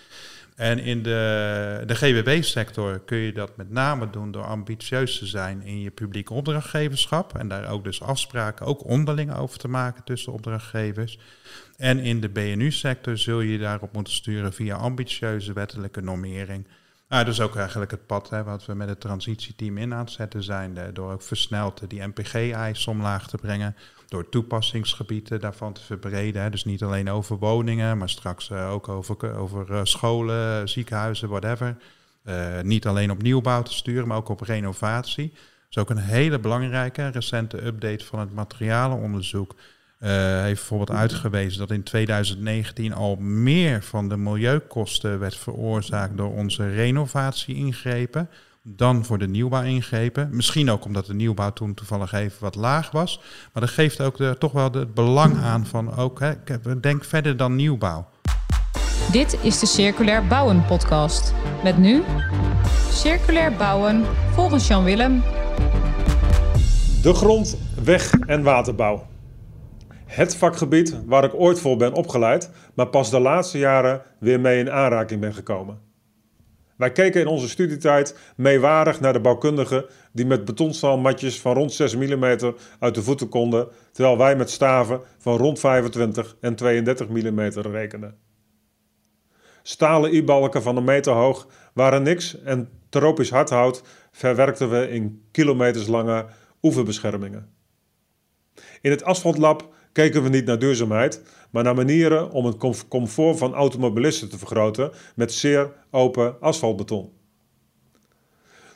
En 0.55 0.79
in 0.79 1.03
de, 1.03 1.83
de 1.85 1.95
GWB-sector 1.95 2.99
kun 2.99 3.17
je 3.17 3.33
dat 3.33 3.57
met 3.57 3.69
name 3.69 4.09
doen 4.09 4.31
door 4.31 4.43
ambitieus 4.43 5.17
te 5.17 5.25
zijn 5.25 5.61
in 5.61 5.81
je 5.81 5.91
publieke 5.91 6.33
opdrachtgeverschap. 6.33 7.37
En 7.37 7.47
daar 7.47 7.69
ook 7.69 7.83
dus 7.83 8.01
afspraken, 8.01 8.65
ook 8.65 8.85
onderling 8.85 9.35
over 9.35 9.59
te 9.59 9.67
maken 9.67 10.03
tussen 10.03 10.33
opdrachtgevers. 10.33 11.19
En 11.77 11.99
in 11.99 12.21
de 12.21 12.29
BNU-sector 12.29 13.17
zul 13.17 13.41
je 13.41 13.57
daarop 13.57 13.93
moeten 13.93 14.13
sturen 14.13 14.53
via 14.53 14.75
ambitieuze 14.75 15.53
wettelijke 15.53 16.01
normering. 16.01 16.67
Nou, 17.09 17.25
dat 17.25 17.33
is 17.33 17.41
ook 17.41 17.55
eigenlijk 17.55 17.91
het 17.91 18.05
pad 18.05 18.29
hè, 18.29 18.43
wat 18.43 18.65
we 18.65 18.73
met 18.73 18.89
het 18.89 18.99
transitieteam 18.99 19.77
in 19.77 19.93
aan 19.93 19.99
het 19.99 20.11
zetten 20.11 20.43
zijn. 20.43 20.77
Door 20.93 21.11
ook 21.11 21.21
versneld 21.21 21.89
die 21.89 22.07
NPG-eisen 22.07 22.91
omlaag 22.91 23.27
te 23.27 23.37
brengen 23.37 23.75
door 24.13 24.29
toepassingsgebieden 24.29 25.39
daarvan 25.39 25.73
te 25.73 25.81
verbreden. 25.81 26.51
Dus 26.51 26.65
niet 26.65 26.83
alleen 26.83 27.09
over 27.09 27.37
woningen, 27.37 27.97
maar 27.97 28.09
straks 28.09 28.49
uh, 28.49 28.71
ook 28.71 28.87
over, 28.87 29.35
over 29.35 29.71
uh, 29.71 29.79
scholen, 29.83 30.69
ziekenhuizen, 30.69 31.29
whatever. 31.29 31.75
Uh, 32.25 32.61
niet 32.61 32.87
alleen 32.87 33.11
op 33.11 33.21
nieuwbouw 33.21 33.61
te 33.61 33.73
sturen, 33.73 34.07
maar 34.07 34.17
ook 34.17 34.29
op 34.29 34.41
renovatie. 34.41 35.29
Dat 35.29 35.69
is 35.69 35.77
ook 35.77 35.89
een 35.89 35.97
hele 35.97 36.39
belangrijke 36.39 37.07
recente 37.07 37.65
update 37.65 38.05
van 38.05 38.19
het 38.19 38.33
materialenonderzoek. 38.33 39.55
heeft 39.97 40.43
bijvoorbeeld 40.43 40.97
uitgewezen 40.97 41.59
dat 41.59 41.71
in 41.71 41.83
2019 41.83 42.93
al 42.93 43.15
meer 43.15 43.83
van 43.83 44.09
de 44.09 44.17
milieukosten 44.17 45.19
werd 45.19 45.37
veroorzaakt 45.37 46.17
door 46.17 46.31
onze 46.31 46.69
renovatie-ingrepen 46.69 48.29
dan 48.63 49.05
voor 49.05 49.17
de 49.17 49.27
nieuwbouw 49.27 49.63
ingrepen. 49.63 50.29
Misschien 50.31 50.69
ook 50.69 50.85
omdat 50.85 51.05
de 51.05 51.13
nieuwbouw 51.13 51.53
toen 51.53 51.73
toevallig 51.73 52.13
even 52.13 52.37
wat 52.39 52.55
laag 52.55 52.91
was. 52.91 53.19
Maar 53.53 53.63
dat 53.63 53.71
geeft 53.71 54.01
ook 54.01 54.17
de, 54.17 54.35
toch 54.39 54.51
wel 54.51 54.71
het 54.71 54.93
belang 54.93 55.37
aan 55.37 55.65
van 55.65 55.95
ook, 55.95 56.19
hè, 56.19 56.33
denk 56.79 57.03
verder 57.03 57.37
dan 57.37 57.55
nieuwbouw. 57.55 58.07
Dit 59.11 59.37
is 59.41 59.59
de 59.59 59.65
Circulair 59.65 60.27
Bouwen 60.27 60.65
podcast. 60.65 61.33
Met 61.63 61.77
nu 61.77 62.03
Circulair 62.89 63.55
Bouwen 63.55 64.05
volgens 64.31 64.67
Jan 64.67 64.83
Willem. 64.83 65.23
De 67.01 67.13
grond, 67.13 67.57
weg 67.83 68.13
en 68.13 68.43
waterbouw. 68.43 69.07
Het 70.05 70.35
vakgebied 70.35 70.97
waar 71.05 71.23
ik 71.23 71.33
ooit 71.33 71.59
voor 71.59 71.77
ben 71.77 71.93
opgeleid, 71.93 72.51
maar 72.73 72.87
pas 72.87 73.09
de 73.09 73.19
laatste 73.19 73.57
jaren 73.57 74.01
weer 74.19 74.39
mee 74.39 74.59
in 74.59 74.71
aanraking 74.71 75.19
ben 75.19 75.33
gekomen. 75.33 75.92
Wij 76.77 76.91
keken 76.91 77.21
in 77.21 77.27
onze 77.27 77.49
studietijd 77.49 78.17
meewarig 78.35 78.99
naar 78.99 79.13
de 79.13 79.19
bouwkundigen 79.19 79.85
die 80.11 80.25
met 80.25 80.45
betonstaalmatjes 80.45 81.41
van 81.41 81.53
rond 81.53 81.73
6 81.73 81.95
mm 81.95 82.25
uit 82.79 82.95
de 82.95 83.03
voeten 83.03 83.29
konden, 83.29 83.67
terwijl 83.91 84.17
wij 84.17 84.35
met 84.35 84.49
staven 84.49 85.01
van 85.17 85.37
rond 85.37 85.59
25 85.59 86.35
en 86.41 86.55
32 86.55 87.07
mm 87.07 87.39
rekenden. 87.39 88.17
Stalen 89.63 90.15
i-balken 90.15 90.61
van 90.61 90.77
een 90.77 90.83
meter 90.83 91.13
hoog 91.13 91.47
waren 91.73 92.03
niks 92.03 92.41
en 92.41 92.69
tropisch 92.89 93.29
hardhout 93.29 93.83
verwerkten 94.11 94.69
we 94.69 94.89
in 94.89 95.23
kilometerslange 95.31 96.25
oeverbeschermingen. 96.61 97.53
In 98.81 98.91
het 98.91 99.03
asfaltlab 99.03 99.73
keken 99.93 100.23
we 100.23 100.29
niet 100.29 100.45
naar 100.45 100.59
duurzaamheid, 100.59 101.21
maar 101.49 101.63
naar 101.63 101.75
manieren 101.75 102.31
om 102.31 102.45
het 102.45 102.87
comfort 102.87 103.37
van 103.37 103.53
automobilisten 103.53 104.29
te 104.29 104.37
vergroten 104.37 104.91
met 105.15 105.33
zeer 105.33 105.73
open 105.91 106.35
asfaltbeton. 106.39 107.11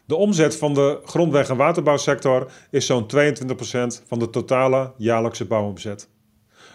De 0.05 0.15
omzet 0.15 0.55
van 0.55 0.73
de 0.73 0.99
grondweg- 1.03 1.49
en 1.49 1.57
waterbouwsector 1.57 2.51
is 2.71 2.85
zo'n 2.85 3.07
22% 3.07 4.03
van 4.07 4.19
de 4.19 4.29
totale 4.29 4.93
jaarlijkse 4.97 5.45
bouwomzet. 5.45 6.09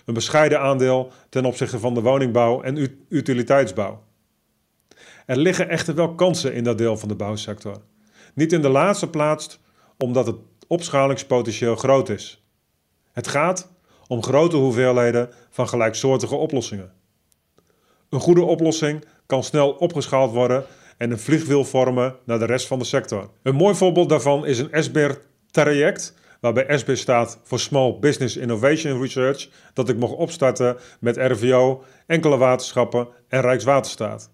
Een 0.05 0.15
bescheiden 0.15 0.61
aandeel 0.61 1.13
ten 1.29 1.45
opzichte 1.45 1.79
van 1.79 1.95
de 1.95 2.01
woningbouw 2.01 2.63
en 2.63 3.05
utiliteitsbouw. 3.09 4.03
Er 5.27 5.37
liggen 5.37 5.69
echter 5.69 5.95
wel 5.95 6.15
kansen 6.15 6.55
in 6.55 6.65
dat 6.65 6.79
deel 6.79 6.97
van 6.97 7.09
de 7.09 7.15
bouwsector. 7.15 7.83
Niet 8.35 8.53
in 8.53 8.63
de 8.63 8.69
laatste 8.69 9.11
plaats 9.11 9.61
omdat 9.99 10.27
het 10.27 10.37
opschalingspotentieel 10.67 11.77
groot 11.77 12.09
is. 12.09 12.45
Het 13.13 13.29
gaat 13.29 13.72
om 14.13 14.23
grote 14.23 14.57
hoeveelheden 14.57 15.31
van 15.51 15.69
gelijksoortige 15.69 16.35
oplossingen. 16.35 16.93
Een 18.09 18.21
goede 18.21 18.43
oplossing 18.43 19.05
kan 19.27 19.45
snel 19.45 19.71
opgeschaald 19.71 20.33
worden 20.33 20.65
en 20.99 21.11
een 21.11 21.19
vliegwiel 21.19 21.65
vormen 21.65 22.17
naar 22.25 22.39
de 22.39 22.45
rest 22.45 22.67
van 22.67 22.79
de 22.79 22.85
sector. 22.85 23.31
Een 23.43 23.55
mooi 23.55 23.75
voorbeeld 23.75 24.09
daarvan 24.09 24.47
is 24.47 24.59
een 24.59 24.83
SBR-traject 24.85 26.15
waarbij 26.41 26.79
SB 26.79 26.95
staat 26.95 27.39
voor 27.43 27.59
Small 27.59 27.99
Business 28.01 28.37
Innovation 28.37 29.01
Research, 29.01 29.49
dat 29.73 29.89
ik 29.89 29.97
mocht 29.97 30.15
opstarten 30.15 30.77
met 31.01 31.17
RVO, 31.17 31.85
enkele 32.07 32.37
waterschappen 32.37 33.09
en 33.29 33.41
Rijkswaterstaat. 33.41 34.31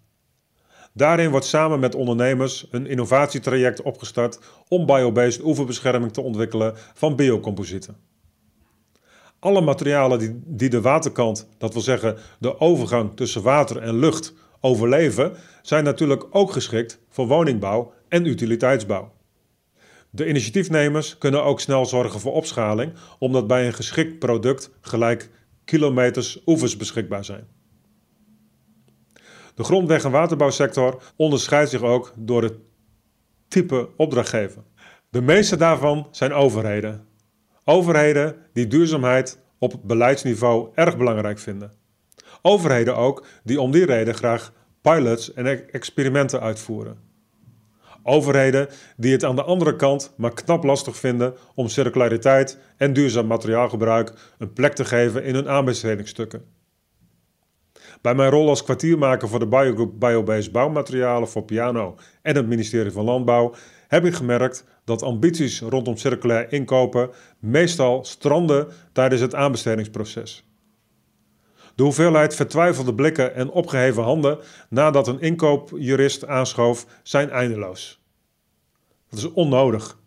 Daarin 0.93 1.31
wordt 1.31 1.47
samen 1.47 1.81
met 1.81 1.95
ondernemers 1.95 2.66
een 2.70 2.87
innovatietraject 2.87 3.83
opgestart 3.83 4.39
om 4.68 4.87
biobased 4.87 5.45
oeverbescherming 5.45 6.12
te 6.12 6.20
ontwikkelen 6.20 6.74
van 6.95 7.16
biocomposieten. 7.16 8.09
Alle 9.39 9.61
materialen 9.61 10.18
die, 10.18 10.41
die 10.45 10.68
de 10.68 10.80
waterkant, 10.80 11.49
dat 11.59 11.72
wil 11.72 11.82
zeggen 11.82 12.16
de 12.39 12.61
overgang 12.61 13.16
tussen 13.16 13.43
water 13.43 13.78
en 13.78 13.99
lucht, 13.99 14.34
overleven, 14.61 15.36
zijn 15.62 15.84
natuurlijk 15.84 16.26
ook 16.30 16.53
geschikt 16.53 17.01
voor 17.09 17.26
woningbouw 17.26 17.93
en 18.09 18.26
utiliteitsbouw. 18.26 19.12
De 20.11 20.28
initiatiefnemers 20.28 21.18
kunnen 21.18 21.45
ook 21.45 21.61
snel 21.61 21.86
zorgen 21.86 22.20
voor 22.20 22.32
opschaling, 22.32 22.93
omdat 23.18 23.47
bij 23.47 23.66
een 23.66 23.72
geschikt 23.72 24.18
product 24.18 24.70
gelijk 24.80 25.30
kilometers 25.64 26.43
oevers 26.47 26.76
beschikbaar 26.76 27.24
zijn. 27.24 27.47
De 29.55 29.64
grondweg- 29.64 30.05
en 30.05 30.11
waterbouwsector 30.11 31.03
onderscheidt 31.16 31.70
zich 31.70 31.82
ook 31.82 32.12
door 32.16 32.43
het 32.43 32.55
type 33.49 33.89
opdrachtgever. 33.97 34.62
De 35.11 35.20
meeste 35.22 35.57
daarvan 35.57 36.09
zijn 36.11 36.32
overheden. 36.32 37.07
Overheden 37.70 38.36
die 38.52 38.66
duurzaamheid 38.66 39.38
op 39.58 39.74
beleidsniveau 39.82 40.68
erg 40.74 40.96
belangrijk 40.96 41.38
vinden. 41.38 41.72
Overheden 42.42 42.96
ook 42.96 43.26
die 43.42 43.60
om 43.60 43.70
die 43.70 43.84
reden 43.84 44.14
graag 44.14 44.52
pilots 44.80 45.32
en 45.32 45.70
experimenten 45.70 46.40
uitvoeren. 46.40 46.98
Overheden 48.02 48.68
die 48.96 49.12
het 49.12 49.24
aan 49.24 49.36
de 49.36 49.42
andere 49.42 49.76
kant 49.76 50.12
maar 50.16 50.34
knap 50.34 50.64
lastig 50.64 50.96
vinden 50.96 51.34
om 51.54 51.68
circulariteit 51.68 52.58
en 52.76 52.92
duurzaam 52.92 53.26
materiaalgebruik 53.26 54.12
een 54.38 54.52
plek 54.52 54.72
te 54.72 54.84
geven 54.84 55.24
in 55.24 55.34
hun 55.34 55.48
aanbestedingsstukken. 55.48 56.44
Bij 58.00 58.14
mijn 58.14 58.30
rol 58.30 58.48
als 58.48 58.64
kwartiermaker 58.64 59.28
voor 59.28 59.38
de 59.38 59.48
Biogroep 59.48 60.00
Biobased 60.00 60.52
Bouwmaterialen 60.52 61.28
voor 61.28 61.42
Piano 61.44 61.96
en 62.22 62.36
het 62.36 62.46
ministerie 62.46 62.92
van 62.92 63.04
Landbouw 63.04 63.54
heb 63.89 64.05
ik 64.05 64.14
gemerkt 64.14 64.64
dat 64.84 65.03
ambities 65.03 65.61
rondom 65.61 65.97
circulair 65.97 66.53
inkopen 66.53 67.11
meestal 67.39 68.05
stranden 68.05 68.68
tijdens 68.93 69.20
het 69.20 69.34
aanbestedingsproces. 69.34 70.45
De 71.74 71.82
hoeveelheid 71.82 72.34
vertwijfelde 72.34 72.95
blikken 72.95 73.34
en 73.34 73.51
opgeheven 73.51 74.03
handen 74.03 74.39
nadat 74.68 75.09
een 75.09 75.20
inkoopjurist 75.20 76.26
aanschoof 76.26 76.86
zijn 77.03 77.30
eindeloos. 77.30 78.03
Dat 79.11 79.18
is 79.18 79.32
onnodig. 79.32 79.99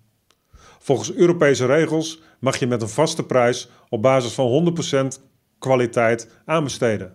Volgens 0.80 1.14
Europese 1.14 1.66
regels 1.66 2.22
mag 2.40 2.58
je 2.58 2.68
met 2.68 2.82
een 2.82 2.90
vaste 2.90 3.26
prijs 3.26 3.70
op 3.90 4.02
basis 4.02 4.34
van 4.34 4.76
100% 5.20 5.22
kwaliteit 5.60 6.30
aanbesteden. 6.46 7.14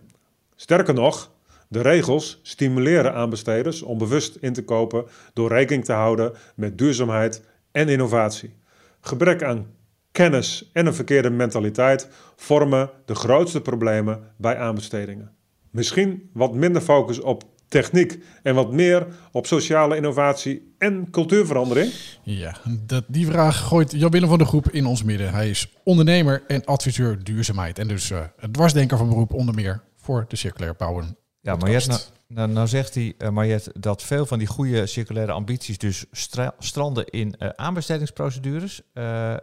Sterker 0.55 0.93
nog, 0.93 1.31
de 1.67 1.81
regels 1.81 2.39
stimuleren 2.41 3.13
aanbesteders 3.13 3.81
om 3.81 3.97
bewust 3.97 4.35
in 4.35 4.53
te 4.53 4.63
kopen 4.63 5.05
door 5.33 5.49
rekening 5.49 5.85
te 5.85 5.93
houden 5.93 6.33
met 6.55 6.77
duurzaamheid 6.77 7.43
en 7.71 7.89
innovatie. 7.89 8.53
Gebrek 9.01 9.43
aan 9.43 9.67
kennis 10.11 10.69
en 10.73 10.85
een 10.85 10.93
verkeerde 10.93 11.29
mentaliteit 11.29 12.07
vormen 12.35 12.89
de 13.05 13.15
grootste 13.15 13.61
problemen 13.61 14.33
bij 14.37 14.57
aanbestedingen. 14.57 15.31
Misschien 15.71 16.29
wat 16.33 16.53
minder 16.53 16.81
focus 16.81 17.19
op 17.19 17.43
techniek 17.67 18.19
en 18.43 18.55
wat 18.55 18.71
meer 18.71 19.07
op 19.31 19.45
sociale 19.45 19.95
innovatie 19.95 20.73
en 20.77 21.09
cultuurverandering? 21.11 21.93
Ja, 22.23 22.55
dat, 22.85 23.03
die 23.07 23.25
vraag 23.25 23.57
gooit 23.57 23.91
Jan-Willem 23.91 24.29
van 24.29 24.37
de 24.37 24.45
Groep 24.45 24.69
in 24.69 24.85
ons 24.85 25.03
midden. 25.03 25.33
Hij 25.33 25.49
is 25.49 25.73
ondernemer 25.83 26.43
en 26.47 26.65
adviseur 26.65 27.23
duurzaamheid 27.23 27.79
en 27.79 27.87
dus 27.87 28.11
uh, 28.11 28.19
dwarsdenker 28.51 28.97
van 28.97 29.09
beroep 29.09 29.33
onder 29.33 29.55
meer 29.55 29.81
voor 29.95 30.25
de 30.27 30.35
circulair 30.35 30.75
bouwen. 30.75 31.17
Ja, 31.47 31.55
Mariette, 31.55 31.87
nou, 31.87 32.01
nou, 32.27 32.49
nou, 32.49 32.67
zegt 32.67 32.95
hij, 32.95 33.13
uh, 33.17 33.57
dat 33.73 34.03
veel 34.03 34.25
van 34.25 34.37
die 34.39 34.47
goede 34.47 34.85
circulaire 34.85 35.31
ambities 35.31 35.77
dus 35.77 36.05
stra 36.11 36.53
stranden 36.59 37.05
in 37.05 37.35
uh, 37.39 37.49
aanbestedingsprocedures. 37.49 38.81
Uh, 38.93 39.35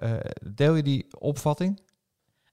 deel 0.42 0.74
je 0.74 0.82
die 0.82 1.07
opvatting? 1.18 1.80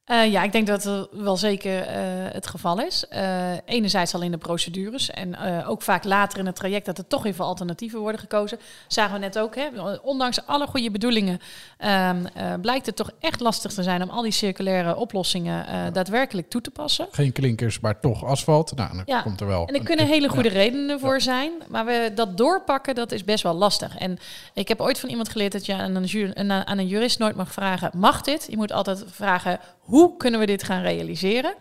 Uh, 0.08 0.32
ja, 0.32 0.44
ik 0.44 0.52
denk 0.52 0.68
dat 0.68 0.84
het 0.84 1.08
wel 1.12 1.38
zeker 1.38 1.82
uh, 1.82 1.94
het 2.32 2.48
geval 2.48 2.82
is. 2.82 3.06
Uh, 3.14 3.52
enerzijds 3.66 4.14
al 4.14 4.22
in 4.22 4.32
de 4.32 4.38
procedures 4.38 5.10
en 5.10 5.38
ook 5.66 5.82
vaak 5.82 6.04
later 6.04 6.40
in 6.40 6.46
het 6.46 6.56
traject 6.56 6.86
dat 6.86 6.98
er 6.98 7.08
toch 7.08 7.26
even 7.26 7.46
alternatieven 7.46 8.00
worden 8.00 8.22
gekozen. 8.22 8.60
Zagen 8.88 9.14
we 9.14 9.20
net 9.20 9.40
ook, 9.40 9.56
hè? 9.56 9.68
ondanks 10.02 10.46
alle 10.46 10.68
goede 10.68 10.92
bedoelingen 10.92 11.40
ehm, 11.78 12.26
blijkt 12.62 12.86
het 12.86 12.96
toch 12.96 13.12
echt 13.20 13.40
lastig 13.40 13.74
te 13.74 13.84
zijn 13.84 14.04
om 14.04 14.10
al 14.10 14.22
die 14.22 14.32
circulaire 14.32 14.96
oplossingen 14.96 15.66
ja. 15.72 15.92
daadwerkelijk 15.92 16.50
toe 16.50 16.62
te 16.62 16.72
passen. 16.72 17.08
Geen 17.12 17.32
klinkers, 17.32 17.80
maar 17.80 18.00
toch 18.00 18.26
asfalt. 18.26 18.76
Nou, 18.76 18.96
dan 18.96 19.04
ja. 19.06 19.22
komt 19.22 19.42
er 19.42 19.48
wel. 19.48 19.68
En 19.68 19.76
er 19.76 19.84
kunnen 19.84 20.08
hele 20.08 20.30
goede 20.30 20.50
ja. 20.50 20.56
redenen 20.56 21.00
voor 21.00 21.22
zijn, 21.22 21.52
maar 21.68 21.86
we 21.86 22.12
dat 22.16 22.38
doorpakken, 22.38 22.96
dat 22.96 23.12
is 23.12 23.24
best 23.24 23.44
wel 23.44 23.54
lastig. 23.54 23.98
En 23.98 24.18
ik 24.54 24.68
heb 24.68 24.82
ooit 24.82 25.00
van 25.00 25.10
iemand 25.10 25.30
geleerd 25.30 25.52
dat 25.52 25.66
je 25.66 25.74
aan 25.74 25.96
een, 25.96 26.52
aan 26.52 26.78
een 26.78 26.88
jurist 26.88 27.20
nooit 27.20 27.36
mag 27.36 27.52
vragen, 27.52 27.92
mag 27.96 28.22
dit? 28.22 28.48
Je 28.50 28.58
moet 28.58 28.72
altijd 28.72 29.04
vragen, 29.08 29.60
hoe 29.92 30.18
kunnen 30.18 30.40
we 30.40 30.46
dit 30.46 30.64
gaan 30.64 30.82
realiseren? 30.82 31.54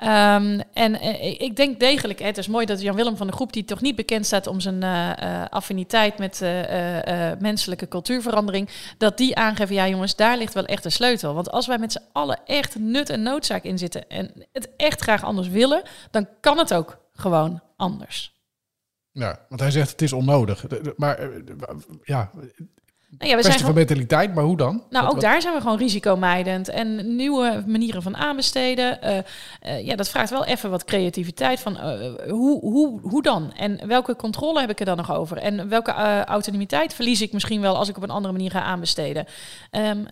Um, 0.00 0.60
en 0.72 0.94
uh, 0.94 1.40
ik 1.40 1.56
denk 1.56 1.80
degelijk, 1.80 2.18
het 2.18 2.38
is 2.38 2.48
mooi 2.48 2.66
dat 2.66 2.80
Jan-Willem 2.80 3.16
van 3.16 3.26
de 3.26 3.32
Groep, 3.32 3.52
die 3.52 3.64
toch 3.64 3.80
niet 3.80 3.96
bekend 3.96 4.26
staat 4.26 4.46
om 4.46 4.60
zijn 4.60 4.82
uh, 4.82 5.44
affiniteit 5.50 6.18
met 6.18 6.40
menselijke 7.40 7.88
cultuurverandering, 7.88 8.68
dat 8.98 9.16
die 9.16 9.36
aangeven, 9.36 9.74
ja 9.74 9.88
jongens, 9.88 10.16
daar 10.16 10.36
ligt 10.36 10.54
wel 10.54 10.64
echt 10.64 10.82
de 10.82 10.90
sleutel. 10.90 11.34
Want 11.34 11.50
als 11.50 11.66
wij 11.66 11.78
met 11.78 11.92
z'n 11.92 12.02
allen 12.12 12.38
echt 12.46 12.78
nut 12.78 13.10
en 13.10 13.22
noodzaak 13.22 13.64
in 13.64 13.78
zitten 13.78 14.08
en 14.08 14.46
het 14.52 14.70
echt 14.76 15.00
graag 15.00 15.24
anders 15.24 15.48
willen, 15.48 15.82
dan 16.10 16.28
kan 16.40 16.58
het 16.58 16.74
ook 16.74 16.98
gewoon 17.12 17.60
anders. 17.76 18.36
Ja, 19.12 19.38
want 19.48 19.60
hij 19.60 19.70
zegt 19.70 19.90
het 19.90 20.02
is 20.02 20.12
onnodig. 20.12 20.64
Maar 20.96 21.30
ja, 22.02 22.30
nou 23.10 23.30
ja, 23.30 23.36
we 23.36 23.42
kwestie 23.42 23.52
zijn 23.52 23.74
van 23.74 23.74
mentaliteit, 23.74 24.34
maar 24.34 24.44
hoe 24.44 24.56
dan? 24.56 24.74
Nou, 24.74 24.84
wat, 24.90 25.04
ook 25.04 25.12
wat? 25.12 25.20
daar 25.20 25.40
zijn 25.42 25.54
we 25.54 25.60
gewoon 25.60 25.78
risicomijdend. 25.78 26.68
En 26.68 27.16
nieuwe 27.16 27.64
manieren 27.66 28.02
van 28.02 28.16
aanbesteden. 28.16 28.98
Uh, 29.04 29.16
uh, 29.66 29.86
ja, 29.86 29.96
dat 29.96 30.08
vraagt 30.08 30.30
wel 30.30 30.44
even 30.44 30.70
wat 30.70 30.84
creativiteit. 30.84 31.60
Van 31.60 31.76
uh, 31.76 32.30
hoe, 32.30 32.60
hoe, 32.60 33.00
hoe 33.02 33.22
dan? 33.22 33.52
En 33.52 33.86
welke 33.86 34.16
controle 34.16 34.60
heb 34.60 34.70
ik 34.70 34.80
er 34.80 34.86
dan 34.86 34.96
nog 34.96 35.12
over? 35.12 35.36
En 35.36 35.68
welke 35.68 35.92
autonomiteit 36.24 36.94
verlies 36.94 37.20
ik 37.20 37.32
misschien 37.32 37.60
wel 37.60 37.76
als 37.76 37.88
ik 37.88 37.96
op 37.96 38.02
een 38.02 38.10
andere 38.10 38.32
manier 38.32 38.50
ga 38.50 38.62
aanbesteden? 38.62 39.26
Um, 39.70 40.06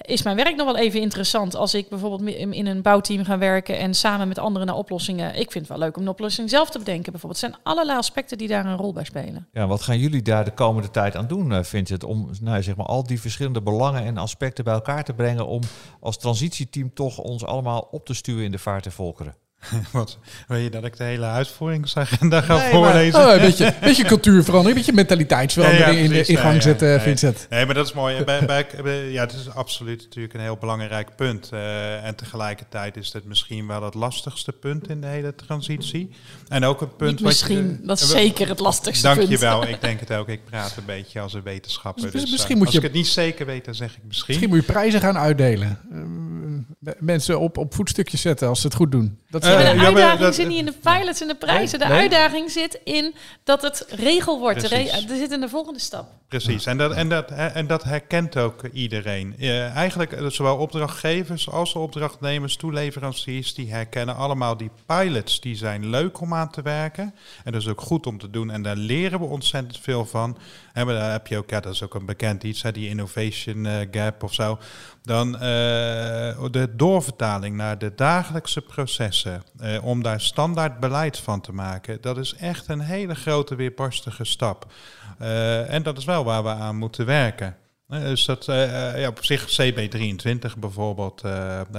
is 0.00 0.22
mijn 0.22 0.36
werk 0.36 0.56
nog 0.56 0.66
wel 0.66 0.76
even 0.76 1.00
interessant 1.00 1.54
als 1.54 1.74
ik 1.74 1.88
bijvoorbeeld 1.88 2.36
in 2.36 2.66
een 2.66 2.82
bouwteam 2.82 3.24
ga 3.24 3.38
werken 3.38 3.78
en 3.78 3.94
samen 3.94 4.28
met 4.28 4.38
anderen 4.38 4.66
naar 4.66 4.76
oplossingen. 4.76 5.28
Ik 5.28 5.50
vind 5.50 5.68
het 5.68 5.68
wel 5.68 5.78
leuk 5.78 5.96
om 5.96 6.02
een 6.02 6.08
oplossing 6.08 6.50
zelf 6.50 6.70
te 6.70 6.78
bedenken. 6.78 7.12
Bijvoorbeeld. 7.12 7.40
Het 7.40 7.50
zijn 7.50 7.62
allerlei 7.62 7.98
aspecten 7.98 8.38
die 8.38 8.48
daar 8.48 8.66
een 8.66 8.76
rol 8.76 8.92
bij 8.92 9.04
spelen. 9.04 9.48
Ja, 9.52 9.66
wat 9.66 9.82
gaan 9.82 9.98
jullie 9.98 10.22
daar 10.22 10.44
de 10.44 10.54
komende 10.54 10.90
tijd 10.90 11.16
aan 11.16 11.26
doen, 11.26 11.64
Vincent? 11.64 12.04
Om 12.10 12.30
nou, 12.40 12.62
zeg 12.62 12.76
maar, 12.76 12.86
al 12.86 13.02
die 13.02 13.20
verschillende 13.20 13.62
belangen 13.62 14.02
en 14.04 14.16
aspecten 14.16 14.64
bij 14.64 14.74
elkaar 14.74 15.04
te 15.04 15.14
brengen 15.14 15.46
om 15.46 15.60
als 16.00 16.18
transitieteam 16.18 16.94
toch 16.94 17.18
ons 17.18 17.44
allemaal 17.44 17.88
op 17.90 18.06
te 18.06 18.14
stuwen 18.14 18.44
in 18.44 18.50
de 18.50 18.58
vaart 18.58 18.82
der 18.82 18.92
volkeren? 18.92 19.34
Wat, 19.92 20.18
wil 20.48 20.58
je 20.58 20.70
dat 20.70 20.84
ik 20.84 20.96
de 20.96 21.04
hele 21.04 21.26
uitvoeringsagenda 21.26 22.40
ga 22.40 22.56
nee, 22.56 22.70
voorlezen? 22.70 23.20
Maar, 23.20 23.28
oh, 23.28 23.34
een 23.34 23.40
beetje, 23.40 23.74
beetje 23.80 24.04
cultuurverandering, 24.04 24.68
een 24.68 24.84
beetje 24.84 24.92
mentaliteitsverandering 24.92 25.96
ja, 25.96 26.14
ja, 26.14 26.20
in, 26.20 26.26
in 26.26 26.36
gang 26.36 26.54
ja, 26.54 26.60
zetten, 26.60 26.88
nee, 26.88 26.98
Vincent. 26.98 27.46
Nee, 27.50 27.66
maar 27.66 27.74
dat 27.74 27.86
is 27.86 27.92
mooi. 27.92 28.24
bij, 28.24 28.46
bij, 28.46 29.10
ja, 29.10 29.20
het 29.20 29.32
is 29.32 29.50
absoluut 29.50 30.02
natuurlijk 30.02 30.34
een 30.34 30.40
heel 30.40 30.56
belangrijk 30.56 31.16
punt. 31.16 31.50
Uh, 31.54 32.04
en 32.04 32.14
tegelijkertijd 32.14 32.96
is 32.96 33.12
het 33.12 33.24
misschien 33.24 33.66
wel 33.66 33.82
het 33.82 33.94
lastigste 33.94 34.52
punt 34.52 34.88
in 34.88 35.00
de 35.00 35.06
hele 35.06 35.34
transitie. 35.34 36.10
En 36.48 36.64
ook 36.64 36.80
een 36.80 36.96
punt... 36.96 37.10
Niet 37.10 37.20
misschien, 37.20 37.78
je, 37.80 37.86
dat 37.86 38.00
is 38.00 38.10
uh, 38.10 38.16
zeker 38.16 38.48
het 38.48 38.60
lastigste 38.60 39.02
dank 39.02 39.18
punt. 39.18 39.28
Dankjewel, 39.28 39.68
ik 39.68 39.80
denk 39.80 40.00
het 40.00 40.12
ook. 40.12 40.28
Ik 40.28 40.44
praat 40.44 40.76
een 40.76 40.84
beetje 40.86 41.20
als 41.20 41.34
een 41.34 41.42
wetenschapper. 41.42 42.10
Dus 42.10 42.20
Dus, 42.20 42.30
misschien 42.30 42.54
uh, 42.54 42.58
moet 42.58 42.66
als 42.66 42.74
je- 42.74 42.80
ik 42.80 42.86
het 42.86 42.96
niet 42.96 43.08
zeker 43.08 43.46
weet, 43.46 43.64
dan 43.64 43.74
zeg 43.74 43.96
ik 43.96 44.02
misschien. 44.06 44.24
Misschien 44.34 44.48
moet 44.48 44.66
je 44.66 44.72
prijzen 44.72 45.00
gaan 45.00 45.18
uitdelen. 45.18 45.78
Uh, 45.92 46.92
mensen 46.98 47.40
op, 47.40 47.58
op 47.58 47.74
voetstukjes 47.74 48.20
zetten 48.20 48.48
als 48.48 48.60
ze 48.60 48.66
het 48.66 48.76
goed 48.76 48.92
doen. 48.92 49.18
Dat 49.30 49.44
Ja, 49.50 49.56
maar 49.56 49.64
de 49.64 49.68
ja, 49.70 49.74
maar 49.74 49.86
uitdaging 49.86 50.20
dat- 50.20 50.34
zit 50.34 50.46
niet 50.48 50.58
in 50.58 50.64
de 50.64 50.74
pilots 50.82 51.20
en 51.20 51.28
de 51.28 51.34
prijzen. 51.34 51.78
De 51.78 51.84
Nee? 51.84 51.98
uitdaging 51.98 52.50
zit 52.50 52.80
in 52.84 53.14
dat 53.44 53.62
het 53.62 53.84
regel 53.88 54.38
wordt. 54.38 54.62
Re- 54.62 54.88
er 55.08 55.16
zit 55.16 55.30
in 55.32 55.40
de 55.40 55.48
volgende 55.48 55.78
stap. 55.80 56.06
Precies, 56.30 56.66
en 56.66 56.76
dat, 56.76 56.92
en, 56.92 57.08
dat, 57.08 57.30
en 57.30 57.66
dat 57.66 57.82
herkent 57.82 58.36
ook 58.36 58.64
iedereen. 58.72 59.34
Eh, 59.38 59.74
eigenlijk 59.74 60.12
eh, 60.12 60.26
zowel 60.26 60.56
opdrachtgevers 60.56 61.50
als 61.50 61.74
opdrachtnemers, 61.74 62.56
toeleveranciers, 62.56 63.54
die 63.54 63.70
herkennen 63.72 64.16
allemaal 64.16 64.56
die 64.56 64.70
pilots. 64.86 65.40
Die 65.40 65.56
zijn 65.56 65.86
leuk 65.86 66.20
om 66.20 66.34
aan 66.34 66.50
te 66.50 66.62
werken. 66.62 67.14
En 67.44 67.52
dat 67.52 67.60
is 67.60 67.68
ook 67.68 67.80
goed 67.80 68.06
om 68.06 68.18
te 68.18 68.30
doen. 68.30 68.50
En 68.50 68.62
daar 68.62 68.76
leren 68.76 69.18
we 69.18 69.24
ontzettend 69.24 69.78
veel 69.78 70.04
van. 70.06 70.38
En 70.72 70.86
daar 70.86 71.12
heb 71.12 71.26
je 71.26 71.38
ook, 71.38 71.50
ja, 71.50 71.60
dat 71.60 71.72
is 71.72 71.82
ook 71.82 71.94
een 71.94 72.06
bekend 72.06 72.42
iets, 72.42 72.62
hè, 72.62 72.72
die 72.72 72.88
innovation 72.88 73.66
eh, 73.66 73.86
gap 73.90 74.22
of 74.22 74.34
zo. 74.34 74.58
Dan 75.02 75.32
de 75.32 76.68
doorvertaling 76.72 77.56
naar 77.56 77.78
de 77.78 77.94
dagelijkse 77.94 78.60
processen. 78.60 79.42
om 79.82 80.02
daar 80.02 80.20
standaard 80.20 80.80
beleid 80.80 81.18
van 81.18 81.40
te 81.40 81.52
maken. 81.52 82.00
Dat 82.00 82.18
is 82.18 82.34
echt 82.34 82.68
een 82.68 82.80
hele 82.80 83.14
grote 83.14 83.54
weerbarstige 83.54 84.24
stap. 84.24 84.66
En 85.68 85.82
dat 85.82 85.98
is 85.98 86.04
wel 86.04 86.19
waar 86.24 86.42
we 86.42 86.48
aan 86.48 86.76
moeten 86.76 87.06
werken. 87.06 87.56
Eh, 87.88 88.00
Dus 88.00 88.24
dat 88.24 88.48
eh, 88.48 88.88
eh, 88.94 89.00
ja, 89.00 89.08
op 89.08 89.24
zich 89.24 89.46
CB23 89.60 90.58
bijvoorbeeld, 90.58 91.20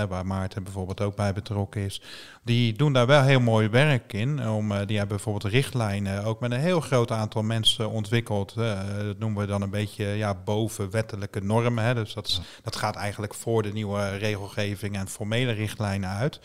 waar 0.10 0.26
Maarten 0.26 0.64
bijvoorbeeld 0.64 1.02
ook 1.02 1.16
bij 1.16 1.34
betrokken 1.34 1.82
is, 1.82 2.02
die 2.44 2.74
doen 2.74 2.94
daar 2.94 3.08
wel 3.08 3.22
heel 3.24 3.40
mooi 3.40 3.68
werk 3.68 4.14
in. 4.14 4.50
Om, 4.50 4.68
die 4.68 4.98
hebben 4.98 5.08
bijvoorbeeld 5.16 5.54
richtlijnen 5.54 6.24
ook 6.24 6.40
met 6.40 6.52
een 6.52 6.60
heel 6.60 6.82
groot 6.82 7.12
aantal 7.12 7.44
mensen 7.44 7.90
ontwikkeld. 7.90 8.54
Dat 8.56 9.20
noemen 9.20 9.42
we 9.42 9.48
dan 9.48 9.62
een 9.62 9.70
beetje 9.70 10.06
ja, 10.06 10.36
boven 10.46 10.90
wettelijke 10.92 11.44
normen. 11.44 11.84
Hè. 11.84 11.94
Dus 11.94 12.14
dat, 12.14 12.28
is- 12.28 12.42
dat 12.64 12.76
gaat 12.76 12.96
eigenlijk 12.96 13.34
voor 13.34 13.64
de 13.64 13.74
nieuwe 13.74 14.18
regelgeving 14.18 14.96
en 14.96 15.08
formele 15.08 15.52
richtlijnen 15.52 16.10
uit. 16.10 16.40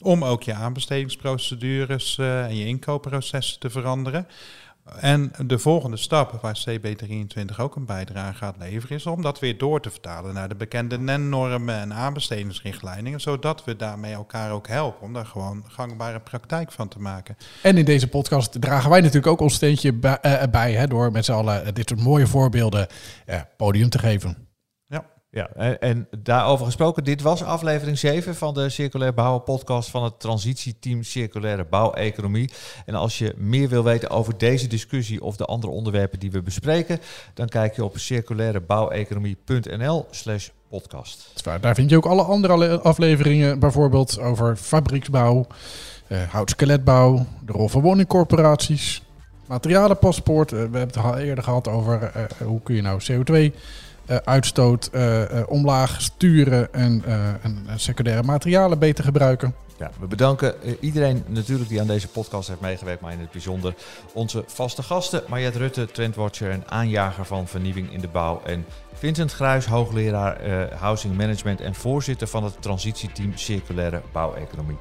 Om 0.00 0.24
ook 0.24 0.42
je 0.42 0.54
aanbestedingsprocedures 0.54 2.18
en 2.18 2.56
je 2.56 2.66
inkoopprocessen 2.66 3.60
te 3.60 3.70
veranderen. 3.70 4.26
En 4.98 5.32
de 5.46 5.58
volgende 5.58 5.96
stap, 5.96 6.38
waar 6.42 6.66
CB23 6.68 7.56
ook 7.56 7.76
een 7.76 7.84
bijdrage 7.84 8.36
gaat 8.36 8.56
leveren, 8.58 8.96
is 8.96 9.06
om 9.06 9.22
dat 9.22 9.38
weer 9.38 9.58
door 9.58 9.80
te 9.80 9.90
vertalen 9.90 10.34
naar 10.34 10.48
de 10.48 10.54
bekende 10.54 10.98
NEN-normen 10.98 11.74
en 11.74 11.94
aanbestedingsrichtlijnen, 11.94 13.20
zodat 13.20 13.64
we 13.64 13.76
daarmee 13.76 14.12
elkaar 14.12 14.52
ook 14.52 14.68
helpen 14.68 15.02
om 15.02 15.12
daar 15.12 15.26
gewoon 15.26 15.64
gangbare 15.68 16.20
praktijk 16.20 16.72
van 16.72 16.88
te 16.88 16.98
maken. 16.98 17.36
En 17.62 17.76
in 17.76 17.84
deze 17.84 18.08
podcast 18.08 18.60
dragen 18.60 18.90
wij 18.90 19.00
natuurlijk 19.00 19.32
ook 19.32 19.40
ons 19.40 19.54
steentje 19.54 19.92
bij, 19.92 20.18
eh, 20.20 20.78
hè, 20.78 20.86
door 20.86 21.12
met 21.12 21.24
z'n 21.24 21.32
allen 21.32 21.74
dit 21.74 21.88
soort 21.88 22.02
mooie 22.02 22.26
voorbeelden 22.26 22.86
eh, 23.26 23.40
podium 23.56 23.88
te 23.88 23.98
geven. 23.98 24.49
Ja, 25.32 25.48
en, 25.78 26.08
daarover 26.18 26.66
gesproken, 26.66 27.04
dit 27.04 27.22
was 27.22 27.44
aflevering 27.44 27.98
7 27.98 28.34
van 28.34 28.54
de 28.54 28.68
Circulair 28.68 29.14
Bouwen 29.14 29.42
podcast 29.42 29.90
van 29.90 30.04
het 30.04 30.20
transitieteam 30.20 31.02
Circulaire 31.02 31.64
Bouweconomie. 31.64 32.50
En 32.86 32.94
als 32.94 33.18
je 33.18 33.34
meer 33.36 33.68
wil 33.68 33.84
weten 33.84 34.10
over 34.10 34.38
deze 34.38 34.66
discussie 34.66 35.22
of 35.22 35.36
de 35.36 35.44
andere 35.44 35.72
onderwerpen 35.72 36.18
die 36.18 36.30
we 36.30 36.42
bespreken, 36.42 37.00
dan 37.34 37.48
kijk 37.48 37.76
je 37.76 37.84
op 37.84 37.98
circulairebouweconomie.nl 37.98 40.06
slash 40.10 40.48
podcast. 40.68 41.44
Daar 41.60 41.74
vind 41.74 41.90
je 41.90 41.96
ook 41.96 42.06
alle 42.06 42.22
andere 42.22 42.80
afleveringen, 42.80 43.58
bijvoorbeeld 43.58 44.20
over 44.20 44.56
fabrieksbouw, 44.56 45.46
eh 46.06 46.22
houtskeletbouw, 46.28 47.26
de 47.44 47.52
rol 47.52 47.68
van 47.68 47.80
woningcorporaties, 47.80 49.02
materialenpaspoort. 49.46 50.52
Eh, 50.52 50.58
we 50.58 50.62
hebben 50.62 50.80
het 50.80 50.96
al 50.96 51.18
eerder 51.18 51.44
gehad 51.44 51.68
over 51.68 52.02
eh, 52.02 52.24
hoe 52.46 52.62
kun 52.62 52.74
je 52.74 52.82
nou 52.82 53.00
CO2-uitstoot 53.12 53.89
eh, 54.06 55.38
eh, 55.40 55.48
omlaag 55.48 56.00
sturen 56.00 56.72
en, 56.72 57.02
eh, 57.06 57.28
en 57.28 57.66
secundaire 57.76 58.22
materialen 58.22 58.78
beter 58.78 59.04
gebruiken. 59.04 59.54
Ja, 59.80 59.90
we 60.00 60.06
bedanken 60.06 60.62
eh, 60.62 60.72
iedereen 60.80 61.24
natuurlijk 61.26 61.68
die 61.68 61.80
aan 61.80 61.86
deze 61.86 62.08
podcast 62.08 62.48
heeft 62.48 62.60
meegewerkt, 62.60 63.00
maar 63.00 63.12
in 63.12 63.20
het 63.20 63.30
bijzonder 63.30 63.74
onze 64.12 64.44
vaste 64.46 64.82
gasten. 64.82 65.22
Mariette 65.28 65.58
Rutte, 65.58 65.86
trendwatcher 65.86 66.50
en 66.50 66.62
aanjager 66.66 67.24
van 67.24 67.48
vernieuwing 67.48 67.92
in 67.92 68.00
de 68.00 68.08
bouw. 68.08 68.42
En 68.44 68.64
Vincent 68.92 69.32
Gruis, 69.32 69.66
hoogleraar 69.66 70.36
eh, 70.36 70.78
Housing 70.78 71.16
Management 71.16 71.60
en 71.60 71.74
voorzitter 71.74 72.26
van 72.26 72.44
het 72.44 72.62
transitieteam 72.62 73.32
Circulaire 73.34 74.02
Bouweconomie. 74.12 74.76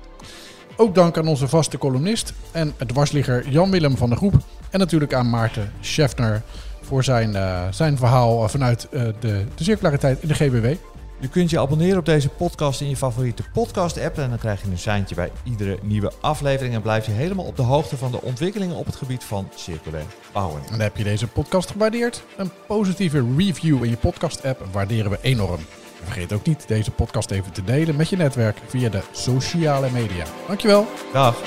Ook 0.75 0.95
dank 0.95 1.17
aan 1.17 1.27
onze 1.27 1.47
vaste 1.47 1.77
columnist 1.77 2.33
en 2.51 2.73
dwarsligger 2.85 3.49
Jan-Willem 3.49 3.97
van 3.97 4.09
der 4.09 4.17
Groep. 4.17 4.33
En 4.69 4.79
natuurlijk 4.79 5.13
aan 5.13 5.29
Maarten 5.29 5.73
Scheffner 5.79 6.41
voor 6.89 7.03
zijn, 7.03 7.35
eh, 7.35 7.67
zijn 7.71 7.97
verhaal 7.97 8.43
eh, 8.43 8.49
vanuit 8.49 8.87
eh, 8.89 9.01
de, 9.19 9.45
de 9.55 9.63
circulariteit 9.63 10.21
in 10.21 10.27
de 10.27 10.33
GBW. 10.33 10.65
Je 11.19 11.29
kunt 11.29 11.49
je 11.49 11.59
abonneren 11.59 11.97
op 11.97 12.05
deze 12.05 12.29
podcast 12.29 12.81
in 12.81 12.89
je 12.89 12.95
favoriete 12.95 13.43
podcast-app. 13.53 14.17
En 14.17 14.29
dan 14.29 14.37
krijg 14.37 14.61
je 14.61 14.67
een 14.71 14.77
seintje 14.77 15.15
bij 15.15 15.31
iedere 15.43 15.77
nieuwe 15.81 16.11
aflevering. 16.21 16.73
En 16.73 16.81
blijf 16.81 17.05
je 17.05 17.11
helemaal 17.11 17.45
op 17.45 17.55
de 17.55 17.61
hoogte 17.61 17.97
van 17.97 18.11
de 18.11 18.21
ontwikkelingen 18.21 18.75
op 18.75 18.85
het 18.85 18.95
gebied 18.95 19.23
van 19.23 19.49
circulair 19.55 20.05
bouwen. 20.31 20.61
En 20.71 20.79
heb 20.79 20.97
je 20.97 21.03
deze 21.03 21.27
podcast 21.27 21.71
gewaardeerd? 21.71 22.23
Een 22.37 22.51
positieve 22.67 23.25
review 23.37 23.83
in 23.83 23.89
je 23.89 23.97
podcast-app 23.97 24.65
waarderen 24.71 25.11
we 25.11 25.17
enorm. 25.21 25.59
En 25.99 26.05
vergeet 26.05 26.33
ook 26.33 26.45
niet 26.45 26.67
deze 26.67 26.91
podcast 26.91 27.31
even 27.31 27.51
te 27.51 27.63
delen 27.63 27.95
met 27.95 28.09
je 28.09 28.17
netwerk 28.17 28.57
via 28.67 28.89
de 28.89 29.01
sociale 29.11 29.89
media. 29.91 30.25
Dankjewel. 30.47 30.87
Dag! 31.13 31.41